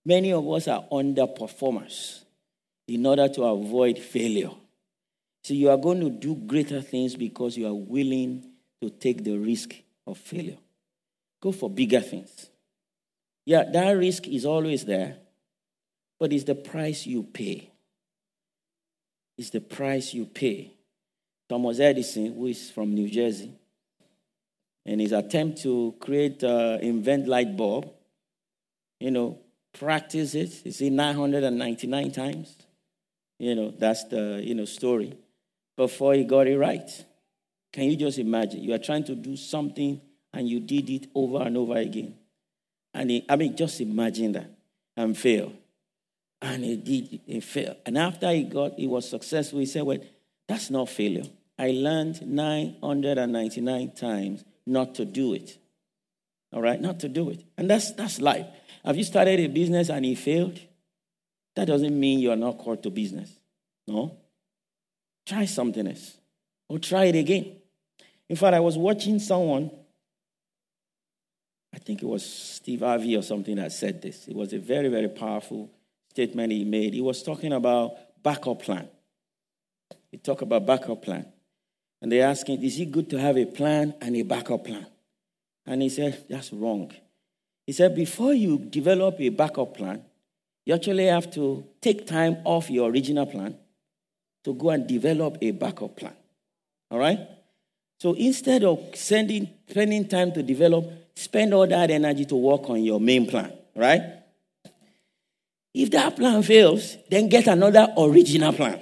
Many 0.04 0.32
of 0.32 0.48
us 0.50 0.68
are 0.68 0.84
underperformers 0.90 2.24
in 2.88 3.06
order 3.06 3.28
to 3.28 3.42
avoid 3.44 3.98
failure. 3.98 4.50
So 5.44 5.54
you 5.54 5.70
are 5.70 5.76
going 5.76 6.00
to 6.00 6.10
do 6.10 6.34
greater 6.34 6.80
things 6.80 7.16
because 7.16 7.56
you 7.56 7.66
are 7.66 7.74
willing 7.74 8.44
to 8.80 8.90
take 8.90 9.24
the 9.24 9.36
risk 9.36 9.74
of 10.06 10.18
failure. 10.18 10.58
Go 11.40 11.52
for 11.52 11.68
bigger 11.70 12.00
things. 12.00 12.48
Yeah, 13.44 13.64
that 13.72 13.90
risk 13.92 14.28
is 14.28 14.46
always 14.46 14.84
there, 14.84 15.16
but 16.18 16.32
it's 16.32 16.44
the 16.44 16.54
price 16.54 17.06
you 17.06 17.24
pay. 17.24 17.70
It's 19.36 19.50
the 19.50 19.60
price 19.60 20.14
you 20.14 20.26
pay. 20.26 20.72
Thomas 21.48 21.80
Edison, 21.80 22.34
who 22.34 22.46
is 22.46 22.70
from 22.70 22.94
New 22.94 23.08
Jersey, 23.08 23.52
in 24.86 25.00
his 25.00 25.12
attempt 25.12 25.62
to 25.62 25.94
create, 26.00 26.42
uh, 26.44 26.78
invent 26.80 27.26
light 27.26 27.56
bulb, 27.56 27.90
you 29.00 29.10
know, 29.10 29.38
practice 29.72 30.34
it. 30.34 30.64
You 30.64 30.72
see, 30.72 30.90
999 30.90 32.12
times. 32.12 32.56
You 33.38 33.54
know, 33.54 33.70
that's 33.70 34.04
the, 34.04 34.40
you 34.44 34.54
know, 34.54 34.64
story. 34.64 35.14
Before 35.76 36.14
he 36.14 36.24
got 36.24 36.46
it 36.46 36.58
right. 36.58 36.88
Can 37.72 37.84
you 37.84 37.96
just 37.96 38.18
imagine? 38.18 38.62
You 38.62 38.74
are 38.74 38.78
trying 38.78 39.04
to 39.04 39.14
do 39.14 39.36
something 39.36 40.00
and 40.32 40.48
you 40.48 40.60
did 40.60 40.90
it 40.90 41.08
over 41.14 41.42
and 41.42 41.56
over 41.56 41.76
again. 41.76 42.14
And 42.94 43.10
he, 43.10 43.24
I 43.28 43.36
mean, 43.36 43.56
just 43.56 43.80
imagine 43.80 44.32
that 44.32 44.50
and 44.96 45.16
fail. 45.16 45.52
And 46.40 46.64
he 46.64 46.76
did, 46.76 47.20
he 47.26 47.40
failed. 47.40 47.76
And 47.86 47.96
after 47.96 48.30
he 48.30 48.44
got, 48.44 48.74
he 48.78 48.86
was 48.86 49.08
successful, 49.08 49.60
he 49.60 49.66
said, 49.66 49.84
Well, 49.84 49.98
that's 50.48 50.70
not 50.70 50.88
failure. 50.88 51.24
I 51.58 51.70
learned 51.70 52.26
999 52.26 53.92
times 53.92 54.44
not 54.66 54.94
to 54.96 55.04
do 55.04 55.34
it. 55.34 55.56
All 56.52 56.60
right, 56.60 56.80
not 56.80 57.00
to 57.00 57.08
do 57.08 57.30
it. 57.30 57.44
And 57.56 57.70
that's 57.70 57.92
that's 57.92 58.20
life. 58.20 58.46
Have 58.84 58.96
you 58.96 59.04
started 59.04 59.40
a 59.40 59.46
business 59.46 59.88
and 59.88 60.04
it 60.04 60.18
failed? 60.18 60.60
That 61.54 61.66
doesn't 61.66 61.98
mean 61.98 62.18
you're 62.18 62.36
not 62.36 62.58
called 62.58 62.82
to 62.82 62.90
business. 62.90 63.30
No. 63.86 64.18
Try 65.26 65.44
something 65.44 65.86
else. 65.86 66.16
Or 66.68 66.78
try 66.78 67.04
it 67.04 67.14
again. 67.16 67.56
In 68.28 68.36
fact, 68.36 68.54
I 68.54 68.60
was 68.60 68.78
watching 68.78 69.18
someone, 69.18 69.70
I 71.74 71.78
think 71.78 72.02
it 72.02 72.06
was 72.06 72.24
Steve 72.24 72.80
Harvey 72.80 73.16
or 73.16 73.22
something 73.22 73.56
that 73.56 73.72
said 73.72 74.02
this. 74.02 74.28
It 74.28 74.34
was 74.34 74.52
a 74.52 74.58
very, 74.58 74.88
very 74.88 75.08
powerful 75.08 75.70
statement 76.10 76.52
he 76.52 76.64
made. 76.64 76.94
He 76.94 77.00
was 77.00 77.22
talking 77.22 77.52
about 77.52 77.96
backup 78.22 78.62
plan. 78.62 78.88
He 80.10 80.18
talked 80.18 80.42
about 80.42 80.66
backup 80.66 81.02
plan. 81.02 81.26
And 82.00 82.10
they 82.10 82.20
asked 82.20 82.48
him, 82.48 82.62
Is 82.62 82.78
it 82.78 82.90
good 82.90 83.08
to 83.10 83.18
have 83.18 83.38
a 83.38 83.46
plan 83.46 83.94
and 84.00 84.16
a 84.16 84.22
backup 84.22 84.64
plan? 84.64 84.86
And 85.64 85.80
he 85.82 85.88
said, 85.88 86.24
That's 86.28 86.52
wrong. 86.52 86.92
He 87.66 87.72
said, 87.72 87.94
Before 87.94 88.34
you 88.34 88.58
develop 88.58 89.20
a 89.20 89.28
backup 89.30 89.76
plan, 89.76 90.04
you 90.66 90.74
actually 90.74 91.06
have 91.06 91.32
to 91.34 91.64
take 91.80 92.06
time 92.06 92.38
off 92.44 92.70
your 92.70 92.90
original 92.90 93.26
plan 93.26 93.56
to 94.44 94.54
go 94.54 94.70
and 94.70 94.86
develop 94.86 95.38
a 95.40 95.52
backup 95.52 95.96
plan. 95.96 96.14
All 96.90 96.98
right? 96.98 97.18
So 98.02 98.14
instead 98.14 98.64
of 98.64 98.80
sending, 98.94 99.48
spending 99.68 100.08
time 100.08 100.32
to 100.32 100.42
develop, 100.42 100.90
spend 101.14 101.54
all 101.54 101.68
that 101.68 101.88
energy 101.88 102.24
to 102.24 102.34
work 102.34 102.68
on 102.68 102.82
your 102.82 102.98
main 102.98 103.28
plan, 103.28 103.52
right? 103.76 104.02
If 105.72 105.92
that 105.92 106.16
plan 106.16 106.42
fails, 106.42 106.96
then 107.08 107.28
get 107.28 107.46
another 107.46 107.94
original 107.96 108.54
plan. 108.54 108.80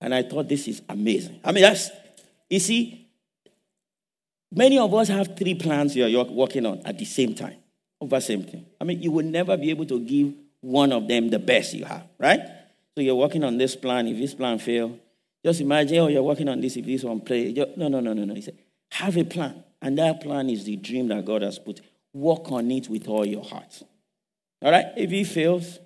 And 0.00 0.12
I 0.12 0.24
thought 0.24 0.48
this 0.48 0.66
is 0.66 0.82
amazing. 0.88 1.38
I 1.44 1.52
mean, 1.52 1.62
that's, 1.62 1.88
you 2.50 2.58
see, 2.58 3.08
many 4.50 4.76
of 4.76 4.92
us 4.92 5.06
have 5.06 5.36
three 5.36 5.54
plans 5.54 5.94
you're 5.94 6.24
working 6.24 6.66
on 6.66 6.82
at 6.84 6.98
the 6.98 7.04
same 7.04 7.32
time, 7.32 7.58
over 8.00 8.16
the 8.16 8.22
same 8.22 8.42
thing. 8.42 8.66
I 8.80 8.82
mean, 8.82 9.00
you 9.00 9.12
will 9.12 9.24
never 9.24 9.56
be 9.56 9.70
able 9.70 9.86
to 9.86 10.00
give 10.00 10.34
one 10.62 10.90
of 10.90 11.06
them 11.06 11.30
the 11.30 11.38
best 11.38 11.74
you 11.74 11.84
have, 11.84 12.08
right? 12.18 12.40
So 12.96 13.02
you're 13.02 13.14
working 13.14 13.44
on 13.44 13.56
this 13.56 13.76
plan. 13.76 14.08
If 14.08 14.18
this 14.18 14.34
plan 14.34 14.58
fails, 14.58 14.98
just 15.44 15.60
imagine, 15.60 15.98
oh, 15.98 16.08
you're 16.08 16.22
working 16.22 16.48
on 16.48 16.60
this. 16.60 16.76
If 16.76 16.86
this 16.86 17.02
one 17.02 17.20
play, 17.20 17.52
no, 17.52 17.88
no, 17.88 18.00
no, 18.00 18.12
no, 18.12 18.24
no. 18.24 18.34
He 18.34 18.42
said, 18.42 18.58
have 18.92 19.16
a 19.16 19.24
plan. 19.24 19.64
And 19.80 19.98
that 19.98 20.20
plan 20.20 20.48
is 20.48 20.64
the 20.64 20.76
dream 20.76 21.08
that 21.08 21.24
God 21.24 21.42
has 21.42 21.58
put. 21.58 21.80
Work 22.12 22.52
on 22.52 22.70
it 22.70 22.88
with 22.88 23.08
all 23.08 23.26
your 23.26 23.42
heart. 23.42 23.82
All 24.62 24.70
right? 24.70 24.86
If 24.96 25.10
it 25.10 25.24
fails, 25.26 25.78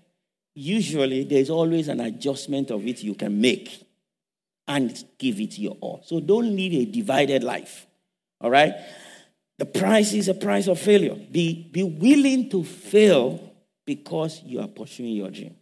usually 0.55 1.25
there's 1.25 1.49
always 1.49 1.89
an 1.89 2.01
adjustment 2.01 2.71
of 2.71 2.87
it 2.87 3.03
you 3.03 3.15
can 3.15 3.41
make 3.41 3.87
and 4.69 5.05
give 5.19 5.41
it 5.41 5.59
your 5.59 5.77
all. 5.81 6.03
So 6.05 6.21
don't 6.21 6.55
live 6.55 6.73
a 6.73 6.85
divided 6.85 7.43
life. 7.43 7.87
All 8.41 8.51
right? 8.51 8.75
The 9.59 9.67
price 9.67 10.13
is 10.13 10.29
a 10.29 10.35
price 10.35 10.67
of 10.67 10.79
failure. 10.79 11.15
Be, 11.15 11.71
be 11.73 11.83
willing 11.83 12.51
to 12.51 12.63
fail 12.65 13.55
because 13.87 14.43
you 14.45 14.61
are 14.61 14.69
pursuing 14.69 15.15
your 15.15 15.31
dream. 15.31 15.55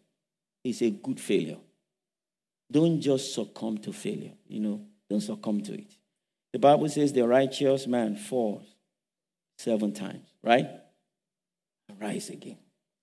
It's 0.64 0.82
a 0.82 0.90
good 0.90 1.20
failure. 1.20 1.58
Don't 2.74 3.00
just 3.00 3.32
succumb 3.32 3.78
to 3.78 3.92
failure. 3.92 4.32
You 4.48 4.58
know, 4.58 4.80
don't 5.08 5.20
succumb 5.20 5.62
to 5.62 5.74
it. 5.74 5.96
The 6.52 6.58
Bible 6.58 6.88
says 6.88 7.12
the 7.12 7.26
righteous 7.26 7.86
man 7.86 8.16
falls 8.16 8.66
seven 9.56 9.92
times, 9.92 10.26
right? 10.42 10.66
Rise 12.00 12.30
again. 12.30 12.58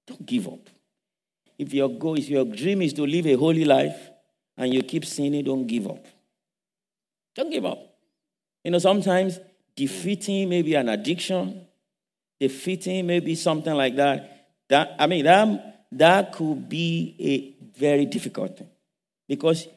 Don't 0.05 0.25
give 0.25 0.45
up. 0.49 0.69
If 1.57 1.73
your 1.73 1.87
goal 1.87 2.15
is 2.15 2.29
your 2.29 2.43
dream 2.43 2.81
is 2.81 2.91
to 2.93 3.03
live 3.03 3.25
a 3.27 3.35
holy 3.35 3.63
life, 3.63 4.09
and 4.57 4.73
you 4.73 4.83
keep 4.83 5.05
sinning, 5.05 5.45
don't 5.45 5.65
give 5.65 5.87
up. 5.87 6.05
Don't 7.33 7.49
give 7.49 7.65
up. 7.65 7.79
You 8.65 8.71
know, 8.71 8.79
sometimes 8.79 9.39
defeating 9.73 10.49
maybe 10.49 10.75
an 10.75 10.89
addiction, 10.89 11.65
defeating 12.41 13.07
maybe 13.07 13.35
something 13.35 13.73
like 13.73 13.95
that. 13.95 14.49
That 14.67 14.95
I 14.99 15.07
mean 15.07 15.23
that 15.23 15.87
that 15.93 16.33
could 16.33 16.67
be 16.67 17.15
a 17.17 17.79
very 17.79 18.05
difficult 18.05 18.57
thing 18.57 18.67
because 19.31 19.69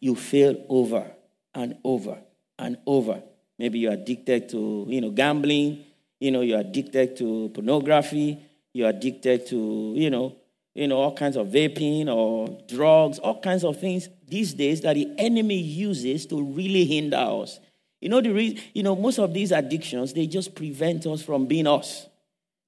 you 0.00 0.16
fail 0.16 0.66
over 0.68 1.08
and 1.54 1.76
over 1.84 2.18
and 2.58 2.76
over. 2.86 3.22
Maybe 3.56 3.78
you're 3.78 3.92
addicted 3.92 4.48
to, 4.48 4.84
you 4.88 5.00
know, 5.00 5.10
gambling, 5.10 5.84
you 6.18 6.32
know, 6.32 6.40
you're 6.40 6.58
addicted 6.58 7.16
to 7.18 7.52
pornography, 7.54 8.36
you're 8.74 8.88
addicted 8.88 9.46
to, 9.46 9.92
you 9.94 10.10
know, 10.10 10.34
you 10.74 10.88
know, 10.88 10.96
all 10.96 11.14
kinds 11.14 11.36
of 11.36 11.46
vaping 11.46 12.08
or 12.08 12.58
drugs, 12.68 13.20
all 13.20 13.40
kinds 13.40 13.62
of 13.62 13.78
things 13.78 14.08
these 14.26 14.54
days 14.54 14.80
that 14.80 14.94
the 14.94 15.08
enemy 15.18 15.60
uses 15.60 16.26
to 16.26 16.42
really 16.42 16.84
hinder 16.84 17.16
us. 17.16 17.60
You 18.00 18.08
know, 18.08 18.20
the 18.20 18.32
reason, 18.32 18.58
you 18.74 18.82
know, 18.82 18.96
most 18.96 19.20
of 19.20 19.32
these 19.32 19.52
addictions, 19.52 20.14
they 20.14 20.26
just 20.26 20.52
prevent 20.52 21.06
us 21.06 21.22
from 21.22 21.46
being 21.46 21.68
us. 21.68 22.08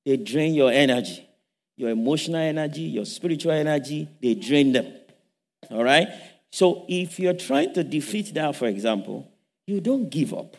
They 0.07 0.17
drain 0.17 0.55
your 0.55 0.71
energy, 0.71 1.29
your 1.77 1.91
emotional 1.91 2.41
energy, 2.41 2.83
your 2.83 3.07
spiritual 3.07 3.51
energy, 3.51 4.09
they 4.23 4.35
drain 4.35 4.71
them. 4.71 4.98
All 5.71 5.85
right? 5.85 6.09
So 6.51 6.87
if 6.89 7.19
you're 7.19 7.35
trying 7.35 7.75
to 7.75 7.85
defeat 7.85 8.33
that, 8.35 8.57
for 8.57 8.67
example, 8.67 9.31
you 9.67 9.81
don't 9.81 10.09
give 10.09 10.33
up. 10.33 10.57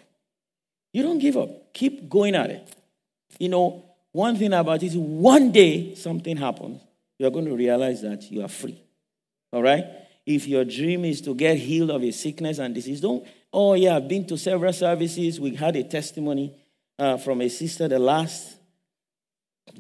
You 0.93 1.03
don't 1.03 1.19
give 1.19 1.37
up. 1.37 1.73
Keep 1.73 2.09
going 2.09 2.35
at 2.35 2.49
it. 2.49 2.75
You 3.39 3.49
know, 3.49 3.85
one 4.11 4.35
thing 4.35 4.53
about 4.53 4.83
it 4.83 4.87
is 4.87 4.97
one 4.97 5.51
day 5.51 5.95
something 5.95 6.37
happens, 6.37 6.81
you're 7.17 7.31
going 7.31 7.45
to 7.45 7.55
realize 7.55 8.01
that 8.01 8.29
you 8.31 8.43
are 8.43 8.47
free. 8.47 8.81
All 9.51 9.61
right? 9.61 9.85
If 10.25 10.47
your 10.47 10.63
dream 10.65 11.05
is 11.05 11.21
to 11.21 11.33
get 11.33 11.57
healed 11.57 11.89
of 11.89 12.03
a 12.03 12.11
sickness 12.11 12.59
and 12.59 12.73
disease, 12.73 13.01
don't, 13.01 13.25
oh, 13.51 13.73
yeah, 13.73 13.95
I've 13.95 14.07
been 14.07 14.25
to 14.27 14.37
several 14.37 14.73
services. 14.73 15.39
We 15.39 15.55
had 15.55 15.75
a 15.75 15.83
testimony 15.83 16.55
uh, 16.97 17.17
from 17.17 17.41
a 17.41 17.49
sister 17.49 17.87
the 17.87 17.99
last 17.99 18.57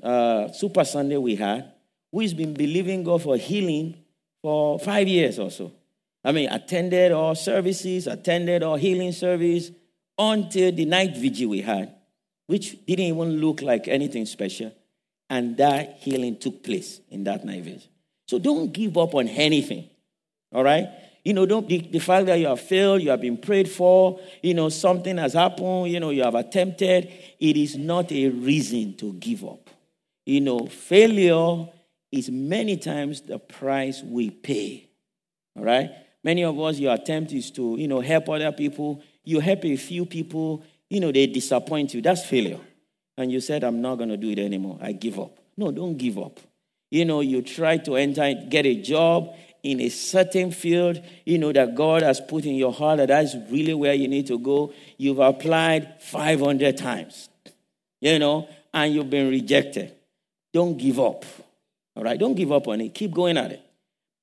uh, 0.01 0.51
Super 0.51 0.83
Sunday 0.83 1.17
we 1.17 1.35
had, 1.35 1.71
who 2.11 2.21
has 2.21 2.33
been 2.33 2.53
believing 2.53 3.03
God 3.03 3.21
for 3.21 3.37
healing 3.37 4.03
for 4.41 4.79
five 4.79 5.07
years 5.07 5.39
or 5.39 5.51
so. 5.51 5.71
I 6.23 6.31
mean, 6.31 6.49
attended 6.49 7.11
all 7.11 7.35
services, 7.35 8.07
attended 8.07 8.63
all 8.63 8.75
healing 8.75 9.11
service 9.11 9.71
until 10.17 10.71
the 10.71 10.85
night 10.85 11.15
vigil 11.15 11.49
we 11.49 11.61
had, 11.61 11.93
which 12.47 12.85
didn't 12.85 13.05
even 13.05 13.39
look 13.39 13.61
like 13.61 13.87
anything 13.87 14.25
special. 14.25 14.73
And 15.29 15.57
that 15.57 15.97
healing 15.99 16.37
took 16.37 16.63
place 16.63 16.99
in 17.09 17.23
that 17.25 17.45
night 17.45 17.63
vigil. 17.63 17.89
So 18.27 18.39
don't 18.39 18.71
give 18.73 18.97
up 18.97 19.15
on 19.15 19.27
anything. 19.27 19.89
All 20.51 20.63
right? 20.63 20.89
You 21.23 21.33
know, 21.33 21.45
don't 21.45 21.67
the, 21.67 21.79
the 21.79 21.99
fact 21.99 22.25
that 22.27 22.39
you 22.39 22.47
have 22.47 22.59
failed, 22.59 23.01
you 23.01 23.11
have 23.11 23.21
been 23.21 23.37
prayed 23.37 23.69
for, 23.69 24.19
you 24.41 24.53
know, 24.53 24.69
something 24.69 25.17
has 25.17 25.33
happened, 25.33 25.91
you 25.91 25.99
know, 25.99 26.09
you 26.09 26.23
have 26.23 26.35
attempted, 26.35 27.11
it 27.39 27.57
is 27.57 27.77
not 27.77 28.11
a 28.11 28.29
reason 28.29 28.95
to 28.97 29.13
give 29.13 29.43
up. 29.43 29.69
You 30.25 30.41
know, 30.41 30.67
failure 30.67 31.67
is 32.11 32.29
many 32.29 32.77
times 32.77 33.21
the 33.21 33.39
price 33.39 34.01
we 34.03 34.29
pay. 34.29 34.89
All 35.55 35.63
right? 35.63 35.91
Many 36.23 36.43
of 36.43 36.59
us, 36.59 36.79
your 36.79 36.93
attempt 36.93 37.31
is 37.31 37.51
to, 37.51 37.75
you 37.77 37.87
know, 37.87 38.01
help 38.01 38.29
other 38.29 38.51
people. 38.51 39.01
You 39.23 39.39
help 39.39 39.63
a 39.65 39.75
few 39.75 40.05
people, 40.05 40.63
you 40.89 40.99
know, 40.99 41.11
they 41.11 41.27
disappoint 41.27 41.93
you. 41.93 42.01
That's 42.01 42.25
failure. 42.25 42.59
And 43.17 43.31
you 43.31 43.39
said, 43.41 43.63
I'm 43.63 43.81
not 43.81 43.97
going 43.97 44.09
to 44.09 44.17
do 44.17 44.29
it 44.29 44.39
anymore. 44.39 44.79
I 44.81 44.93
give 44.93 45.19
up. 45.19 45.37
No, 45.57 45.71
don't 45.71 45.97
give 45.97 46.17
up. 46.17 46.39
You 46.89 47.05
know, 47.05 47.21
you 47.21 47.41
try 47.41 47.77
to 47.77 47.95
enter, 47.95 48.33
get 48.49 48.65
a 48.65 48.81
job 48.81 49.35
in 49.61 49.81
a 49.81 49.89
certain 49.89 50.51
field, 50.51 51.01
you 51.25 51.37
know, 51.37 51.51
that 51.51 51.75
God 51.75 52.01
has 52.01 52.21
put 52.21 52.45
in 52.45 52.55
your 52.55 52.71
heart 52.71 52.97
that 52.97 53.09
that's 53.09 53.35
really 53.51 53.73
where 53.73 53.93
you 53.93 54.07
need 54.07 54.27
to 54.27 54.39
go. 54.39 54.73
You've 54.97 55.19
applied 55.19 56.01
500 56.01 56.77
times, 56.77 57.29
you 57.99 58.19
know, 58.19 58.47
and 58.73 58.93
you've 58.93 59.09
been 59.09 59.29
rejected. 59.29 59.93
Don't 60.53 60.77
give 60.77 60.99
up. 60.99 61.25
All 61.99 62.05
right? 62.05 62.17
Don't 62.17 62.33
give 62.33 62.53
up 62.53 62.65
on 62.69 62.79
it. 62.79 62.93
Keep 62.93 63.11
going 63.11 63.35
at 63.35 63.51
it. 63.51 63.61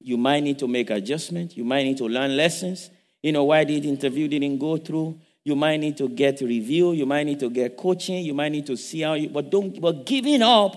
You 0.00 0.16
might 0.16 0.42
need 0.42 0.58
to 0.60 0.66
make 0.66 0.88
adjustments. 0.88 1.58
You 1.58 1.64
might 1.64 1.82
need 1.82 1.98
to 1.98 2.08
learn 2.08 2.34
lessons. 2.34 2.88
You 3.22 3.32
know, 3.32 3.44
why 3.44 3.64
did 3.64 3.84
interview 3.84 4.28
didn't 4.28 4.56
go 4.56 4.78
through? 4.78 5.20
You 5.44 5.54
might 5.56 5.76
need 5.76 5.98
to 5.98 6.08
get 6.08 6.40
review. 6.40 6.92
You 6.92 7.04
might 7.04 7.24
need 7.24 7.38
to 7.40 7.50
get 7.50 7.76
coaching. 7.76 8.24
You 8.24 8.32
might 8.32 8.48
need 8.48 8.64
to 8.68 8.78
see 8.78 9.02
how 9.02 9.12
you, 9.12 9.28
but 9.28 9.50
don't, 9.50 9.78
but 9.78 10.06
giving 10.06 10.40
up 10.40 10.74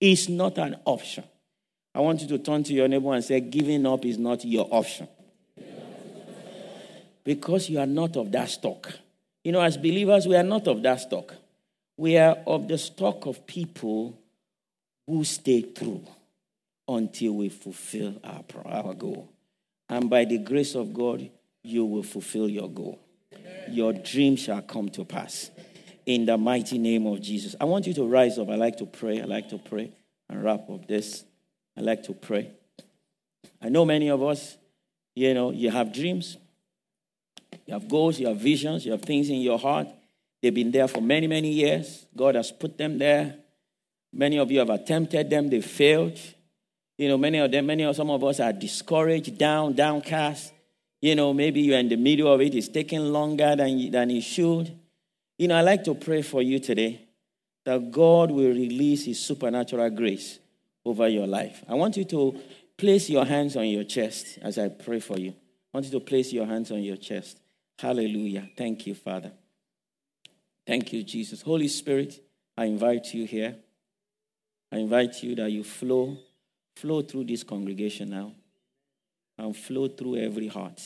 is 0.00 0.30
not 0.30 0.56
an 0.56 0.76
option. 0.86 1.22
I 1.94 2.00
want 2.00 2.22
you 2.22 2.28
to 2.28 2.38
turn 2.38 2.62
to 2.64 2.72
your 2.72 2.88
neighbor 2.88 3.12
and 3.12 3.22
say, 3.22 3.40
giving 3.40 3.84
up 3.84 4.06
is 4.06 4.16
not 4.16 4.42
your 4.42 4.68
option. 4.70 5.06
Because 7.24 7.68
you 7.68 7.78
are 7.78 7.86
not 7.86 8.16
of 8.16 8.32
that 8.32 8.48
stock. 8.48 8.90
You 9.44 9.52
know, 9.52 9.60
as 9.60 9.76
believers, 9.76 10.26
we 10.26 10.34
are 10.34 10.42
not 10.42 10.66
of 10.66 10.82
that 10.82 11.02
stock. 11.02 11.34
We 11.98 12.16
are 12.16 12.38
of 12.46 12.68
the 12.68 12.78
stock 12.78 13.26
of 13.26 13.46
people 13.46 14.18
who 15.06 15.24
stay 15.24 15.60
true 15.60 16.02
until 16.88 17.34
we 17.34 17.50
fulfill 17.50 18.14
our, 18.24 18.42
our 18.64 18.94
goal. 18.94 19.30
And 19.88 20.08
by 20.08 20.24
the 20.24 20.38
grace 20.38 20.74
of 20.74 20.92
God, 20.92 21.30
you 21.62 21.84
will 21.84 22.02
fulfill 22.02 22.48
your 22.48 22.68
goal. 22.68 22.98
Your 23.68 23.92
dream 23.92 24.36
shall 24.36 24.62
come 24.62 24.88
to 24.90 25.04
pass. 25.04 25.50
In 26.06 26.24
the 26.24 26.38
mighty 26.38 26.78
name 26.78 27.06
of 27.06 27.20
Jesus. 27.20 27.54
I 27.60 27.66
want 27.66 27.86
you 27.86 27.92
to 27.94 28.06
rise 28.06 28.38
up. 28.38 28.48
I 28.48 28.54
like 28.54 28.78
to 28.78 28.86
pray. 28.86 29.20
I 29.20 29.24
like 29.24 29.50
to 29.50 29.58
pray 29.58 29.92
and 30.30 30.42
wrap 30.42 30.70
up 30.70 30.88
this. 30.88 31.24
I 31.76 31.82
like 31.82 32.02
to 32.04 32.14
pray. 32.14 32.50
I 33.60 33.68
know 33.68 33.84
many 33.84 34.08
of 34.08 34.22
us, 34.22 34.56
you 35.14 35.34
know, 35.34 35.50
you 35.50 35.70
have 35.70 35.92
dreams, 35.92 36.38
you 37.66 37.74
have 37.74 37.88
goals, 37.88 38.18
you 38.18 38.28
have 38.28 38.38
visions, 38.38 38.86
you 38.86 38.92
have 38.92 39.02
things 39.02 39.28
in 39.28 39.40
your 39.40 39.58
heart. 39.58 39.88
They've 40.40 40.54
been 40.54 40.70
there 40.70 40.88
for 40.88 41.00
many, 41.00 41.26
many 41.26 41.50
years. 41.50 42.06
God 42.16 42.36
has 42.36 42.52
put 42.52 42.78
them 42.78 42.98
there. 42.98 43.36
Many 44.12 44.38
of 44.38 44.50
you 44.50 44.60
have 44.60 44.70
attempted 44.70 45.28
them, 45.28 45.50
they 45.50 45.60
failed. 45.60 46.18
You 46.98 47.08
know, 47.08 47.16
many 47.16 47.38
of 47.38 47.50
them, 47.52 47.66
many 47.66 47.84
of 47.84 47.94
some 47.94 48.10
of 48.10 48.22
us 48.24 48.40
are 48.40 48.52
discouraged, 48.52 49.38
down, 49.38 49.74
downcast. 49.74 50.52
You 51.00 51.14
know, 51.14 51.32
maybe 51.32 51.60
you're 51.60 51.78
in 51.78 51.88
the 51.88 51.96
middle 51.96 52.32
of 52.32 52.40
it, 52.40 52.56
it's 52.56 52.68
taking 52.68 53.12
longer 53.12 53.54
than, 53.54 53.90
than 53.92 54.10
it 54.10 54.22
should. 54.22 54.76
You 55.38 55.46
know, 55.46 55.56
I 55.56 55.60
like 55.60 55.84
to 55.84 55.94
pray 55.94 56.22
for 56.22 56.42
you 56.42 56.58
today 56.58 57.00
that 57.64 57.92
God 57.92 58.32
will 58.32 58.50
release 58.50 59.04
His 59.04 59.20
supernatural 59.20 59.90
grace 59.90 60.40
over 60.84 61.06
your 61.06 61.28
life. 61.28 61.64
I 61.68 61.74
want 61.74 61.96
you 61.96 62.04
to 62.06 62.36
place 62.76 63.08
your 63.08 63.24
hands 63.24 63.56
on 63.56 63.68
your 63.68 63.84
chest 63.84 64.38
as 64.42 64.58
I 64.58 64.68
pray 64.68 64.98
for 64.98 65.18
you. 65.18 65.30
I 65.30 65.76
want 65.76 65.86
you 65.86 65.92
to 65.92 66.04
place 66.04 66.32
your 66.32 66.46
hands 66.46 66.72
on 66.72 66.82
your 66.82 66.96
chest. 66.96 67.38
Hallelujah. 67.78 68.48
Thank 68.56 68.88
you, 68.88 68.94
Father. 68.94 69.30
Thank 70.66 70.92
you, 70.92 71.04
Jesus. 71.04 71.42
Holy 71.42 71.68
Spirit, 71.68 72.20
I 72.56 72.64
invite 72.64 73.14
you 73.14 73.24
here. 73.24 73.54
I 74.72 74.78
invite 74.78 75.22
you 75.22 75.36
that 75.36 75.50
you 75.52 75.62
flow 75.62 76.18
flow 76.80 77.02
through 77.02 77.24
this 77.24 77.42
congregation 77.42 78.10
now 78.10 78.32
and 79.36 79.56
flow 79.56 79.88
through 79.88 80.16
every 80.16 80.48
heart. 80.48 80.80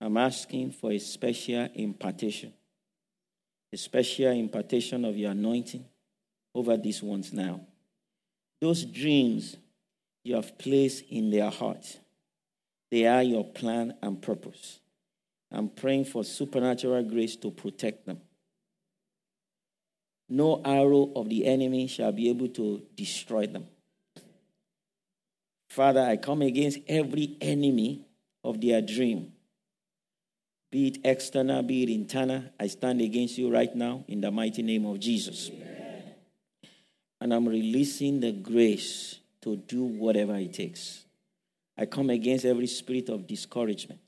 I'm 0.00 0.16
asking 0.16 0.72
for 0.72 0.92
a 0.92 0.98
special 0.98 1.68
impartation, 1.74 2.52
a 3.72 3.76
special 3.76 4.32
impartation 4.32 5.04
of 5.04 5.16
your 5.16 5.32
anointing 5.32 5.84
over 6.54 6.76
these 6.76 7.02
ones 7.02 7.32
now. 7.32 7.60
Those 8.60 8.84
dreams 8.84 9.56
you 10.24 10.36
have 10.36 10.56
placed 10.58 11.04
in 11.10 11.30
their 11.30 11.50
heart, 11.50 11.98
they 12.90 13.06
are 13.06 13.22
your 13.22 13.44
plan 13.44 13.94
and 14.02 14.20
purpose. 14.20 14.80
I'm 15.50 15.68
praying 15.68 16.06
for 16.06 16.24
supernatural 16.24 17.02
grace 17.04 17.36
to 17.36 17.50
protect 17.50 18.06
them. 18.06 18.20
No 20.28 20.60
arrow 20.64 21.10
of 21.16 21.28
the 21.28 21.46
enemy 21.46 21.86
shall 21.86 22.12
be 22.12 22.28
able 22.28 22.48
to 22.48 22.82
destroy 22.94 23.46
them. 23.46 23.66
Father, 25.68 26.00
I 26.00 26.16
come 26.16 26.42
against 26.42 26.78
every 26.88 27.36
enemy 27.40 28.06
of 28.42 28.60
their 28.60 28.80
dream, 28.80 29.32
be 30.70 30.88
it 30.88 30.98
external, 31.04 31.62
be 31.62 31.82
it 31.82 31.88
internal. 31.88 32.44
I 32.58 32.66
stand 32.66 33.00
against 33.00 33.38
you 33.38 33.50
right 33.52 33.74
now 33.74 34.04
in 34.08 34.20
the 34.20 34.30
mighty 34.30 34.62
name 34.62 34.86
of 34.86 35.00
Jesus. 35.00 35.50
Amen. 35.50 36.02
And 37.20 37.34
I'm 37.34 37.48
releasing 37.48 38.20
the 38.20 38.32
grace 38.32 39.18
to 39.42 39.56
do 39.56 39.84
whatever 39.84 40.36
it 40.36 40.54
takes. 40.54 41.04
I 41.76 41.86
come 41.86 42.10
against 42.10 42.44
every 42.44 42.66
spirit 42.66 43.08
of 43.08 43.26
discouragement. 43.26 44.00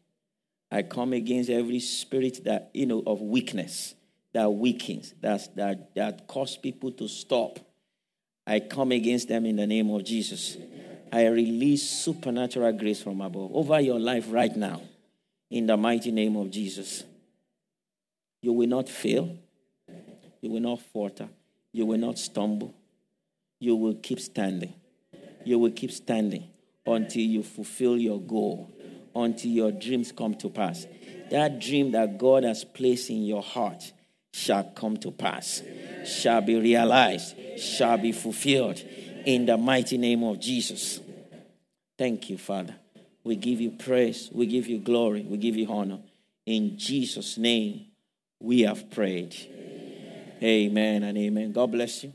I 0.70 0.82
come 0.82 1.12
against 1.12 1.50
every 1.50 1.80
spirit 1.80 2.44
that, 2.44 2.70
you 2.74 2.86
know, 2.86 3.02
of 3.06 3.20
weakness 3.20 3.94
that 4.32 4.48
weakens, 4.50 5.14
that, 5.20 5.54
that, 5.56 5.94
that 5.94 6.26
cause 6.26 6.56
people 6.56 6.92
to 6.92 7.08
stop. 7.08 7.58
I 8.46 8.60
come 8.60 8.92
against 8.92 9.28
them 9.28 9.46
in 9.46 9.56
the 9.56 9.66
name 9.66 9.90
of 9.90 10.04
Jesus. 10.04 10.56
Amen. 10.56 10.89
I 11.12 11.26
release 11.26 11.88
supernatural 11.88 12.72
grace 12.72 13.02
from 13.02 13.20
above 13.20 13.50
over 13.54 13.80
your 13.80 13.98
life 13.98 14.26
right 14.28 14.54
now 14.56 14.82
in 15.50 15.66
the 15.66 15.76
mighty 15.76 16.12
name 16.12 16.36
of 16.36 16.50
Jesus. 16.50 17.04
You 18.42 18.52
will 18.52 18.68
not 18.68 18.88
fail. 18.88 19.36
You 20.40 20.50
will 20.50 20.60
not 20.60 20.80
falter. 20.80 21.28
You 21.72 21.86
will 21.86 21.98
not 21.98 22.18
stumble. 22.18 22.74
You 23.58 23.76
will 23.76 23.94
keep 23.94 24.20
standing. 24.20 24.74
You 25.44 25.58
will 25.58 25.72
keep 25.72 25.92
standing 25.92 26.48
until 26.86 27.22
you 27.22 27.42
fulfill 27.42 27.96
your 27.96 28.20
goal, 28.20 28.70
until 29.14 29.50
your 29.50 29.72
dreams 29.72 30.12
come 30.12 30.34
to 30.36 30.48
pass. 30.48 30.86
That 31.30 31.60
dream 31.60 31.92
that 31.92 32.18
God 32.18 32.44
has 32.44 32.64
placed 32.64 33.10
in 33.10 33.24
your 33.24 33.42
heart, 33.42 33.92
shall 34.32 34.64
come 34.64 34.96
to 34.98 35.10
pass, 35.10 35.62
shall 36.04 36.40
be 36.40 36.56
realized, 36.56 37.34
shall 37.58 37.98
be 37.98 38.12
fulfilled 38.12 38.82
in 39.24 39.46
the 39.46 39.56
mighty 39.56 39.98
name 39.98 40.22
of 40.22 40.40
Jesus. 40.40 41.00
Thank 41.98 42.30
you, 42.30 42.38
Father. 42.38 42.74
We 43.22 43.36
give 43.36 43.60
you 43.60 43.72
praise, 43.72 44.30
we 44.32 44.46
give 44.46 44.66
you 44.66 44.78
glory, 44.78 45.22
we 45.22 45.36
give 45.36 45.56
you 45.56 45.70
honor. 45.70 45.98
In 46.46 46.78
Jesus' 46.78 47.36
name, 47.36 47.86
we 48.40 48.62
have 48.62 48.90
prayed. 48.90 49.36
Amen 50.42 51.02
and 51.02 51.18
amen. 51.18 51.52
God 51.52 51.70
bless 51.70 52.02
you. 52.02 52.14